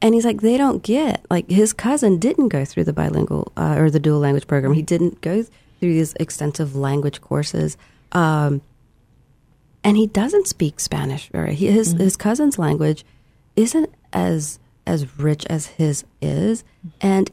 And 0.01 0.15
he's 0.15 0.25
like, 0.25 0.43
they 0.43 0.59
don't 0.59 0.83
get, 0.83 1.25
like, 1.31 1.49
his 1.49 1.73
cousin 1.73 2.19
didn't 2.19 2.49
go 2.49 2.65
through 2.65 2.85
the 2.85 2.93
bilingual 2.93 3.53
uh, 3.57 3.77
or 3.79 3.91
the 3.91 4.01
dual 4.01 4.19
language 4.19 4.47
program. 4.47 4.75
He 4.75 4.83
didn't 4.83 5.21
go 5.23 5.43
through 5.43 5.95
these 5.95 6.13
extensive 6.21 6.77
language 6.77 7.21
courses. 7.23 7.79
Um, 8.13 8.61
and 9.83 9.97
he 9.97 10.07
doesn't 10.07 10.47
speak 10.47 10.79
Spanish. 10.79 11.31
Right? 11.33 11.57
His, 11.57 11.95
mm-hmm. 11.95 12.03
his 12.03 12.17
cousin's 12.17 12.59
language 12.59 13.05
isn't 13.57 13.91
as 14.13 14.59
as 14.87 15.19
rich 15.19 15.47
as 15.47 15.67
his 15.67 16.05
is, 16.21 16.65
and 17.01 17.31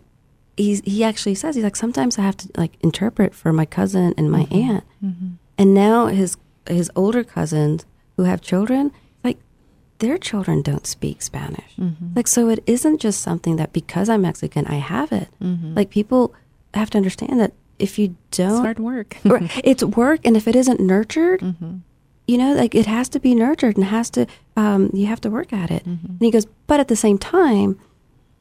he's 0.55 0.81
he 0.81 1.03
actually 1.03 1.35
says 1.35 1.55
he's 1.55 1.63
like 1.63 1.75
sometimes 1.75 2.17
I 2.17 2.21
have 2.21 2.37
to 2.37 2.49
like 2.55 2.77
interpret 2.81 3.33
for 3.35 3.51
my 3.51 3.65
cousin 3.65 4.13
and 4.17 4.31
my 4.31 4.45
mm-hmm. 4.45 4.71
aunt, 4.71 4.83
mm-hmm. 5.03 5.27
and 5.57 5.73
now 5.73 6.07
his 6.07 6.37
his 6.67 6.91
older 6.95 7.23
cousins 7.23 7.85
who 8.17 8.23
have 8.23 8.41
children 8.41 8.91
their 10.01 10.17
children 10.17 10.61
don't 10.61 10.85
speak 10.85 11.21
Spanish, 11.21 11.73
mm-hmm. 11.79 12.09
like 12.15 12.27
so 12.27 12.49
it 12.49 12.61
isn't 12.67 12.99
just 12.99 13.21
something 13.21 13.55
that 13.55 13.71
because 13.71 14.09
I'm 14.09 14.21
Mexican 14.21 14.67
I 14.67 14.75
have 14.75 15.11
it. 15.11 15.29
Mm-hmm. 15.41 15.73
Like 15.73 15.89
people 15.89 16.35
have 16.73 16.89
to 16.91 16.97
understand 16.97 17.39
that 17.39 17.53
if 17.79 17.97
you 17.97 18.15
don't, 18.31 18.51
it's 18.51 18.59
hard 18.59 18.79
work. 18.79 19.17
it's 19.63 19.83
work, 19.83 20.21
and 20.25 20.35
if 20.35 20.47
it 20.47 20.55
isn't 20.55 20.79
nurtured, 20.79 21.39
mm-hmm 21.39 21.77
you 22.31 22.37
know, 22.37 22.53
like 22.53 22.73
it 22.73 22.85
has 22.85 23.09
to 23.09 23.19
be 23.19 23.35
nurtured 23.35 23.75
and 23.75 23.85
has 23.85 24.09
to, 24.11 24.25
um, 24.55 24.89
you 24.93 25.05
have 25.07 25.19
to 25.21 25.29
work 25.29 25.51
at 25.51 25.69
it. 25.69 25.83
Mm-hmm. 25.83 26.07
And 26.07 26.21
he 26.21 26.31
goes, 26.31 26.45
but 26.65 26.79
at 26.79 26.87
the 26.87 26.95
same 26.95 27.17
time, 27.17 27.77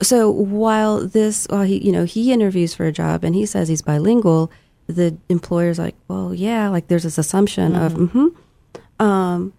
so 0.00 0.30
while 0.30 1.06
this, 1.06 1.46
while 1.50 1.64
he, 1.64 1.84
you 1.84 1.90
know, 1.90 2.04
he 2.04 2.32
interviews 2.32 2.72
for 2.72 2.86
a 2.86 2.92
job 2.92 3.24
and 3.24 3.34
he 3.34 3.46
says 3.46 3.68
he's 3.68 3.82
bilingual, 3.82 4.50
the 4.86 5.16
employer's 5.28 5.78
like, 5.78 5.96
well, 6.06 6.32
yeah, 6.32 6.68
like 6.68 6.86
there's 6.86 7.02
this 7.02 7.18
assumption 7.18 7.72
mm-hmm. 7.72 7.82
of, 7.82 7.92
mm-hmm. 7.92 8.26
Um, 9.04 9.54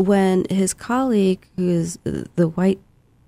when 0.00 0.46
his 0.48 0.72
colleague, 0.72 1.46
who 1.56 1.68
is 1.68 1.98
the 2.04 2.48
white 2.48 2.80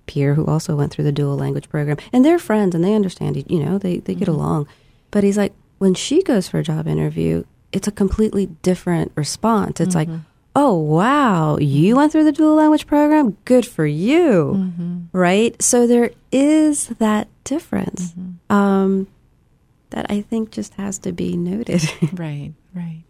peer 0.07 0.33
who 0.33 0.45
also 0.45 0.75
went 0.75 0.91
through 0.91 1.03
the 1.03 1.11
dual 1.11 1.35
language 1.35 1.69
program, 1.69 1.97
and 2.11 2.25
they're 2.25 2.39
friends 2.39 2.73
and 2.73 2.83
they 2.83 2.95
understand, 2.95 3.43
you 3.47 3.63
know, 3.63 3.77
they, 3.77 3.99
they 3.99 4.15
get 4.15 4.27
mm-hmm. 4.27 4.39
along. 4.39 4.67
But 5.11 5.23
he's 5.23 5.37
like, 5.37 5.53
when 5.77 5.93
she 5.93 6.23
goes 6.23 6.47
for 6.47 6.59
a 6.59 6.63
job 6.63 6.87
interview, 6.87 7.43
it's 7.71 7.87
a 7.87 7.91
completely 7.91 8.47
different 8.47 9.11
response. 9.15 9.79
It's 9.79 9.95
mm-hmm. 9.95 10.11
like, 10.13 10.21
oh, 10.55 10.75
wow, 10.75 11.57
you 11.57 11.95
went 11.95 12.11
through 12.11 12.23
the 12.23 12.31
dual 12.31 12.55
language 12.55 12.87
program? 12.87 13.37
Good 13.45 13.65
for 13.65 13.85
you. 13.85 14.53
Mm-hmm. 14.55 15.17
Right? 15.17 15.61
So 15.61 15.85
there 15.85 16.11
is 16.31 16.87
that 16.87 17.27
difference 17.43 18.13
mm-hmm. 18.13 18.55
um, 18.55 19.07
that 19.91 20.07
I 20.09 20.21
think 20.21 20.51
just 20.51 20.73
has 20.75 20.97
to 20.99 21.11
be 21.11 21.37
noted. 21.37 21.83
right, 22.13 22.53
right. 22.73 23.03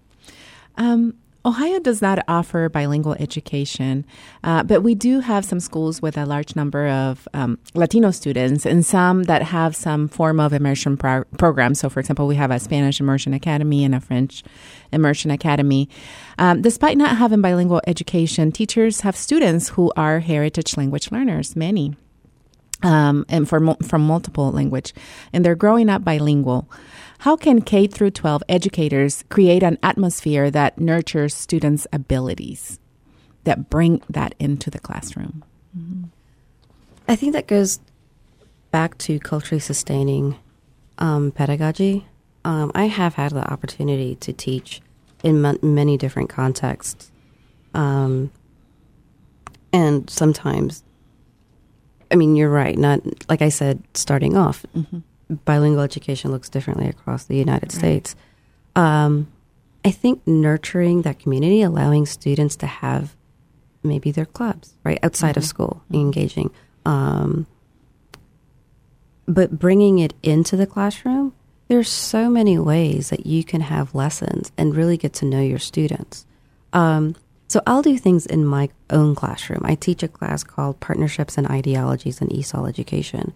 Um, 0.76 1.16
Ohio 1.46 1.80
does 1.80 2.02
not 2.02 2.24
offer 2.30 2.70
bilingual 2.70 3.16
education, 3.20 4.06
uh, 4.46 4.64
but 4.64 4.82
we 4.82 4.96
do 4.96 5.20
have 5.20 5.44
some 5.44 5.60
schools 5.60 6.02
with 6.02 6.18
a 6.18 6.26
large 6.26 6.56
number 6.56 6.88
of 6.88 7.28
um, 7.34 7.60
Latino 7.74 8.12
students 8.12 8.66
and 8.66 8.86
some 8.86 9.24
that 9.24 9.42
have 9.44 9.76
some 9.76 10.08
form 10.08 10.40
of 10.40 10.54
immersion 10.54 10.96
pro- 10.96 11.26
program. 11.38 11.76
So, 11.76 11.90
for 11.90 12.00
example, 12.00 12.28
we 12.28 12.36
have 12.36 12.50
a 12.50 12.60
Spanish 12.60 13.02
immersion 13.02 13.34
academy 13.34 13.84
and 13.84 13.94
a 13.94 14.00
French 14.00 14.42
immersion 14.94 15.32
academy. 15.32 15.90
Um, 16.40 16.62
despite 16.62 16.98
not 16.98 17.18
having 17.18 17.42
bilingual 17.42 17.82
education, 17.88 18.54
teachers 18.54 19.02
have 19.02 19.18
students 19.18 19.70
who 19.70 19.92
are 19.98 20.22
heritage 20.22 20.78
language 20.78 21.12
learners, 21.12 21.58
many. 21.58 21.96
Um, 22.84 23.26
and 23.30 23.48
for, 23.48 23.76
from 23.82 24.06
multiple 24.06 24.52
language, 24.52 24.94
and 25.32 25.46
they're 25.46 25.56
growing 25.56 25.90
up 25.90 26.04
bilingual. 26.04 26.70
How 27.20 27.36
can 27.36 27.62
K 27.62 27.88
through 27.88 28.12
12 28.12 28.44
educators 28.50 29.24
create 29.30 29.64
an 29.64 29.78
atmosphere 29.82 30.52
that 30.52 30.80
nurtures 30.80 31.34
students' 31.34 31.88
abilities 31.94 32.80
that 33.46 33.70
bring 33.70 34.02
that 34.10 34.36
into 34.40 34.70
the 34.70 34.80
classroom? 34.80 35.44
Mm-hmm. 35.78 36.04
I 37.08 37.16
think 37.16 37.34
that 37.34 37.48
goes 37.48 37.80
back 38.72 38.98
to 39.00 39.20
culturally 39.20 39.60
sustaining 39.60 40.38
um, 40.98 41.32
pedagogy. 41.32 42.08
Um, 42.46 42.72
I 42.76 42.86
have 42.86 43.16
had 43.16 43.32
the 43.32 43.50
opportunity 43.52 44.16
to 44.16 44.34
teach 44.34 44.82
in 45.24 45.46
m- 45.46 45.60
many 45.62 45.98
different 45.98 46.30
contexts. 46.30 47.12
Um, 47.74 48.32
and 49.72 50.10
sometimes, 50.10 50.84
I 52.12 52.16
mean, 52.16 52.36
you're 52.36 52.50
right. 52.50 52.78
Not 52.78 53.02
like 53.30 53.42
I 53.42 53.50
said, 53.50 53.82
starting 53.94 54.36
off, 54.36 54.66
mm-hmm 54.76 55.00
bilingual 55.30 55.84
education 55.84 56.32
looks 56.32 56.50
differently 56.50 56.88
across 56.88 57.26
the 57.26 57.36
United 57.36 57.74
right. 57.74 57.80
States. 57.80 58.16
Um, 58.76 59.28
I 59.86 59.92
think 59.92 60.26
nurturing 60.26 61.02
that 61.02 61.20
community, 61.20 61.62
allowing 61.62 62.06
students 62.06 62.56
to 62.58 62.68
have 62.68 63.16
maybe 63.84 64.12
their 64.12 64.26
clubs 64.26 64.74
right 64.84 65.00
outside 65.04 65.32
mm-hmm. 65.32 65.40
of 65.40 65.46
school, 65.46 65.82
mm-hmm. 65.86 65.96
engaging, 65.96 66.52
um, 66.86 67.46
but 69.28 69.60
bringing 69.60 70.00
it 70.00 70.14
into 70.24 70.56
the 70.56 70.68
classroom. 70.68 71.34
There's 71.70 71.90
so 71.90 72.30
many 72.30 72.60
ways 72.60 73.10
that 73.10 73.26
you 73.26 73.44
can 73.44 73.62
have 73.62 73.96
lessons 73.96 74.52
and 74.58 74.76
really 74.76 74.98
get 74.98 75.14
to 75.14 75.26
know 75.26 75.42
your 75.42 75.60
students. 75.60 76.26
Um, 76.74 77.16
so 77.48 77.62
I'll 77.66 77.82
do 77.82 77.98
things 77.98 78.26
in 78.26 78.46
my 78.46 78.70
own 78.90 79.16
classroom. 79.16 79.62
I 79.64 79.76
teach 79.76 80.04
a 80.04 80.08
class 80.08 80.44
called 80.44 80.80
Partnerships 80.80 81.38
and 81.38 81.48
Ideologies 81.48 82.22
in 82.22 82.28
ESOL 82.30 82.68
Education. 82.68 83.34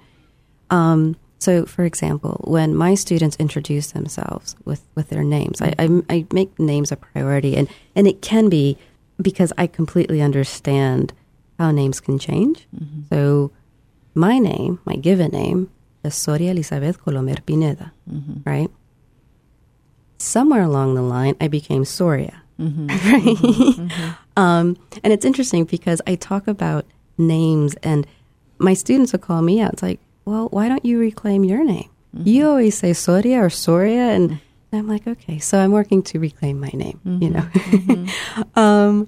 Um, 0.69 1.15
so, 1.39 1.65
for 1.65 1.85
example, 1.85 2.41
when 2.45 2.75
my 2.75 2.95
students 2.95 3.35
introduce 3.37 3.91
themselves 3.91 4.55
with, 4.65 4.81
with 4.95 5.09
their 5.09 5.23
names, 5.23 5.61
I, 5.61 5.73
I, 5.77 6.01
I, 6.09 6.25
make 6.31 6.57
names 6.57 6.91
a 6.91 6.95
priority, 6.95 7.55
and, 7.55 7.67
and 7.95 8.07
it 8.07 8.21
can 8.21 8.49
be 8.49 8.77
because 9.21 9.53
I 9.57 9.67
completely 9.67 10.21
understand 10.21 11.13
how 11.59 11.71
names 11.71 11.99
can 11.99 12.17
change. 12.17 12.67
Mm-hmm. 12.75 13.01
So, 13.09 13.51
my 14.15 14.39
name, 14.39 14.79
my 14.85 14.95
given 14.95 15.31
name, 15.31 15.69
is 16.03 16.15
Soria 16.15 16.51
Elizabeth 16.51 17.03
Colomer 17.03 17.39
Pineda, 17.45 17.91
mm-hmm. 18.11 18.49
right? 18.49 18.71
Somewhere 20.17 20.63
along 20.63 20.95
the 20.95 21.03
line, 21.03 21.35
I 21.39 21.47
became 21.47 21.85
Soria, 21.85 22.41
mm-hmm. 22.59 22.87
right? 22.87 23.37
Mm-hmm. 23.37 24.09
um, 24.41 24.75
and 25.03 25.13
it's 25.13 25.25
interesting 25.25 25.65
because 25.65 26.01
I 26.07 26.15
talk 26.15 26.47
about 26.47 26.85
names, 27.19 27.75
and 27.83 28.07
my 28.57 28.73
students 28.73 29.11
will 29.11 29.19
call 29.19 29.43
me 29.43 29.61
out. 29.61 29.73
It's 29.73 29.83
like, 29.83 29.99
well, 30.27 30.49
why 30.49 30.67
don't 30.67 30.83
you 30.83 30.99
reclaim 30.99 31.45
your 31.45 31.63
name? 31.63 31.89
Mm-hmm. 32.13 32.27
You 32.27 32.49
always 32.49 32.77
say 32.77 32.91
Soria 32.91 33.43
or 33.43 33.49
Soria, 33.49 34.09
and. 34.11 34.39
I'm 34.73 34.85
like, 34.85 35.07
okay, 35.07 35.39
so 35.39 35.57
I'm 35.57 35.71
working 35.71 36.03
to 36.03 36.19
reclaim 36.19 36.59
my 36.59 36.69
name, 36.73 36.99
mm-hmm. 37.05 37.23
you 37.23 37.29
know. 37.29 37.39
Mm-hmm. 37.39 38.59
um, 38.59 39.07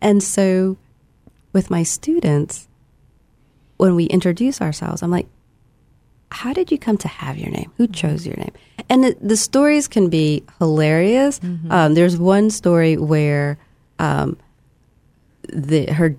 and 0.00 0.20
so 0.20 0.76
with 1.52 1.70
my 1.70 1.84
students, 1.84 2.66
when 3.76 3.94
we 3.94 4.06
introduce 4.06 4.60
ourselves, 4.60 5.04
I'm 5.04 5.12
like, 5.12 5.28
how 6.32 6.52
did 6.52 6.72
you 6.72 6.78
come 6.78 6.98
to 6.98 7.08
have 7.08 7.38
your 7.38 7.50
name? 7.50 7.70
Who 7.76 7.84
mm-hmm. 7.84 7.92
chose 7.92 8.26
your 8.26 8.36
name? 8.36 8.52
And 8.90 9.04
the, 9.04 9.16
the 9.20 9.36
stories 9.36 9.86
can 9.86 10.10
be 10.10 10.42
hilarious. 10.58 11.38
Mm-hmm. 11.38 11.70
Um, 11.70 11.94
there's 11.94 12.18
one 12.18 12.50
story 12.50 12.96
where 12.96 13.56
um, 14.00 14.36
the, 15.48 15.92
her 15.92 16.16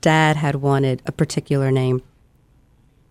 dad 0.00 0.34
had 0.34 0.56
wanted 0.56 1.00
a 1.06 1.12
particular 1.12 1.70
name 1.70 2.02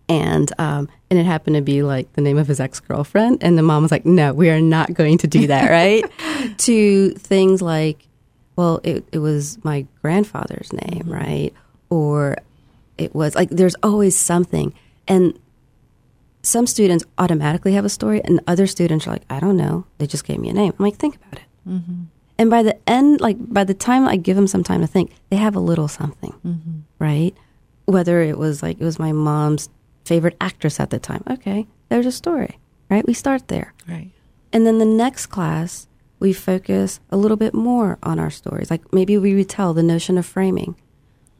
and 0.08 0.52
um, 0.58 0.88
and 1.10 1.18
it 1.18 1.26
happened 1.26 1.56
to 1.56 1.62
be 1.62 1.82
like 1.82 2.12
the 2.14 2.20
name 2.20 2.38
of 2.38 2.46
his 2.46 2.60
ex 2.60 2.80
girlfriend, 2.80 3.42
and 3.42 3.58
the 3.58 3.62
mom 3.62 3.82
was 3.82 3.90
like, 3.90 4.06
"No, 4.06 4.32
we 4.32 4.50
are 4.50 4.60
not 4.60 4.94
going 4.94 5.18
to 5.18 5.26
do 5.26 5.46
that." 5.48 5.70
right? 5.70 6.04
to 6.58 7.10
things 7.12 7.62
like, 7.62 8.06
well, 8.56 8.80
it 8.84 9.04
it 9.12 9.18
was 9.18 9.62
my 9.64 9.86
grandfather's 10.02 10.72
name, 10.72 11.04
mm-hmm. 11.04 11.12
right? 11.12 11.54
Or 11.90 12.36
it 12.98 13.14
was 13.14 13.34
like 13.34 13.50
there's 13.50 13.76
always 13.82 14.16
something, 14.16 14.72
and 15.08 15.38
some 16.42 16.66
students 16.66 17.04
automatically 17.18 17.72
have 17.72 17.84
a 17.84 17.90
story, 17.90 18.22
and 18.22 18.40
other 18.46 18.66
students 18.66 19.06
are 19.06 19.10
like, 19.10 19.24
"I 19.28 19.40
don't 19.40 19.56
know, 19.56 19.86
they 19.98 20.06
just 20.06 20.24
gave 20.24 20.38
me 20.38 20.48
a 20.48 20.54
name." 20.54 20.72
I'm 20.78 20.84
like, 20.84 20.96
"Think 20.96 21.16
about 21.16 21.34
it." 21.34 21.46
Mm-hmm. 21.68 22.02
And 22.38 22.50
by 22.50 22.62
the 22.62 22.76
end, 22.88 23.20
like 23.20 23.36
by 23.40 23.64
the 23.64 23.74
time 23.74 24.06
I 24.06 24.16
give 24.16 24.36
them 24.36 24.46
some 24.46 24.62
time 24.62 24.80
to 24.82 24.86
think, 24.86 25.12
they 25.30 25.36
have 25.36 25.56
a 25.56 25.60
little 25.60 25.88
something, 25.88 26.34
mm-hmm. 26.44 26.80
right? 26.98 27.34
Whether 27.86 28.20
it 28.22 28.38
was 28.38 28.62
like 28.62 28.80
it 28.80 28.84
was 28.84 28.98
my 28.98 29.12
mom's 29.12 29.68
favorite 30.06 30.36
actress 30.40 30.78
at 30.78 30.90
the 30.90 30.98
time. 30.98 31.22
Okay, 31.28 31.66
there's 31.88 32.06
a 32.06 32.12
story, 32.12 32.58
right? 32.88 33.06
We 33.06 33.12
start 33.12 33.48
there. 33.48 33.74
Right. 33.88 34.10
And 34.52 34.66
then 34.66 34.78
the 34.78 34.84
next 34.84 35.26
class, 35.26 35.88
we 36.18 36.32
focus 36.32 37.00
a 37.10 37.16
little 37.16 37.36
bit 37.36 37.54
more 37.54 37.98
on 38.02 38.18
our 38.18 38.30
stories. 38.30 38.70
Like 38.70 38.92
maybe 38.92 39.18
we 39.18 39.34
retell 39.34 39.74
the 39.74 39.82
notion 39.82 40.16
of 40.16 40.24
framing, 40.24 40.76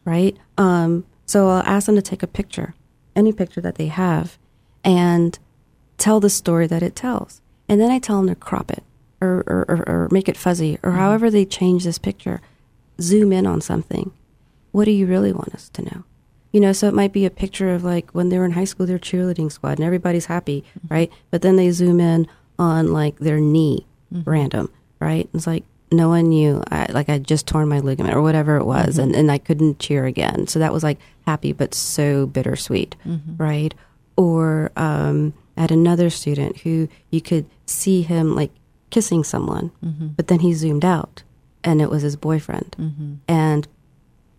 right? 0.05 0.37
Um, 0.59 1.07
so 1.25 1.49
I'll 1.49 1.63
ask 1.63 1.87
them 1.87 1.95
to 1.97 2.03
take 2.03 2.23
a 2.23 2.27
picture, 2.27 2.75
any 3.15 3.33
picture 3.33 3.61
that 3.61 3.77
they 3.77 3.87
have, 3.87 4.39
and 4.85 5.39
tell 5.99 6.21
the 6.21 6.31
story 6.31 6.67
that 6.67 6.83
it 6.83 6.95
tells. 6.95 7.41
And 7.69 7.81
then 7.81 7.91
I 7.91 7.99
tell 7.99 8.19
them 8.19 8.29
to 8.29 8.35
crop 8.35 8.71
it 8.71 8.85
or, 9.21 9.43
or, 9.47 9.65
or, 9.69 9.89
or 9.89 10.09
make 10.11 10.29
it 10.29 10.37
fuzzy 10.37 10.79
or 10.83 10.91
mm-hmm. 10.91 10.99
however 10.99 11.31
they 11.31 11.45
change 11.45 11.85
this 11.85 11.99
picture. 11.99 12.41
Zoom 13.01 13.33
in 13.33 13.47
on 13.47 13.61
something. 13.61 14.13
What 14.73 14.85
do 14.85 14.91
you 14.91 15.07
really 15.07 15.33
want 15.33 15.55
us 15.55 15.69
to 15.71 15.83
know? 15.83 16.05
You 16.53 16.61
know, 16.61 16.73
so 16.73 16.89
it 16.89 16.95
might 16.95 17.13
be 17.13 17.27
a 17.27 17.31
picture 17.31 17.75
of 17.75 17.85
like 17.85 18.11
when 18.13 18.29
they 18.29 18.39
were 18.39 18.45
in 18.45 18.53
high 18.53 18.65
school, 18.65 18.87
their 18.87 18.99
cheerleading 18.99 19.53
squad, 19.53 19.79
and 19.79 19.85
everybody's 19.85 20.27
happy, 20.27 20.65
mm-hmm. 20.79 20.95
right? 20.95 21.13
But 21.31 21.43
then 21.43 21.57
they 21.57 21.71
zoom 21.71 22.01
in 22.01 22.27
on 22.59 22.93
like 22.93 23.19
their 23.19 23.41
knee, 23.41 23.87
mm-hmm. 24.13 24.29
random, 24.29 24.73
right? 25.01 25.29
It's 25.35 25.47
like 25.47 25.65
no 25.93 26.09
one 26.09 26.29
knew, 26.31 26.63
I, 26.71 26.87
like 26.91 27.09
I 27.09 27.19
just 27.19 27.47
torn 27.47 27.69
my 27.69 27.81
ligament 27.81 28.15
or 28.15 28.23
whatever 28.23 28.57
it 28.57 28.65
was, 28.65 28.95
mm-hmm. 28.95 29.03
and, 29.03 29.17
and 29.17 29.31
I 29.31 29.39
couldn't 29.39 29.79
cheer 29.79 30.07
again. 30.07 30.47
So 30.47 30.59
that 30.59 30.73
was 30.73 30.83
like 30.83 30.99
happy, 31.27 31.53
but 31.53 31.75
so 31.75 32.27
bittersweet, 32.27 32.97
mm-hmm. 33.05 33.37
right? 33.37 33.75
Or 34.17 34.73
um, 34.77 35.35
at 35.57 35.71
another 35.71 36.11
student 36.11 36.59
who 36.59 36.89
you 37.11 37.21
could 37.21 37.47
see 37.67 38.03
him 38.03 38.35
like 38.35 38.51
kissing 38.91 39.25
someone, 39.25 39.73
mm-hmm. 39.85 40.09
but 40.09 40.29
then 40.29 40.41
he 40.41 40.55
zoomed 40.55 40.85
out 40.85 41.23
and 41.65 41.83
it 41.83 41.91
was 41.91 42.03
his 42.03 42.17
boyfriend. 42.17 42.77
Mm-hmm. 42.79 43.15
And 43.29 43.69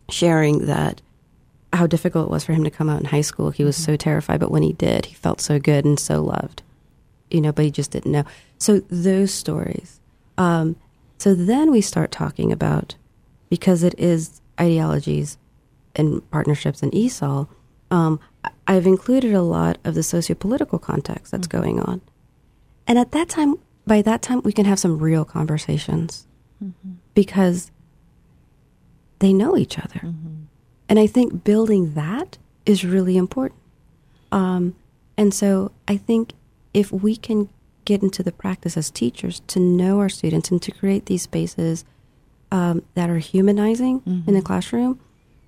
sharing 0.09 0.65
that 0.65 1.01
how 1.77 1.87
difficult 1.87 2.27
it 2.27 2.31
was 2.31 2.43
for 2.43 2.53
him 2.53 2.63
to 2.63 2.69
come 2.69 2.89
out 2.89 2.99
in 2.99 3.05
high 3.05 3.21
school. 3.21 3.51
He 3.51 3.63
was 3.63 3.77
mm-hmm. 3.77 3.93
so 3.93 3.95
terrified, 3.95 4.39
but 4.39 4.51
when 4.51 4.63
he 4.63 4.73
did, 4.73 5.05
he 5.05 5.15
felt 5.15 5.41
so 5.41 5.59
good 5.59 5.85
and 5.85 5.99
so 5.99 6.21
loved. 6.21 6.63
You 7.31 7.41
know, 7.41 7.51
but 7.51 7.65
he 7.65 7.71
just 7.71 7.91
didn't 7.91 8.11
know. 8.11 8.23
So 8.57 8.79
those 8.89 9.33
stories. 9.33 9.99
Um, 10.37 10.75
so 11.17 11.33
then 11.33 11.71
we 11.71 11.81
start 11.81 12.11
talking 12.11 12.51
about 12.51 12.95
because 13.49 13.83
it 13.83 13.97
is 13.97 14.41
ideologies 14.59 15.37
and 15.95 16.29
partnerships 16.31 16.83
and 16.83 16.91
ESOL. 16.91 17.47
Um, 17.89 18.19
I've 18.67 18.85
included 18.85 19.33
a 19.33 19.41
lot 19.41 19.77
of 19.83 19.95
the 19.95 20.01
sociopolitical 20.01 20.81
context 20.81 21.31
that's 21.31 21.47
mm-hmm. 21.47 21.57
going 21.57 21.79
on, 21.79 22.01
and 22.85 22.97
at 22.99 23.11
that 23.11 23.29
time, 23.29 23.55
by 23.85 24.01
that 24.01 24.21
time, 24.21 24.41
we 24.43 24.51
can 24.51 24.65
have 24.65 24.79
some 24.79 24.99
real 24.99 25.25
conversations 25.25 26.27
mm-hmm. 26.63 26.93
because 27.13 27.71
they 29.19 29.33
know 29.33 29.57
each 29.57 29.79
other. 29.79 30.01
Mm-hmm. 30.03 30.43
And 30.89 30.99
I 30.99 31.07
think 31.07 31.43
building 31.43 31.93
that 31.93 32.37
is 32.65 32.85
really 32.85 33.17
important. 33.17 33.59
Um, 34.31 34.75
and 35.17 35.33
so 35.33 35.71
I 35.87 35.97
think 35.97 36.33
if 36.73 36.91
we 36.91 37.15
can 37.15 37.49
get 37.85 38.03
into 38.03 38.21
the 38.21 38.31
practice 38.31 38.77
as 38.77 38.91
teachers 38.91 39.41
to 39.47 39.59
know 39.59 39.99
our 39.99 40.09
students 40.09 40.51
and 40.51 40.61
to 40.61 40.71
create 40.71 41.05
these 41.05 41.23
spaces 41.23 41.85
um, 42.51 42.83
that 42.95 43.09
are 43.09 43.17
humanizing 43.17 44.01
mm-hmm. 44.01 44.11
in 44.11 44.25
the 44.25 44.31
mm-hmm. 44.33 44.45
classroom, 44.45 44.99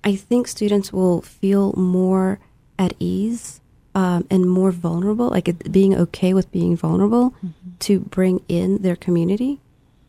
I 0.02 0.16
think 0.16 0.48
students 0.48 0.92
will 0.92 1.20
feel 1.20 1.72
more 1.74 2.40
at 2.78 2.94
ease 2.98 3.60
um, 3.94 4.26
and 4.30 4.48
more 4.48 4.70
vulnerable, 4.70 5.28
like 5.28 5.70
being 5.70 5.94
okay 5.94 6.32
with 6.32 6.50
being 6.50 6.76
vulnerable 6.76 7.30
mm-hmm. 7.30 7.70
to 7.80 8.00
bring 8.00 8.42
in 8.48 8.82
their 8.82 8.96
community 8.96 9.60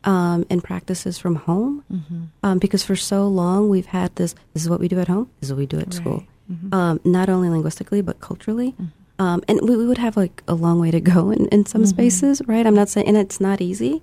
um, 0.04 0.44
and 0.50 0.62
practices 0.62 1.18
from 1.18 1.36
home 1.36 1.84
mm-hmm. 1.90 2.24
um, 2.42 2.58
because 2.58 2.82
for 2.84 2.96
so 2.96 3.26
long 3.28 3.68
we've 3.68 3.86
had 3.86 4.14
this 4.16 4.34
this 4.52 4.62
is 4.62 4.68
what 4.68 4.80
we 4.80 4.88
do 4.88 4.98
at 4.98 5.08
home 5.08 5.30
this 5.40 5.48
is 5.48 5.52
what 5.52 5.58
we 5.58 5.66
do 5.66 5.78
at 5.78 5.86
right. 5.86 5.94
school 5.94 6.24
mm-hmm. 6.50 6.74
um, 6.74 7.00
not 7.04 7.28
only 7.28 7.48
linguistically 7.48 8.00
but 8.00 8.20
culturally 8.20 8.72
mm-hmm. 8.72 8.86
Um, 9.18 9.44
and 9.46 9.60
we, 9.62 9.76
we, 9.76 9.86
would 9.86 9.98
have 9.98 10.16
like 10.16 10.42
a 10.48 10.54
long 10.54 10.80
way 10.80 10.90
to 10.90 10.98
go 11.00 11.30
in, 11.30 11.46
in 11.48 11.64
some 11.64 11.82
mm-hmm. 11.82 11.90
spaces 11.90 12.42
right 12.46 12.66
i'm 12.66 12.74
not 12.74 12.88
saying 12.88 13.06
and 13.06 13.16
it's 13.16 13.40
not 13.40 13.60
easy 13.60 14.02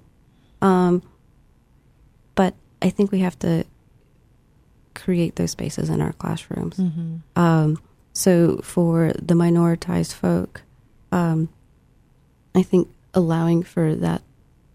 um, 0.62 1.02
but 2.36 2.54
I 2.82 2.90
think 2.90 3.12
we 3.12 3.20
have 3.20 3.38
to 3.40 3.66
create 4.96 5.36
those 5.36 5.52
spaces 5.52 5.90
in 5.90 6.02
our 6.02 6.14
classrooms. 6.14 6.78
Mm-hmm. 6.78 7.40
Um, 7.40 7.82
so 8.14 8.58
for 8.64 9.14
the 9.14 9.34
minoritized 9.34 10.14
folk, 10.14 10.62
um, 11.12 11.50
I 12.54 12.64
think 12.64 12.90
allowing 13.14 13.64
for 13.64 13.96
that 13.96 14.22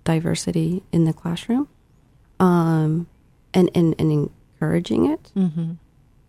diversity 0.05 0.83
in 0.93 1.05
the 1.05 1.13
classroom 1.13 1.69
um, 2.41 3.07
and, 3.53 3.71
and, 3.75 3.95
and 3.99 4.31
encouraging 4.61 5.11
it. 5.11 5.33
Mm-hmm. 5.37 5.73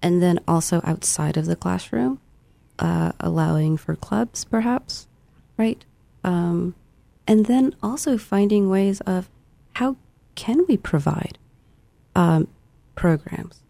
And 0.02 0.22
then 0.22 0.40
also 0.48 0.82
outside 0.84 1.38
of 1.38 1.46
the 1.46 1.56
classroom, 1.56 2.20
uh, 2.80 3.12
allowing 3.20 3.78
for 3.78 3.96
clubs, 3.96 4.46
perhaps, 4.46 5.08
right? 5.58 5.84
Um, 6.24 6.76
and 7.28 7.46
then 7.48 7.76
also 7.82 8.18
finding 8.18 8.70
ways 8.70 9.02
of 9.02 9.30
how 9.74 9.98
can 10.36 10.66
we 10.68 10.78
provide 10.78 11.38
um, 12.16 12.48
programs, 12.96 13.62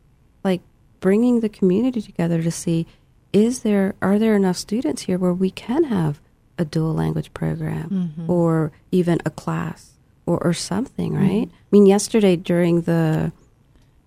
like 0.44 0.62
bringing 1.00 1.40
the 1.40 1.50
community 1.50 2.02
together 2.02 2.42
to 2.42 2.52
see 2.52 2.86
is 3.32 3.62
there 3.64 3.96
are 4.02 4.18
there 4.18 4.36
enough 4.36 4.56
students 4.58 5.04
here 5.04 5.18
where 5.18 5.34
we 5.34 5.52
can 5.52 5.86
have 5.86 6.22
a 6.58 6.64
dual 6.66 6.94
language 6.94 7.34
program 7.34 7.90
Mm-hmm. 7.90 8.32
or 8.32 8.72
even 8.92 9.20
a 9.26 9.30
class 9.30 9.92
or, 10.26 10.38
or 10.44 10.54
something, 10.54 11.14
right? 11.14 11.48
I 11.52 11.68
mean, 11.72 11.86
yesterday 11.86 12.36
during 12.36 12.82
the 12.82 13.32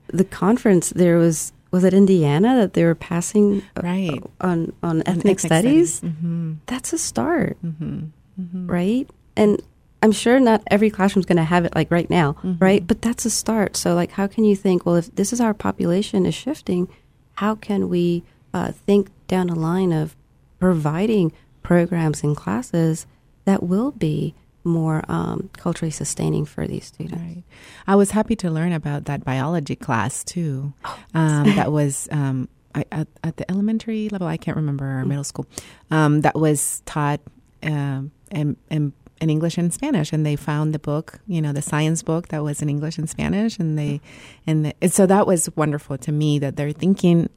the 0.08 0.24
conference, 0.24 0.90
there 0.90 1.16
was 1.18 1.52
was 1.70 1.84
it 1.84 1.92
Indiana 1.92 2.56
that 2.56 2.72
they 2.72 2.84
were 2.84 2.94
passing 2.94 3.62
uh, 3.76 3.82
Right. 3.82 4.22
on 4.40 4.72
on 4.82 5.00
On 5.00 5.02
ethnic, 5.06 5.38
studies? 5.40 6.00
Mm-hmm. 6.00 6.54
That's 6.66 6.92
a 6.92 6.98
start, 6.98 7.58
Mm-hmm. 7.64 8.04
Mm-hmm. 8.40 8.66
right? 8.66 9.08
And 9.36 9.60
I'm 10.02 10.12
sure 10.12 10.38
not 10.40 10.62
every 10.70 10.90
classroom's 10.90 11.26
going 11.26 11.36
to 11.38 11.44
have 11.44 11.64
it 11.64 11.74
like 11.74 11.90
right 11.90 12.08
now, 12.08 12.36
Mhm. 12.44 12.60
right? 12.60 12.86
But 12.86 13.02
that's 13.02 13.26
a 13.26 13.30
start. 13.30 13.76
So, 13.76 13.94
like, 13.94 14.12
how 14.12 14.26
can 14.28 14.44
you 14.44 14.54
think? 14.56 14.86
Well, 14.86 14.94
if 14.96 15.14
this 15.14 15.32
is 15.32 15.40
our 15.40 15.52
population 15.52 16.24
is 16.24 16.34
shifting, 16.34 16.88
how 17.34 17.54
can 17.56 17.88
we 17.88 18.22
uh, 18.54 18.72
think 18.86 19.10
down 19.26 19.48
the 19.48 19.54
line 19.54 19.92
of 19.92 20.16
providing 20.58 21.32
programs 21.62 22.22
and 22.24 22.34
classes 22.36 23.06
that 23.44 23.62
will 23.62 23.90
be 23.90 24.34
more 24.68 25.04
um, 25.08 25.50
culturally 25.54 25.90
sustaining 25.90 26.44
for 26.44 26.66
these 26.66 26.86
students? 26.86 27.20
Right. 27.20 27.42
I 27.86 27.96
was 27.96 28.12
happy 28.12 28.36
to 28.36 28.50
learn 28.50 28.72
about 28.72 29.06
that 29.06 29.24
biology 29.24 29.76
class 29.76 30.22
too. 30.24 30.72
Um, 31.14 31.56
that 31.56 31.72
was 31.72 32.08
um, 32.12 32.48
I, 32.74 32.84
at, 32.92 33.08
at 33.24 33.36
the 33.36 33.50
elementary 33.50 34.08
level. 34.10 34.26
I 34.26 34.36
can't 34.36 34.56
remember 34.56 35.00
or 35.00 35.04
middle 35.04 35.24
school. 35.24 35.46
Um, 35.90 36.20
that 36.20 36.36
was 36.36 36.82
taught 36.86 37.20
um, 37.62 38.12
in, 38.30 38.56
in 38.70 38.92
in 39.20 39.30
English 39.30 39.58
and 39.58 39.74
Spanish, 39.74 40.12
and 40.12 40.24
they 40.24 40.36
found 40.36 40.72
the 40.72 40.78
book, 40.78 41.18
you 41.26 41.42
know, 41.42 41.52
the 41.52 41.62
science 41.62 42.04
book 42.04 42.28
that 42.28 42.44
was 42.44 42.62
in 42.62 42.68
English 42.68 42.98
and 42.98 43.10
Spanish, 43.10 43.58
and 43.58 43.76
they 43.78 44.00
and, 44.46 44.66
the, 44.66 44.74
and 44.80 44.92
so 44.92 45.06
that 45.06 45.26
was 45.26 45.48
wonderful 45.56 45.98
to 45.98 46.12
me 46.12 46.38
that 46.38 46.56
they're 46.56 46.72
thinking 46.72 47.28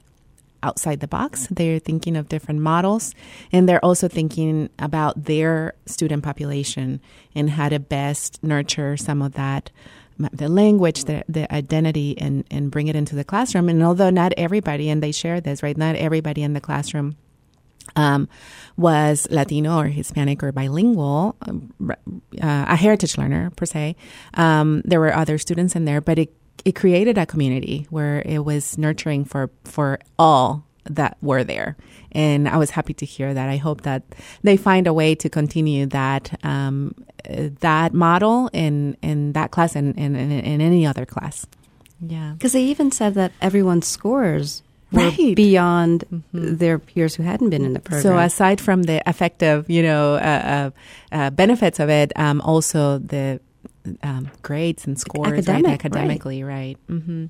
outside 0.63 0.99
the 0.99 1.07
box. 1.07 1.47
They're 1.49 1.79
thinking 1.79 2.15
of 2.15 2.29
different 2.29 2.59
models, 2.61 3.13
and 3.51 3.67
they're 3.67 3.83
also 3.83 4.07
thinking 4.07 4.69
about 4.79 5.25
their 5.25 5.73
student 5.85 6.23
population 6.23 7.01
and 7.35 7.49
how 7.49 7.69
to 7.69 7.79
best 7.79 8.43
nurture 8.43 8.97
some 8.97 9.21
of 9.21 9.33
that, 9.33 9.71
the 10.17 10.49
language, 10.49 11.05
the, 11.05 11.23
the 11.27 11.51
identity, 11.53 12.17
and, 12.17 12.43
and 12.51 12.69
bring 12.71 12.87
it 12.87 12.95
into 12.95 13.15
the 13.15 13.23
classroom. 13.23 13.69
And 13.69 13.81
although 13.83 14.09
not 14.09 14.33
everybody, 14.37 14.89
and 14.89 15.01
they 15.01 15.11
share 15.11 15.41
this, 15.41 15.63
right, 15.63 15.77
not 15.77 15.95
everybody 15.95 16.43
in 16.43 16.53
the 16.53 16.61
classroom 16.61 17.15
um, 17.95 18.29
was 18.77 19.27
Latino 19.29 19.79
or 19.79 19.85
Hispanic 19.85 20.43
or 20.43 20.51
bilingual, 20.51 21.35
um, 21.41 21.73
uh, 21.81 22.65
a 22.67 22.75
heritage 22.75 23.17
learner 23.17 23.49
per 23.51 23.65
se. 23.65 23.95
Um, 24.35 24.81
there 24.85 24.99
were 24.99 25.13
other 25.13 25.37
students 25.37 25.75
in 25.75 25.85
there, 25.85 26.01
but 26.01 26.19
it 26.19 26.33
it 26.65 26.73
created 26.75 27.17
a 27.17 27.25
community 27.25 27.87
where 27.89 28.21
it 28.25 28.45
was 28.45 28.77
nurturing 28.77 29.25
for 29.25 29.49
for 29.65 29.99
all 30.17 30.63
that 30.89 31.15
were 31.21 31.43
there, 31.43 31.75
and 32.11 32.47
I 32.49 32.57
was 32.57 32.71
happy 32.71 32.93
to 32.95 33.05
hear 33.05 33.33
that. 33.33 33.49
I 33.49 33.57
hope 33.57 33.81
that 33.81 34.01
they 34.43 34.57
find 34.57 34.87
a 34.87 34.93
way 34.93 35.15
to 35.15 35.29
continue 35.29 35.85
that 35.87 36.39
um, 36.43 36.93
uh, 37.29 37.49
that 37.59 37.93
model 37.93 38.49
in 38.53 38.97
in 39.01 39.33
that 39.33 39.51
class 39.51 39.75
and 39.75 39.95
in, 39.97 40.15
in, 40.15 40.31
in 40.31 40.61
any 40.61 40.85
other 40.85 41.05
class. 41.05 41.45
Yeah, 42.03 42.33
Because 42.33 42.53
they 42.53 42.63
even 42.63 42.89
said 42.91 43.13
that 43.13 43.31
everyone's 43.41 43.85
scores 43.87 44.63
were 44.91 45.09
Right. 45.09 45.35
beyond 45.35 46.03
Mhm. 46.11 46.57
their 46.57 46.79
peers 46.79 47.13
who 47.15 47.21
hadn't 47.23 47.51
been 47.51 47.63
in 47.63 47.73
the 47.73 47.79
program. 47.79 48.01
So 48.01 48.17
aside 48.17 48.59
from 48.59 48.83
the 48.83 49.07
effective, 49.07 49.69
you 49.69 49.83
know, 49.83 50.15
uh, 50.15 50.17
uh, 50.17 50.69
uh, 51.15 51.29
benefits 51.29 51.79
of 51.79 51.89
it, 51.89 52.11
um, 52.15 52.41
also 52.41 52.97
the 52.97 53.39
um, 54.03 54.29
grades 54.41 54.85
and 54.85 54.99
scores, 54.99 55.31
Academic, 55.33 55.65
right. 55.65 55.73
academically, 55.73 56.43
right? 56.43 56.77
hmm 56.87 57.25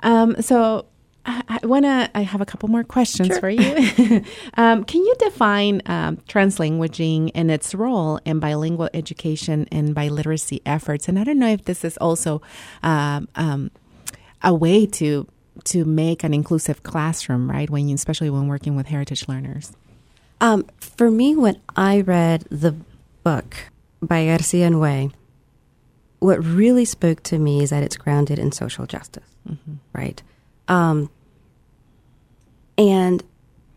Um, 0.00 0.40
so 0.42 0.86
I, 1.26 1.42
I 1.62 1.66
want 1.66 1.84
to. 1.86 2.10
I 2.14 2.20
have 2.22 2.40
a 2.42 2.46
couple 2.46 2.68
more 2.68 2.84
questions 2.84 3.28
Sure. 3.28 3.40
for 3.40 3.48
you. 3.50 3.72
um, 4.54 4.84
can 4.84 5.00
you 5.02 5.14
define 5.18 5.80
um, 5.86 6.18
translanguaging 6.28 7.30
and 7.34 7.50
its 7.50 7.74
role 7.74 8.20
in 8.26 8.40
bilingual 8.40 8.90
education 8.92 9.66
and 9.72 9.94
biliteracy 9.96 10.60
efforts? 10.66 11.08
And 11.08 11.18
I 11.18 11.24
don't 11.24 11.38
know 11.38 11.48
if 11.48 11.64
this 11.64 11.84
is 11.84 11.96
also 11.96 12.42
um, 12.82 13.28
um, 13.36 13.70
a 14.42 14.54
way 14.54 14.84
to 14.86 15.26
to 15.64 15.84
make 15.84 16.24
an 16.24 16.34
inclusive 16.34 16.82
classroom, 16.82 17.48
right? 17.50 17.70
When 17.70 17.88
you, 17.88 17.94
especially 17.94 18.28
when 18.28 18.48
working 18.48 18.76
with 18.76 18.86
heritage 18.88 19.26
learners. 19.28 19.72
Um, 20.40 20.66
for 20.78 21.10
me, 21.10 21.34
when 21.36 21.58
I 21.76 22.00
read 22.02 22.42
the 22.50 22.74
book 23.22 23.56
by 24.02 24.26
Garcia 24.26 24.66
and 24.66 24.80
Wei, 24.80 25.10
what 26.24 26.38
really 26.44 26.84
spoke 26.86 27.22
to 27.24 27.38
me 27.38 27.62
is 27.62 27.70
that 27.70 27.82
it's 27.82 27.96
grounded 28.04 28.38
in 28.38 28.50
social 28.52 28.86
justice, 28.86 29.28
Mm-hmm. 29.48 29.74
right? 29.92 30.22
Um, 30.68 31.10
and 32.78 33.22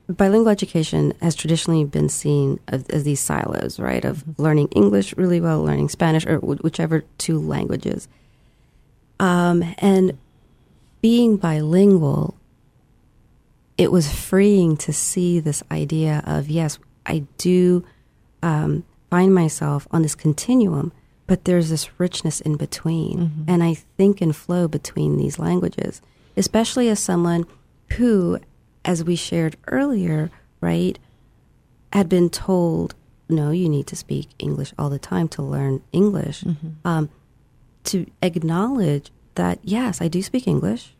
bilingual 0.07 0.49
education 0.49 1.13
has 1.21 1.35
traditionally 1.35 1.83
been 1.83 2.07
seen 2.09 2.59
as, 2.69 2.87
as 2.87 3.03
these 3.03 3.19
silos, 3.19 3.79
right? 3.79 4.05
Of 4.05 4.23
learning 4.39 4.69
English 4.69 5.15
really 5.17 5.41
well, 5.41 5.61
learning 5.61 5.89
Spanish, 5.89 6.25
or 6.25 6.37
wh- 6.39 6.63
whichever 6.63 7.03
two 7.17 7.37
languages. 7.39 8.07
Um, 9.19 9.75
and 9.79 10.17
being 11.01 11.35
bilingual, 11.37 12.37
it 13.77 13.91
was 13.91 14.11
freeing 14.11 14.77
to 14.77 14.93
see 14.93 15.39
this 15.41 15.61
idea 15.69 16.23
of 16.25 16.47
yes, 16.47 16.79
I 17.05 17.25
do 17.37 17.83
um, 18.41 18.85
find 19.09 19.33
myself 19.35 19.87
on 19.91 20.01
this 20.01 20.15
continuum, 20.15 20.91
but 21.27 21.45
there's 21.45 21.69
this 21.69 21.99
richness 21.99 22.41
in 22.41 22.55
between, 22.55 23.45
and 23.47 23.63
I 23.63 23.73
think 23.73 24.21
and 24.21 24.35
flow 24.35 24.67
between 24.67 25.17
these 25.17 25.37
languages, 25.37 26.01
especially 26.35 26.89
as 26.89 26.99
someone 26.99 27.45
who, 27.93 28.39
as 28.85 29.03
we 29.03 29.15
shared 29.15 29.57
earlier, 29.67 30.31
right, 30.61 30.97
had 31.91 32.07
been 32.09 32.29
told, 32.29 32.95
no, 33.29 33.51
you 33.51 33.67
need 33.69 33.87
to 33.87 33.95
speak 33.95 34.29
English 34.39 34.73
all 34.79 34.89
the 34.89 34.99
time 34.99 35.27
to 35.29 35.41
learn 35.41 35.81
English. 35.91 36.43
Um, 36.85 37.09
to 37.85 38.05
acknowledge 38.21 39.11
that 39.35 39.59
yes, 39.63 40.01
I 40.01 40.07
do 40.07 40.21
speak 40.21 40.47
English, 40.47 40.95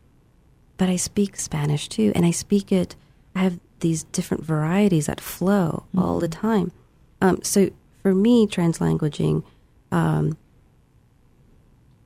but 0.76 0.88
I 0.88 0.96
speak 0.96 1.36
Spanish 1.36 1.88
too, 1.88 2.12
and 2.14 2.24
I 2.24 2.30
speak 2.30 2.70
it. 2.72 2.96
I 3.34 3.40
have 3.40 3.58
these 3.80 4.04
different 4.04 4.44
varieties 4.44 5.06
that 5.06 5.20
flow 5.20 5.84
all 5.96 6.18
the 6.20 6.28
time. 6.28 6.72
Um, 7.20 7.40
so 7.42 7.70
for 8.02 8.14
me, 8.14 8.46
translanguaging 8.46 9.42
um, 9.90 10.36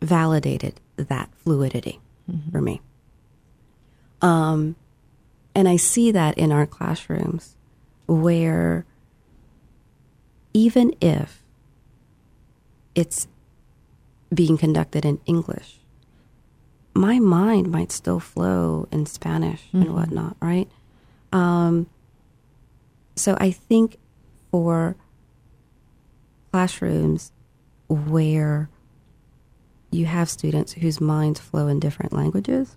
validated 0.01 0.81
that 0.97 1.31
fluidity 1.35 2.01
for 2.51 2.61
me. 2.61 2.81
Um, 4.21 4.77
and 5.55 5.69
I 5.69 5.77
see 5.77 6.11
that 6.13 6.39
in 6.39 6.53
our 6.53 6.67
classrooms 6.67 7.57
where 8.07 8.87
even 10.55 10.95
if 11.01 11.43
it's 12.95 13.27
being 14.33 14.57
conducted 14.57 15.05
in 15.05 15.21
English, 15.27 15.79
my 16.95 17.19
mind 17.19 17.71
might 17.71 17.91
still 17.91 18.21
flow 18.21 18.87
in 18.93 19.07
Spanish 19.07 19.63
and 19.73 19.95
whatnot, 19.95 20.37
right? 20.41 20.69
Um, 21.33 21.87
so 23.17 23.37
I 23.41 23.51
think 23.51 23.97
for 24.51 24.97
classrooms 26.51 27.33
where 27.89 28.69
you 29.91 30.07
have 30.07 30.31
students 30.31 30.73
whose 30.73 31.01
minds 31.01 31.39
flow 31.41 31.67
in 31.69 31.79
different 31.81 32.13
languages, 32.13 32.77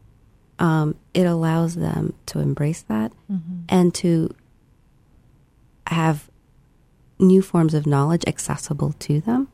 um, 0.59 0.95
it 1.13 1.25
allows 1.25 1.75
them 1.75 2.13
to 2.27 2.39
embrace 2.39 2.81
that 2.83 3.11
and 3.69 3.93
to 3.95 4.33
have 5.87 6.29
new 7.19 7.41
forms 7.41 7.73
of 7.73 7.85
knowledge 7.85 8.23
accessible 8.27 8.93
to 8.99 9.21
them. 9.21 9.47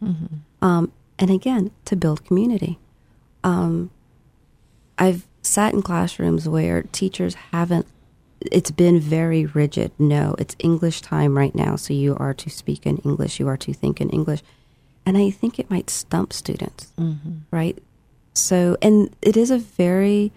Um, 0.62 0.92
and 1.20 1.30
again, 1.30 1.72
to 1.86 1.96
build 1.96 2.26
community. 2.26 2.80
Um, 3.44 3.92
I've 4.98 5.28
sat 5.44 5.74
in 5.74 5.82
classrooms 5.82 6.48
where 6.48 6.84
teachers 6.92 7.36
haven't, 7.52 7.86
it's 8.52 8.72
been 8.72 9.00
very 9.00 9.46
rigid. 9.46 9.92
No, 10.00 10.36
it's 10.40 10.56
English 10.60 11.02
time 11.02 11.38
right 11.38 11.54
now, 11.54 11.76
so 11.76 11.94
you 11.94 12.16
are 12.18 12.34
to 12.34 12.50
speak 12.50 12.86
in 12.86 12.98
English, 13.00 13.40
you 13.40 13.48
are 13.48 13.58
to 13.58 13.74
think 13.74 14.02
in 14.02 14.10
English. 14.10 14.42
And 15.06 15.18
I 15.18 15.30
think 15.32 15.60
it 15.60 15.70
might 15.70 15.90
stump 15.90 16.32
students, 16.34 16.92
right? 17.52 17.78
so, 18.34 18.78
and 18.82 19.14
it 19.22 19.36
is 19.36 19.52
a 19.52 19.58
very, 19.58 20.32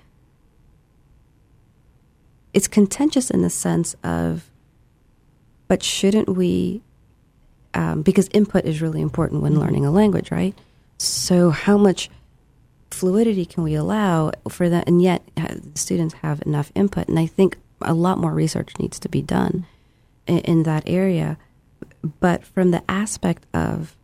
it's 2.52 2.68
contentious 2.68 3.30
in 3.30 3.42
the 3.42 3.50
sense 3.50 3.94
of, 4.02 4.50
but 5.68 5.82
shouldn't 5.82 6.28
we, 6.28 6.82
um, 7.72 8.02
because 8.02 8.28
input 8.32 8.64
is 8.64 8.82
really 8.82 9.00
important 9.00 9.42
when 9.42 9.58
learning 9.58 9.86
a 9.86 9.90
language, 9.90 10.30
right? 10.30 10.56
So, 10.98 11.50
how 11.50 11.76
much 11.76 12.10
fluidity 12.90 13.44
can 13.44 13.64
we 13.64 13.74
allow 13.74 14.32
for 14.48 14.68
that? 14.68 14.86
And 14.86 15.02
yet, 15.02 15.22
uh, 15.36 15.56
students 15.74 16.14
have 16.14 16.42
enough 16.46 16.70
input. 16.74 17.08
And 17.08 17.18
I 17.18 17.26
think 17.26 17.58
a 17.80 17.94
lot 17.94 18.18
more 18.18 18.32
research 18.32 18.72
needs 18.78 18.98
to 19.00 19.08
be 19.08 19.22
done 19.22 19.66
in, 20.26 20.38
in 20.38 20.62
that 20.64 20.84
area. 20.86 21.36
But 22.20 22.44
from 22.44 22.70
the 22.70 22.82
aspect 22.88 23.46
of 23.52 23.96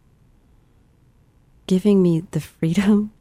giving 1.71 2.03
me 2.03 2.25
the 2.33 2.41
freedom 2.41 3.13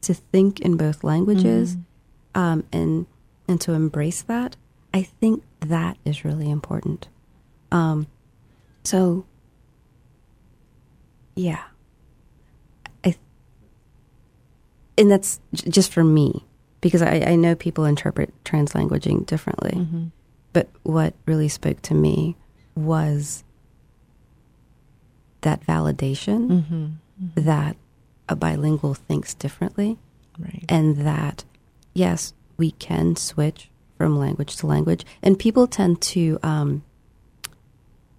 to 0.00 0.14
think 0.14 0.60
in 0.60 0.76
both 0.76 1.02
languages 1.02 1.74
mm-hmm. 1.74 2.40
um, 2.40 2.64
and 2.72 3.04
and 3.48 3.60
to 3.60 3.72
embrace 3.72 4.22
that, 4.22 4.54
I 4.94 5.02
think 5.02 5.42
that 5.58 5.98
is 6.04 6.24
really 6.24 6.48
important. 6.48 7.08
Um, 7.72 8.06
so, 8.84 9.26
yeah, 11.34 11.64
I 13.04 13.16
and 14.96 15.10
that's 15.10 15.40
j- 15.52 15.68
just 15.68 15.92
for 15.92 16.04
me 16.04 16.44
because 16.80 17.02
I, 17.02 17.24
I, 17.26 17.34
know 17.34 17.56
people 17.56 17.84
interpret 17.86 18.32
translanguaging 18.44 19.26
differently. 19.26 19.72
Mm-hmm. 19.72 20.04
But 20.52 20.68
what 20.84 21.14
really 21.26 21.48
spoke 21.48 21.82
to 21.82 21.94
me 21.94 22.36
was 22.76 23.42
that 25.40 25.66
validation 25.66 26.48
mm-hmm. 26.48 26.86
Mm-hmm. 27.22 27.44
that 27.44 27.76
a 28.28 28.34
bilingual 28.34 28.94
thinks 28.94 29.34
differently. 29.34 29.98
Right. 30.36 30.64
And 30.68 30.96
that, 31.06 31.44
yes, 31.92 32.34
we 32.56 32.72
can 32.72 33.14
switch 33.14 33.70
from 33.96 34.18
language 34.18 34.56
to 34.56 34.66
language. 34.66 35.06
And 35.22 35.38
people 35.38 35.68
tend 35.68 36.00
to 36.02 36.40
um, 36.42 36.82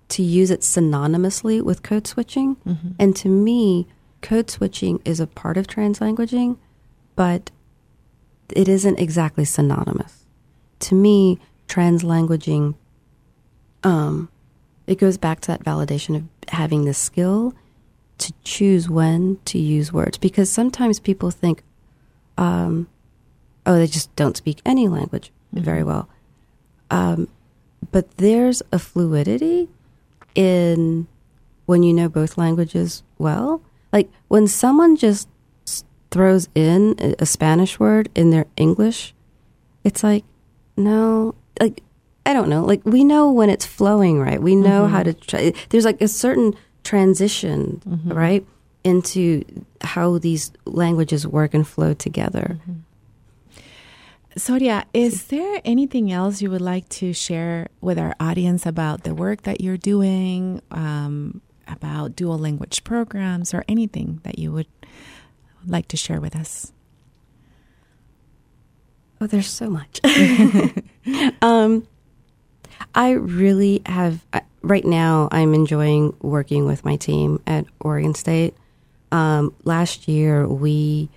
to 0.08 0.24
use 0.24 0.52
it 0.52 0.62
synonymously 0.62 1.62
with 1.62 1.84
code 1.84 2.08
switching. 2.08 2.56
Mm-hmm. 2.58 2.92
And 3.00 3.16
to 3.18 3.28
me, 3.28 3.88
code 4.22 4.50
switching 4.50 5.02
is 5.04 5.20
a 5.20 5.28
part 5.28 5.58
of 5.58 5.68
translanguaging, 5.68 6.58
but 7.16 7.52
it 8.50 8.70
isn't 8.70 9.00
exactly 9.00 9.44
synonymous. 9.44 10.26
To 10.80 10.96
me, 10.96 11.40
translanguaging, 11.68 12.76
um, 13.84 14.30
it 14.88 15.00
goes 15.00 15.18
back 15.18 15.42
to 15.42 15.48
that 15.48 15.66
validation 15.66 16.16
of 16.16 16.24
having 16.50 16.86
the 16.86 16.94
skill 16.94 17.54
to 18.18 18.34
choose 18.44 18.90
when 18.90 19.40
to 19.46 19.58
use 19.60 19.92
words 19.92 20.18
because 20.18 20.50
sometimes 20.50 21.00
people 21.00 21.32
think, 21.32 21.64
um, 22.38 22.88
oh, 23.66 23.78
they 23.78 23.88
just 23.88 24.16
don't 24.16 24.38
speak 24.38 24.62
any 24.66 24.88
language 24.88 25.32
mm-hmm. 25.54 25.64
very 25.64 25.84
well. 25.84 26.08
Um, 26.92 27.28
but 27.92 28.18
there's 28.18 28.62
a 28.72 28.80
fluidity 28.80 29.70
in 30.34 31.08
when 31.66 31.84
you 31.84 31.94
know 31.94 32.10
both 32.10 32.38
languages 32.38 33.04
well. 33.18 33.62
Like 33.92 34.10
when 34.28 34.48
someone 34.48 34.96
just 34.96 35.28
throws 36.12 36.48
in 36.56 36.96
a 37.20 37.26
Spanish 37.26 37.80
word 37.80 38.10
in 38.16 38.30
their 38.30 38.46
English, 38.56 39.14
it's 39.84 40.04
like, 40.04 40.24
no, 40.78 41.36
like, 41.60 41.84
I 42.26 42.34
don't 42.34 42.50
know. 42.50 42.64
Like, 42.64 42.82
we 42.86 43.04
know 43.04 43.32
when 43.32 43.50
it's 43.50 43.66
flowing 43.66 44.20
right. 44.20 44.42
We 44.42 44.56
know 44.56 44.84
mm-hmm. 44.84 44.94
how 44.94 45.04
to 45.04 45.14
try. 45.14 45.54
There's 45.70 45.86
like 45.86 46.02
a 46.02 46.08
certain 46.08 46.56
transition, 46.86 47.82
mm-hmm. 47.86 48.14
right, 48.14 48.46
into 48.86 49.44
how 49.82 50.18
these 50.20 50.54
languages 50.66 51.28
work 51.28 51.54
and 51.54 51.68
flow 51.68 51.94
together. 51.94 52.60
Mm-hmm. 52.62 53.60
Soria, 54.38 54.86
is 54.94 55.28
there 55.28 55.62
anything 55.66 56.12
else 56.12 56.42
you 56.42 56.52
would 56.52 56.62
like 56.62 56.88
to 56.90 57.14
share 57.14 57.68
with 57.82 57.98
our 57.98 58.16
audience 58.20 58.66
about 58.66 59.04
the 59.04 59.14
work 59.14 59.44
that 59.44 59.62
you're 59.62 59.78
doing, 59.78 60.62
um, 60.72 61.42
about 61.68 62.16
dual 62.16 62.38
language 62.38 62.84
programs, 62.84 63.54
or 63.54 63.64
anything 63.68 64.20
that 64.24 64.38
you 64.38 64.52
would 64.52 64.68
like 65.66 65.88
to 65.88 65.98
share 65.98 66.20
with 66.20 66.36
us? 66.36 66.74
Oh, 69.22 69.28
there's 69.28 69.50
so 69.50 69.70
much. 69.70 70.02
um, 71.42 71.88
I 72.94 73.12
really 73.12 73.82
have 73.86 74.26
right 74.66 74.86
now, 74.86 75.30
I'm 75.32 75.54
enjoying 75.54 76.16
working 76.22 76.66
with 76.66 76.84
my 76.84 76.96
team 76.96 77.42
at 77.46 77.66
Oregon 77.80 78.16
State. 78.16 78.56
Um, 79.12 79.54
last 79.64 80.08
year, 80.08 80.48
we 80.48 81.10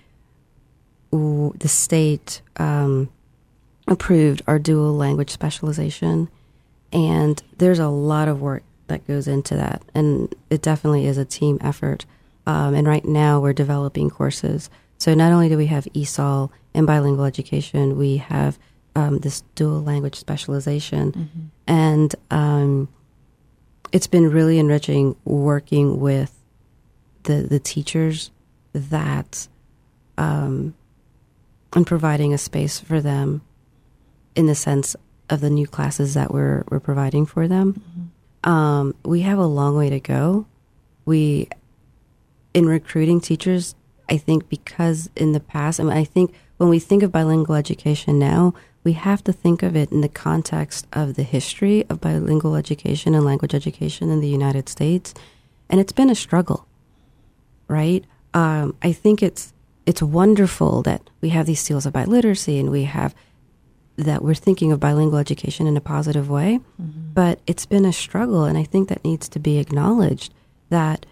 the 1.11 1.67
state 1.67 2.41
um, 2.57 3.09
approved 3.87 4.43
our 4.47 4.59
dual 4.59 4.95
language 4.95 5.31
specialization, 5.31 6.29
and 6.93 7.41
there's 7.57 7.79
a 7.79 7.87
lot 7.87 8.27
of 8.27 8.41
work 8.41 8.63
that 8.87 9.05
goes 9.07 9.27
into 9.27 9.55
that, 9.55 9.81
and 9.95 10.33
it 10.49 10.61
definitely 10.61 11.07
is 11.07 11.17
a 11.17 11.25
team 11.25 11.57
effort. 11.61 12.05
Um, 12.45 12.73
and 12.73 12.87
right 12.87 13.05
now, 13.05 13.39
we're 13.39 13.53
developing 13.53 14.09
courses. 14.09 14.69
So 14.97 15.13
not 15.13 15.31
only 15.31 15.49
do 15.49 15.57
we 15.57 15.67
have 15.67 15.85
ESOL 15.95 16.51
and 16.73 16.85
bilingual 16.85 17.25
education, 17.25 17.97
we 17.97 18.17
have 18.17 18.59
um, 18.95 19.19
this 19.19 19.41
dual 19.55 19.81
language 19.81 20.15
specialization, 20.15 21.11
mm-hmm. 21.11 21.45
and 21.67 22.15
um, 22.29 22.87
it's 23.91 24.07
been 24.07 24.29
really 24.29 24.59
enriching 24.59 25.15
working 25.25 25.99
with 25.99 26.33
the 27.23 27.43
the 27.43 27.59
teachers 27.59 28.31
that 28.73 29.47
um, 30.17 30.75
and 31.73 31.85
providing 31.85 32.33
a 32.33 32.37
space 32.37 32.79
for 32.79 33.01
them 33.01 33.41
in 34.35 34.45
the 34.45 34.55
sense 34.55 34.95
of 35.29 35.41
the 35.41 35.49
new 35.49 35.67
classes 35.67 36.13
that 36.13 36.31
we're 36.33 36.63
we're 36.69 36.79
providing 36.79 37.25
for 37.25 37.47
them. 37.47 37.73
Mm-hmm. 37.73 38.49
Um, 38.49 38.95
we 39.03 39.21
have 39.21 39.37
a 39.37 39.45
long 39.45 39.75
way 39.75 39.89
to 39.89 39.99
go. 39.99 40.45
We 41.05 41.49
in 42.53 42.65
recruiting 42.67 43.21
teachers, 43.21 43.75
I 44.09 44.17
think 44.17 44.49
because 44.49 45.09
in 45.15 45.33
the 45.33 45.39
past, 45.39 45.79
I 45.79 45.83
mean, 45.83 45.97
I 45.97 46.03
think 46.03 46.33
when 46.59 46.69
we 46.69 46.77
think 46.77 47.03
of 47.03 47.11
bilingual 47.11 47.55
education 47.55 48.19
now, 48.19 48.53
we 48.83 48.91
have 48.91 49.23
to 49.23 49.31
think 49.31 49.63
of 49.63 49.77
it 49.77 49.93
in 49.93 50.01
the 50.01 50.09
context 50.09 50.87
of 50.91 51.15
the 51.15 51.23
history 51.23 51.85
of 51.89 52.01
bilingual 52.01 52.55
education 52.55 53.15
and 53.15 53.23
language 53.23 53.55
education 53.55 54.09
in 54.09 54.19
the 54.19 54.27
United 54.27 54.67
States. 54.67 55.13
And 55.69 55.79
it's 55.79 55.93
been 55.93 56.09
a 56.09 56.15
struggle, 56.15 56.67
right? 57.69 58.03
Um, 58.33 58.75
I 58.81 58.91
think 58.91 59.23
it's 59.23 59.53
it's 59.85 60.03
wonderful 60.03 60.81
that 60.83 61.09
we 61.21 61.29
have 61.29 61.45
these 61.45 61.61
seals 61.61 61.85
of 61.85 61.93
biliteracy 61.93 62.59
and 62.59 62.69
we 62.69 62.83
have 62.83 63.15
that 63.95 64.21
we're 64.21 64.33
thinking 64.33 64.73
of 64.73 64.81
bilingual 64.81 65.17
education 65.17 65.65
in 65.65 65.77
a 65.77 65.81
positive 65.81 66.29
way. 66.29 66.59
Mm-hmm. 66.81 67.13
But 67.13 67.39
it's 67.47 67.65
been 67.65 67.85
a 67.85 67.93
struggle, 67.93 68.43
and 68.43 68.57
I 68.57 68.63
think 68.63 68.89
that 68.89 69.05
needs 69.05 69.29
to 69.29 69.39
be 69.39 69.59
acknowledged 69.59 70.33
that, 70.69 71.05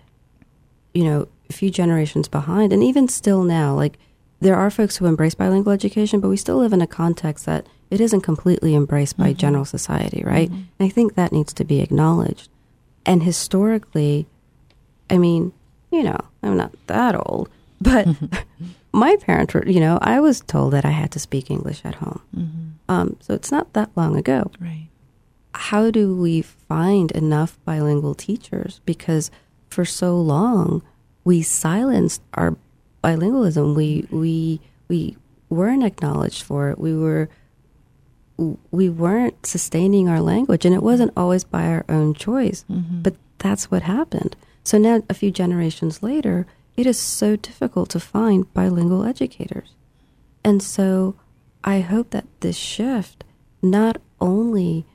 you 0.93 1.05
know, 1.05 1.29
a 1.49 1.53
few 1.53 1.69
generations 1.69 2.27
behind, 2.27 2.73
and 2.73 2.83
even 2.83 3.07
still 3.07 3.43
now, 3.43 3.73
like 3.73 3.97
there 4.39 4.55
are 4.55 4.69
folks 4.69 4.97
who 4.97 5.05
embrace 5.05 5.35
bilingual 5.35 5.73
education, 5.73 6.19
but 6.19 6.29
we 6.29 6.37
still 6.37 6.57
live 6.57 6.73
in 6.73 6.81
a 6.81 6.87
context 6.87 7.45
that 7.45 7.65
it 7.89 8.01
isn't 8.01 8.21
completely 8.21 8.75
embraced 8.75 9.17
by 9.17 9.29
mm-hmm. 9.29 9.37
general 9.37 9.65
society, 9.65 10.23
right? 10.25 10.49
Mm-hmm. 10.49 10.61
And 10.79 10.87
I 10.87 10.89
think 10.89 11.15
that 11.15 11.31
needs 11.31 11.53
to 11.53 11.63
be 11.63 11.81
acknowledged. 11.81 12.49
And 13.05 13.23
historically, 13.23 14.27
I 15.09 15.17
mean, 15.17 15.53
you 15.91 16.03
know, 16.03 16.17
I'm 16.43 16.57
not 16.57 16.73
that 16.87 17.15
old, 17.15 17.49
but 17.81 18.07
my 18.91 19.15
parents 19.17 19.53
were, 19.53 19.67
you 19.67 19.79
know, 19.79 19.97
I 20.01 20.19
was 20.19 20.41
told 20.41 20.73
that 20.73 20.85
I 20.85 20.91
had 20.91 21.11
to 21.11 21.19
speak 21.19 21.49
English 21.49 21.81
at 21.83 21.95
home. 21.95 22.21
Mm-hmm. 22.35 22.91
Um, 22.91 23.17
so 23.19 23.33
it's 23.33 23.51
not 23.51 23.73
that 23.73 23.89
long 23.95 24.17
ago. 24.17 24.51
Right. 24.59 24.87
How 25.53 25.89
do 25.89 26.15
we 26.15 26.41
find 26.41 27.11
enough 27.11 27.57
bilingual 27.65 28.15
teachers? 28.15 28.81
Because 28.85 29.31
for 29.69 29.85
so 29.85 30.19
long, 30.19 30.83
we 31.23 31.41
silenced 31.41 32.21
our 32.33 32.55
bilingualism. 33.07 33.75
We 33.75 34.07
we 34.11 34.59
we 34.89 35.17
weren't 35.49 35.85
acknowledged 35.85 36.43
for 36.43 36.69
it. 36.69 36.77
We 36.79 36.95
were 36.95 37.29
we 38.71 38.89
weren't 38.89 39.45
sustaining 39.45 40.09
our 40.09 40.21
language, 40.21 40.65
and 40.65 40.75
it 40.75 40.83
wasn't 40.83 41.13
always 41.15 41.43
by 41.43 41.65
our 41.67 41.85
own 41.89 42.13
choice. 42.13 42.65
Mm-hmm. 42.69 43.01
But 43.01 43.15
that's 43.39 43.71
what 43.71 43.83
happened. 43.83 44.35
So 44.63 44.77
now, 44.77 45.01
a 45.09 45.13
few 45.13 45.31
generations 45.31 46.03
later, 46.03 46.45
it 46.75 46.85
is 46.85 46.99
so 46.99 47.35
difficult 47.35 47.89
to 47.91 47.99
find 47.99 48.51
bilingual 48.53 49.05
educators, 49.05 49.69
and 50.43 50.61
so 50.61 51.15
I 51.63 51.79
hope 51.79 52.09
that 52.11 52.27
this 52.41 52.57
shift 52.57 53.23
not 53.61 53.97
only 54.19 54.85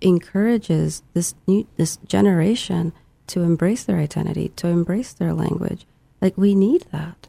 encourages 0.00 1.02
this 1.14 1.34
new 1.46 1.66
this 1.76 1.96
generation 1.98 2.92
to 3.28 3.42
embrace 3.42 3.84
their 3.84 3.98
identity, 3.98 4.48
to 4.56 4.66
embrace 4.66 5.12
their 5.12 5.32
language. 5.32 5.86
Like 6.20 6.36
we 6.36 6.54
need 6.54 6.86
that. 6.90 7.28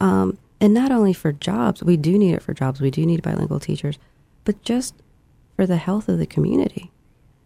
Um, 0.00 0.38
and 0.60 0.72
not 0.72 0.90
only 0.90 1.12
for 1.12 1.32
jobs, 1.32 1.82
we 1.82 1.96
do 1.96 2.18
need 2.18 2.34
it 2.34 2.42
for 2.42 2.54
jobs, 2.54 2.80
we 2.80 2.90
do 2.90 3.04
need 3.04 3.22
bilingual 3.22 3.60
teachers, 3.60 3.98
but 4.44 4.62
just 4.62 4.94
for 5.54 5.66
the 5.66 5.76
health 5.76 6.08
of 6.08 6.18
the 6.18 6.26
community. 6.26 6.90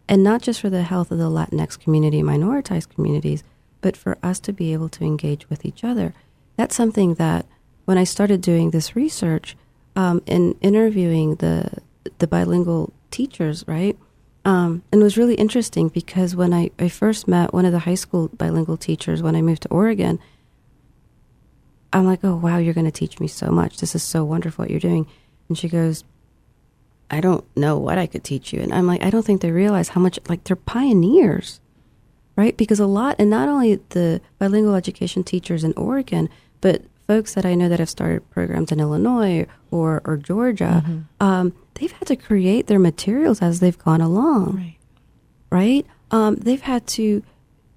And 0.07 0.23
not 0.23 0.41
just 0.41 0.59
for 0.59 0.69
the 0.69 0.83
health 0.83 1.11
of 1.11 1.17
the 1.17 1.29
Latinx 1.29 1.79
community, 1.79 2.21
minoritized 2.21 2.89
communities, 2.89 3.43
but 3.79 3.97
for 3.97 4.17
us 4.21 4.39
to 4.41 4.53
be 4.53 4.73
able 4.73 4.89
to 4.89 5.03
engage 5.03 5.49
with 5.49 5.65
each 5.65 5.83
other. 5.83 6.13
That's 6.57 6.75
something 6.75 7.15
that 7.15 7.45
when 7.85 7.97
I 7.97 8.03
started 8.03 8.41
doing 8.41 8.71
this 8.71 8.95
research 8.95 9.55
um, 9.95 10.21
and 10.27 10.55
interviewing 10.61 11.35
the 11.35 11.81
the 12.17 12.27
bilingual 12.27 12.93
teachers, 13.11 13.63
right? 13.67 13.97
Um, 14.43 14.83
and 14.91 15.01
it 15.01 15.03
was 15.03 15.17
really 15.17 15.35
interesting 15.35 15.89
because 15.89 16.35
when 16.35 16.53
I, 16.53 16.71
I 16.79 16.89
first 16.89 17.27
met 17.27 17.53
one 17.53 17.65
of 17.65 17.71
the 17.71 17.79
high 17.79 17.95
school 17.95 18.29
bilingual 18.29 18.77
teachers 18.77 19.21
when 19.21 19.35
I 19.35 19.41
moved 19.41 19.63
to 19.63 19.69
Oregon, 19.69 20.19
I'm 21.93 22.05
like, 22.05 22.19
oh, 22.23 22.35
wow, 22.35 22.57
you're 22.57 22.73
going 22.73 22.85
to 22.85 22.91
teach 22.91 23.19
me 23.19 23.27
so 23.27 23.51
much. 23.51 23.77
This 23.77 23.95
is 23.95 24.03
so 24.03 24.23
wonderful 24.23 24.63
what 24.63 24.71
you're 24.71 24.79
doing. 24.79 25.07
And 25.49 25.57
she 25.57 25.67
goes, 25.67 26.03
I 27.09 27.19
don't 27.19 27.45
know 27.57 27.77
what 27.77 27.97
I 27.97 28.07
could 28.07 28.23
teach 28.23 28.53
you. 28.53 28.61
And 28.61 28.73
I'm 28.73 28.87
like, 28.87 29.03
I 29.03 29.09
don't 29.09 29.25
think 29.25 29.41
they 29.41 29.51
realize 29.51 29.89
how 29.89 29.99
much, 29.99 30.17
like, 30.29 30.45
they're 30.45 30.55
pioneers, 30.55 31.59
right? 32.37 32.55
Because 32.55 32.79
a 32.79 32.85
lot, 32.85 33.17
and 33.19 33.29
not 33.29 33.49
only 33.49 33.75
the 33.89 34.21
bilingual 34.39 34.75
education 34.75 35.23
teachers 35.23 35.65
in 35.65 35.73
Oregon, 35.73 36.29
but 36.61 36.83
folks 37.07 37.33
that 37.33 37.45
I 37.45 37.55
know 37.55 37.67
that 37.67 37.79
have 37.79 37.89
started 37.89 38.29
programs 38.29 38.71
in 38.71 38.79
Illinois 38.79 39.45
or, 39.71 40.01
or 40.05 40.15
Georgia, 40.15 40.83
mm-hmm. 40.85 41.01
um, 41.19 41.53
they've 41.73 41.91
had 41.91 42.07
to 42.07 42.15
create 42.15 42.67
their 42.67 42.79
materials 42.79 43.41
as 43.41 43.59
they've 43.59 43.77
gone 43.77 43.99
along, 43.99 44.55
right? 44.55 44.77
Right? 45.51 45.85
Um, 46.11 46.35
they've 46.35 46.61
had 46.61 46.87
to 46.87 47.23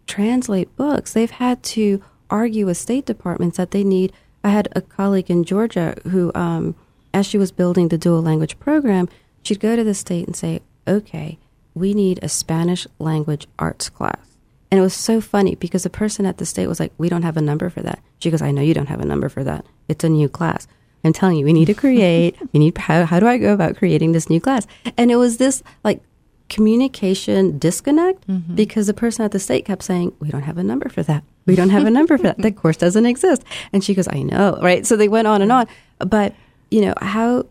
translate 0.06 0.76
books. 0.76 1.12
They've 1.12 1.30
had 1.30 1.64
to 1.64 2.00
argue 2.34 2.66
with 2.66 2.76
state 2.76 3.06
departments 3.06 3.56
that 3.56 3.70
they 3.70 3.84
need. 3.84 4.12
I 4.42 4.48
had 4.48 4.68
a 4.72 4.82
colleague 4.82 5.30
in 5.30 5.44
Georgia 5.44 5.94
who, 6.10 6.32
um, 6.34 6.74
as 7.14 7.26
she 7.26 7.38
was 7.38 7.52
building 7.52 7.88
the 7.88 7.96
dual 7.96 8.20
language 8.20 8.58
program, 8.58 9.08
she'd 9.42 9.60
go 9.60 9.76
to 9.76 9.84
the 9.84 9.94
state 9.94 10.26
and 10.26 10.36
say, 10.36 10.60
"Okay, 10.86 11.38
we 11.74 11.94
need 11.94 12.18
a 12.20 12.28
Spanish 12.28 12.86
language 12.98 13.46
arts 13.58 13.88
class." 13.88 14.36
And 14.70 14.80
it 14.80 14.82
was 14.82 14.94
so 14.94 15.20
funny 15.20 15.54
because 15.54 15.84
the 15.84 15.90
person 16.02 16.26
at 16.26 16.38
the 16.38 16.44
state 16.44 16.66
was 16.66 16.80
like, 16.80 16.92
"We 16.98 17.08
don't 17.08 17.22
have 17.22 17.36
a 17.36 17.48
number 17.50 17.70
for 17.70 17.82
that." 17.82 18.00
She 18.18 18.30
goes, 18.30 18.42
"I 18.42 18.50
know 18.50 18.62
you 18.62 18.74
don't 18.74 18.88
have 18.88 19.00
a 19.00 19.06
number 19.12 19.28
for 19.28 19.44
that. 19.44 19.64
It's 19.88 20.04
a 20.04 20.08
new 20.08 20.28
class." 20.28 20.66
I'm 21.04 21.12
telling 21.12 21.36
you, 21.36 21.44
we 21.44 21.52
need 21.52 21.66
to 21.66 21.74
create. 21.74 22.34
we 22.52 22.58
need 22.58 22.76
how, 22.78 23.04
how 23.04 23.20
do 23.20 23.28
I 23.28 23.38
go 23.38 23.52
about 23.52 23.76
creating 23.76 24.12
this 24.12 24.30
new 24.30 24.40
class? 24.40 24.66
And 24.96 25.10
it 25.10 25.16
was 25.16 25.36
this 25.36 25.62
like 25.84 26.00
communication 26.48 27.58
disconnect 27.58 28.26
mm-hmm. 28.26 28.54
because 28.54 28.86
the 28.86 28.94
person 28.94 29.24
at 29.24 29.30
the 29.30 29.38
state 29.38 29.64
kept 29.64 29.84
saying, 29.84 30.12
"We 30.18 30.30
don't 30.30 30.42
have 30.42 30.58
a 30.58 30.64
number 30.64 30.88
for 30.88 31.02
that. 31.04 31.22
We 31.46 31.56
don't 31.56 31.70
have 31.70 31.86
a 31.86 31.90
number 31.90 32.16
for 32.16 32.24
that. 32.24 32.38
That 32.44 32.56
course 32.56 32.76
doesn't 32.76 33.06
exist." 33.06 33.44
And 33.72 33.84
she 33.84 33.94
goes, 33.94 34.08
"I 34.08 34.22
know, 34.22 34.58
right?" 34.62 34.86
So 34.86 34.96
they 34.96 35.08
went 35.08 35.28
on 35.28 35.42
and 35.42 35.52
on. 35.52 35.66
But 35.98 36.34
you 36.70 36.80
know 36.80 36.94
how, 37.00 37.46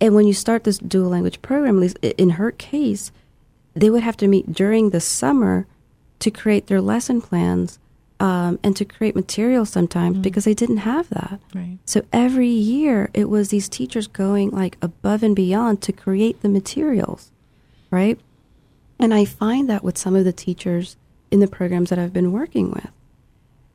and 0.00 0.14
when 0.14 0.26
you 0.26 0.32
start 0.32 0.64
this 0.64 0.78
dual 0.78 1.10
language 1.10 1.42
program, 1.42 1.76
at 1.76 1.80
least 1.80 1.98
in 1.98 2.30
her 2.30 2.50
case, 2.52 3.12
they 3.74 3.90
would 3.90 4.02
have 4.02 4.16
to 4.18 4.28
meet 4.28 4.52
during 4.52 4.90
the 4.90 5.00
summer 5.00 5.66
to 6.20 6.30
create 6.30 6.66
their 6.66 6.80
lesson 6.80 7.20
plans 7.20 7.78
um, 8.20 8.58
and 8.64 8.76
to 8.76 8.84
create 8.84 9.14
material 9.14 9.64
sometimes 9.64 10.18
mm. 10.18 10.22
because 10.22 10.44
they 10.44 10.54
didn't 10.54 10.78
have 10.78 11.08
that. 11.10 11.40
Right. 11.54 11.78
So 11.84 12.02
every 12.12 12.48
year 12.48 13.10
it 13.14 13.28
was 13.28 13.50
these 13.50 13.68
teachers 13.68 14.06
going 14.06 14.50
like 14.50 14.76
above 14.82 15.22
and 15.22 15.36
beyond 15.36 15.82
to 15.82 15.92
create 15.92 16.42
the 16.42 16.48
materials, 16.48 17.30
right? 17.90 18.18
And 18.98 19.14
I 19.14 19.24
find 19.24 19.70
that 19.70 19.84
with 19.84 19.96
some 19.96 20.16
of 20.16 20.24
the 20.24 20.32
teachers 20.32 20.96
in 21.30 21.40
the 21.40 21.46
programs 21.46 21.90
that 21.90 21.98
I've 21.98 22.12
been 22.12 22.32
working 22.32 22.70
with. 22.70 22.90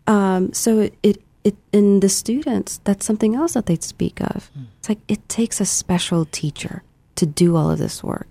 Um, 0.08 0.54
so 0.54 0.80
it, 0.80 0.96
it, 1.04 1.22
it, 1.44 1.56
in 1.72 2.00
the 2.00 2.10
students, 2.10 2.80
that's 2.84 3.06
something 3.06 3.36
else 3.36 3.54
that 3.54 3.66
they 3.66 3.78
speak 3.78 4.22
of. 4.22 4.52
Mm. 4.58 4.68
It's 4.80 4.90
like 4.90 5.00
it 5.08 5.28
takes 5.30 5.62
a 5.62 5.66
special 5.66 6.26
teacher 6.26 6.84
to 7.16 7.26
do 7.26 7.56
all 7.56 7.72
of 7.72 7.80
this 7.80 8.04
work. 8.04 8.28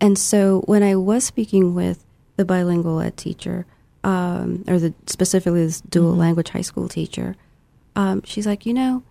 And 0.00 0.18
so 0.18 0.62
when 0.66 0.82
I 0.82 0.94
was 0.94 1.24
speaking 1.24 1.74
with 1.74 2.04
the 2.36 2.44
bilingual 2.44 3.00
ed 3.00 3.16
teacher, 3.16 3.66
um, 4.04 4.64
or 4.68 4.78
the 4.78 4.94
specifically 5.06 5.64
this 5.64 5.80
dual 5.80 6.12
mm-hmm. 6.12 6.20
language 6.20 6.50
high 6.50 6.60
school 6.60 6.88
teacher, 6.88 7.34
um, 7.96 8.22
she's 8.24 8.46
like, 8.46 8.64
you 8.64 8.72
know, 8.72 9.02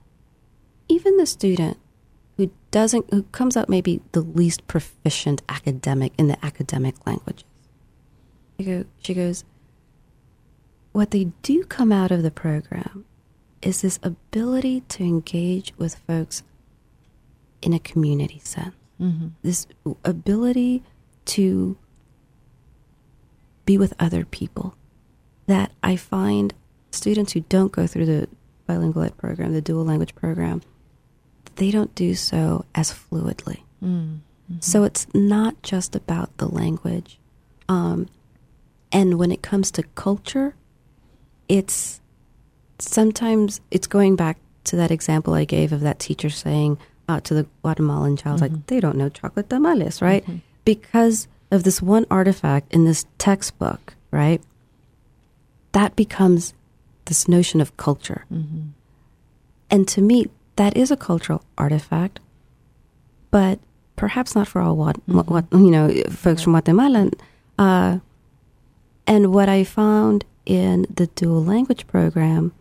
even 0.87 1.17
the 1.17 1.25
student 1.25 1.77
who 2.37 2.51
doesn't, 2.71 3.11
who 3.13 3.23
comes 3.23 3.57
out 3.57 3.67
maybe 3.67 4.01
the 4.13 4.21
least 4.21 4.65
proficient 4.67 5.41
academic 5.49 6.13
in 6.17 6.27
the 6.27 6.45
academic 6.45 6.95
languages, 7.05 7.43
she, 8.57 8.65
go, 8.65 8.85
she 8.99 9.13
goes, 9.13 9.43
what 10.97 11.11
they 11.11 11.25
do 11.43 11.63
come 11.63 11.91
out 11.91 12.09
of 12.09 12.23
the 12.23 12.31
program 12.31 13.05
is 13.61 13.81
this 13.81 13.99
ability 14.01 14.81
to 14.81 15.03
engage 15.03 15.71
with 15.77 15.93
folks 15.93 16.41
in 17.61 17.71
a 17.71 17.77
community 17.77 18.41
sense. 18.43 18.73
Mm-hmm. 18.99 19.27
This 19.43 19.67
ability 20.03 20.81
to 21.25 21.77
be 23.65 23.77
with 23.77 23.93
other 23.99 24.25
people. 24.25 24.73
That 25.45 25.71
I 25.83 25.97
find 25.97 26.55
students 26.89 27.33
who 27.33 27.41
don't 27.41 27.71
go 27.71 27.85
through 27.85 28.07
the 28.07 28.27
bilingual 28.65 29.03
ed 29.03 29.17
program, 29.17 29.53
the 29.53 29.61
dual 29.61 29.85
language 29.85 30.15
program, 30.15 30.63
they 31.57 31.69
don't 31.69 31.93
do 31.93 32.15
so 32.15 32.65
as 32.73 32.91
fluidly. 32.91 33.61
Mm-hmm. 33.83 34.15
So 34.61 34.83
it's 34.83 35.05
not 35.13 35.61
just 35.61 35.95
about 35.95 36.35
the 36.37 36.47
language. 36.47 37.19
Um, 37.69 38.07
and 38.91 39.19
when 39.19 39.31
it 39.31 39.43
comes 39.43 39.69
to 39.71 39.83
culture, 39.93 40.55
it's 41.47 42.01
sometimes 42.79 43.61
it's 43.71 43.87
going 43.87 44.15
back 44.15 44.37
to 44.65 44.75
that 44.75 44.91
example 44.91 45.33
I 45.33 45.45
gave 45.45 45.71
of 45.71 45.81
that 45.81 45.99
teacher 45.99 46.29
saying 46.29 46.77
to 47.23 47.33
the 47.33 47.47
Guatemalan 47.61 48.17
child, 48.17 48.41
mm-hmm. 48.41 48.55
like, 48.55 48.67
they 48.67 48.79
don't 48.79 48.97
know 48.97 49.09
chocolate 49.09 49.49
tamales, 49.49 50.01
right? 50.01 50.23
Mm-hmm. 50.23 50.37
Because 50.65 51.27
of 51.51 51.63
this 51.63 51.81
one 51.81 52.05
artifact 52.11 52.73
in 52.73 52.83
this 52.83 53.05
textbook, 53.17 53.95
right? 54.11 54.41
That 55.71 55.95
becomes 55.95 56.53
this 57.05 57.29
notion 57.29 57.61
of 57.61 57.77
culture. 57.77 58.25
Mm-hmm. 58.31 58.71
And 59.69 59.87
to 59.87 60.01
me, 60.01 60.27
that 60.57 60.75
is 60.75 60.91
a 60.91 60.97
cultural 60.97 61.43
artifact, 61.57 62.19
but 63.31 63.59
perhaps 63.95 64.35
not 64.35 64.47
for 64.47 64.61
all 64.61 64.75
what, 64.75 64.97
mm-hmm. 65.07 65.15
what, 65.15 65.29
what 65.29 65.45
you 65.53 65.71
know 65.71 65.89
folks 66.09 66.41
from 66.41 66.53
Guatemala. 66.53 67.09
Uh, 67.57 67.99
and 69.05 69.33
what 69.33 69.47
I 69.47 69.63
found 69.63 70.25
in 70.47 70.87
the 70.89 71.07
dual 71.07 71.43
language 71.43 71.85
program 71.87 72.53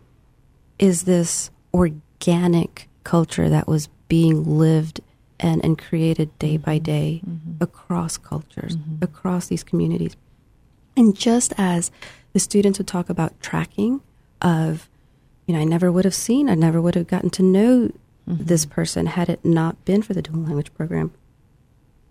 is 0.77 1.03
this 1.03 1.49
organic 1.73 2.87
culture 3.03 3.49
that 3.49 3.67
was 3.67 3.87
being 4.09 4.59
lived 4.59 4.99
and, 5.39 5.63
and 5.63 5.79
created 5.79 6.37
day 6.37 6.57
by 6.57 6.75
mm-hmm. 6.75 6.83
day 6.83 7.21
mm-hmm. 7.25 7.63
across 7.63 8.17
cultures, 8.17 8.75
mm-hmm. 8.75 9.03
across 9.03 9.47
these 9.47 9.63
communities. 9.63 10.17
And 10.97 11.15
just 11.15 11.53
as 11.57 11.89
the 12.33 12.39
students 12.39 12.77
would 12.77 12.87
talk 12.87 13.09
about 13.09 13.39
tracking 13.39 14.01
of, 14.41 14.89
you 15.45 15.53
know, 15.53 15.61
I 15.61 15.63
never 15.63 15.91
would 15.91 16.05
have 16.05 16.15
seen, 16.15 16.49
I 16.49 16.55
never 16.55 16.81
would 16.81 16.95
have 16.95 17.07
gotten 17.07 17.29
to 17.31 17.43
know 17.43 17.91
mm-hmm. 18.27 18.43
this 18.43 18.65
person 18.65 19.05
had 19.05 19.29
it 19.29 19.45
not 19.45 19.83
been 19.85 20.01
for 20.01 20.13
the 20.13 20.21
dual 20.21 20.41
language 20.41 20.73
program. 20.73 21.13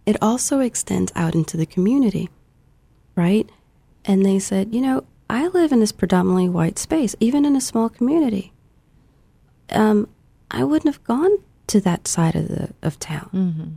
It 0.07 0.17
also 0.23 0.61
extends 0.61 1.13
out 1.15 1.35
into 1.35 1.59
the 1.59 1.67
community, 1.67 2.31
right? 3.15 3.51
And 4.07 4.25
they 4.25 4.39
said, 4.39 4.73
you 4.73 4.81
know, 4.81 5.05
I 5.29 5.49
live 5.49 5.73
in 5.73 5.81
this 5.81 5.93
predominantly 5.93 6.49
white 6.49 6.79
space, 6.79 7.17
even 7.21 7.45
in 7.45 7.57
a 7.57 7.61
small 7.61 7.89
community. 7.89 8.53
Um, 9.71 10.09
I 10.51 10.65
wouldn't 10.65 10.93
have 10.93 11.05
gone 11.05 11.39
to 11.69 11.81
that 11.81 12.07
side 12.07 12.37
of 12.37 12.49
the 12.49 12.71
of 12.83 12.99
town. 12.99 13.31
Mm-hmm. 13.33 13.71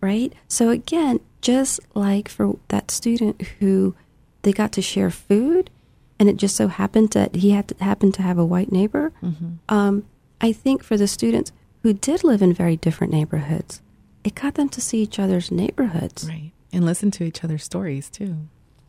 Right? 0.00 0.32
So 0.48 0.70
again, 0.70 1.20
just 1.40 1.80
like 1.94 2.28
for 2.28 2.56
that 2.68 2.90
student 2.90 3.40
who 3.58 3.94
they 4.42 4.52
got 4.52 4.72
to 4.72 4.82
share 4.82 5.10
food 5.10 5.70
and 6.18 6.28
it 6.28 6.36
just 6.36 6.56
so 6.56 6.68
happened 6.68 7.10
that 7.10 7.36
he 7.36 7.50
had 7.50 7.68
to 7.68 7.84
happen 7.84 8.12
to 8.12 8.22
have 8.22 8.38
a 8.38 8.44
white 8.44 8.70
neighbor. 8.70 9.12
Mm-hmm. 9.22 9.54
Um, 9.68 10.04
I 10.40 10.52
think 10.52 10.82
for 10.82 10.96
the 10.96 11.08
students 11.08 11.52
who 11.82 11.92
did 11.92 12.22
live 12.22 12.42
in 12.42 12.52
very 12.52 12.76
different 12.76 13.12
neighborhoods, 13.12 13.82
it 14.22 14.34
got 14.34 14.54
them 14.54 14.68
to 14.70 14.80
see 14.80 15.02
each 15.02 15.18
other's 15.18 15.50
neighborhoods. 15.50 16.28
Right. 16.28 16.52
And 16.72 16.84
listen 16.84 17.10
to 17.12 17.24
each 17.24 17.42
other's 17.44 17.64
stories 17.64 18.08
too. 18.10 18.36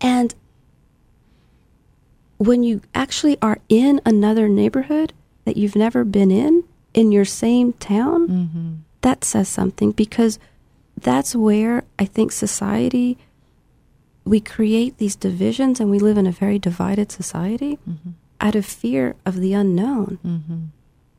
And 0.02 0.36
when 2.38 2.64
you 2.64 2.82
actually 2.94 3.38
are 3.42 3.60
in 3.70 4.02
another 4.06 4.48
neighborhood 4.50 5.14
that 5.46 5.58
you've 5.58 5.76
never 5.76 6.04
been 6.04 6.32
in, 6.32 6.64
in 6.94 7.12
your 7.12 7.26
same 7.26 7.74
town, 7.74 8.28
mm-hmm. 8.28 8.74
that 9.02 9.24
says 9.24 9.48
something 9.48 9.92
because 9.92 10.40
that's 10.98 11.36
where 11.36 11.84
I 12.00 12.06
think 12.06 12.32
society 12.32 13.18
we 14.26 14.40
create 14.40 14.98
these 14.98 15.16
divisions 15.16 15.80
and 15.80 15.92
we 15.92 16.00
live 16.00 16.18
in 16.18 16.26
a 16.26 16.32
very 16.32 16.58
divided 16.58 17.12
society 17.12 17.78
mm-hmm. 17.88 18.12
out 18.42 18.56
of 18.56 18.66
fear 18.66 19.16
of 19.26 19.40
the 19.40 19.54
unknown. 19.54 20.20
Mm-hmm. 20.26 20.64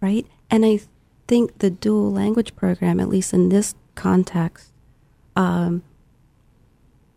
Right? 0.00 0.26
And 0.50 0.66
I 0.66 0.80
think 1.28 1.58
the 1.58 1.70
dual 1.70 2.12
language 2.12 2.54
program, 2.56 3.00
at 3.00 3.08
least 3.08 3.32
in 3.32 3.48
this 3.48 3.74
context, 3.94 4.72
um, 5.36 5.82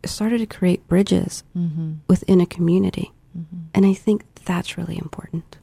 started 0.05 0.37
to 0.37 0.45
create 0.45 0.87
bridges 0.87 1.43
mm-hmm. 1.57 1.93
within 2.07 2.39
a 2.39 2.45
community. 2.45 3.11
Mm-hmm. 3.37 3.69
And 3.73 3.85
I 3.85 3.93
think 3.93 4.23
that's 4.45 4.77
really 4.77 4.97
important. 4.97 5.59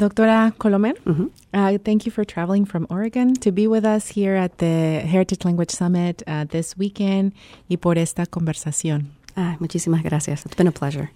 Doctora 0.00 0.54
Colomer, 0.56 0.94
mm-hmm. 1.04 1.26
uh, 1.52 1.78
thank 1.84 2.06
you 2.06 2.10
for 2.10 2.24
traveling 2.24 2.64
from 2.64 2.86
Oregon 2.88 3.34
to 3.34 3.52
be 3.52 3.66
with 3.66 3.84
us 3.84 4.08
here 4.08 4.34
at 4.34 4.58
the 4.58 5.00
Heritage 5.04 5.44
Language 5.44 5.70
Summit 5.70 6.22
uh, 6.26 6.44
this 6.44 6.76
weekend 6.78 7.34
y 7.68 7.76
por 7.76 7.98
esta 7.98 8.24
conversación. 8.24 9.10
Ah, 9.36 9.56
muchísimas 9.60 10.02
gracias. 10.02 10.46
It's 10.46 10.56
been 10.56 10.68
a 10.68 10.72
pleasure. 10.72 11.10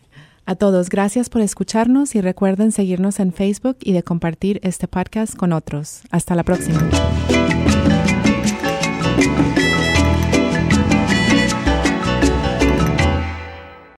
A 0.46 0.54
todos, 0.54 0.90
gracias 0.90 1.30
por 1.30 1.40
escucharnos 1.40 2.14
y 2.14 2.20
recuerden 2.20 2.72
seguirnos 2.72 3.18
en 3.20 3.32
Facebook 3.32 3.78
y 3.80 3.92
de 3.92 4.02
compartir 4.02 4.60
este 4.62 4.86
podcast 4.86 5.34
con 5.34 5.54
otros. 5.54 6.02
Hasta 6.10 6.34
la 6.34 6.42
próxima. 6.42 6.78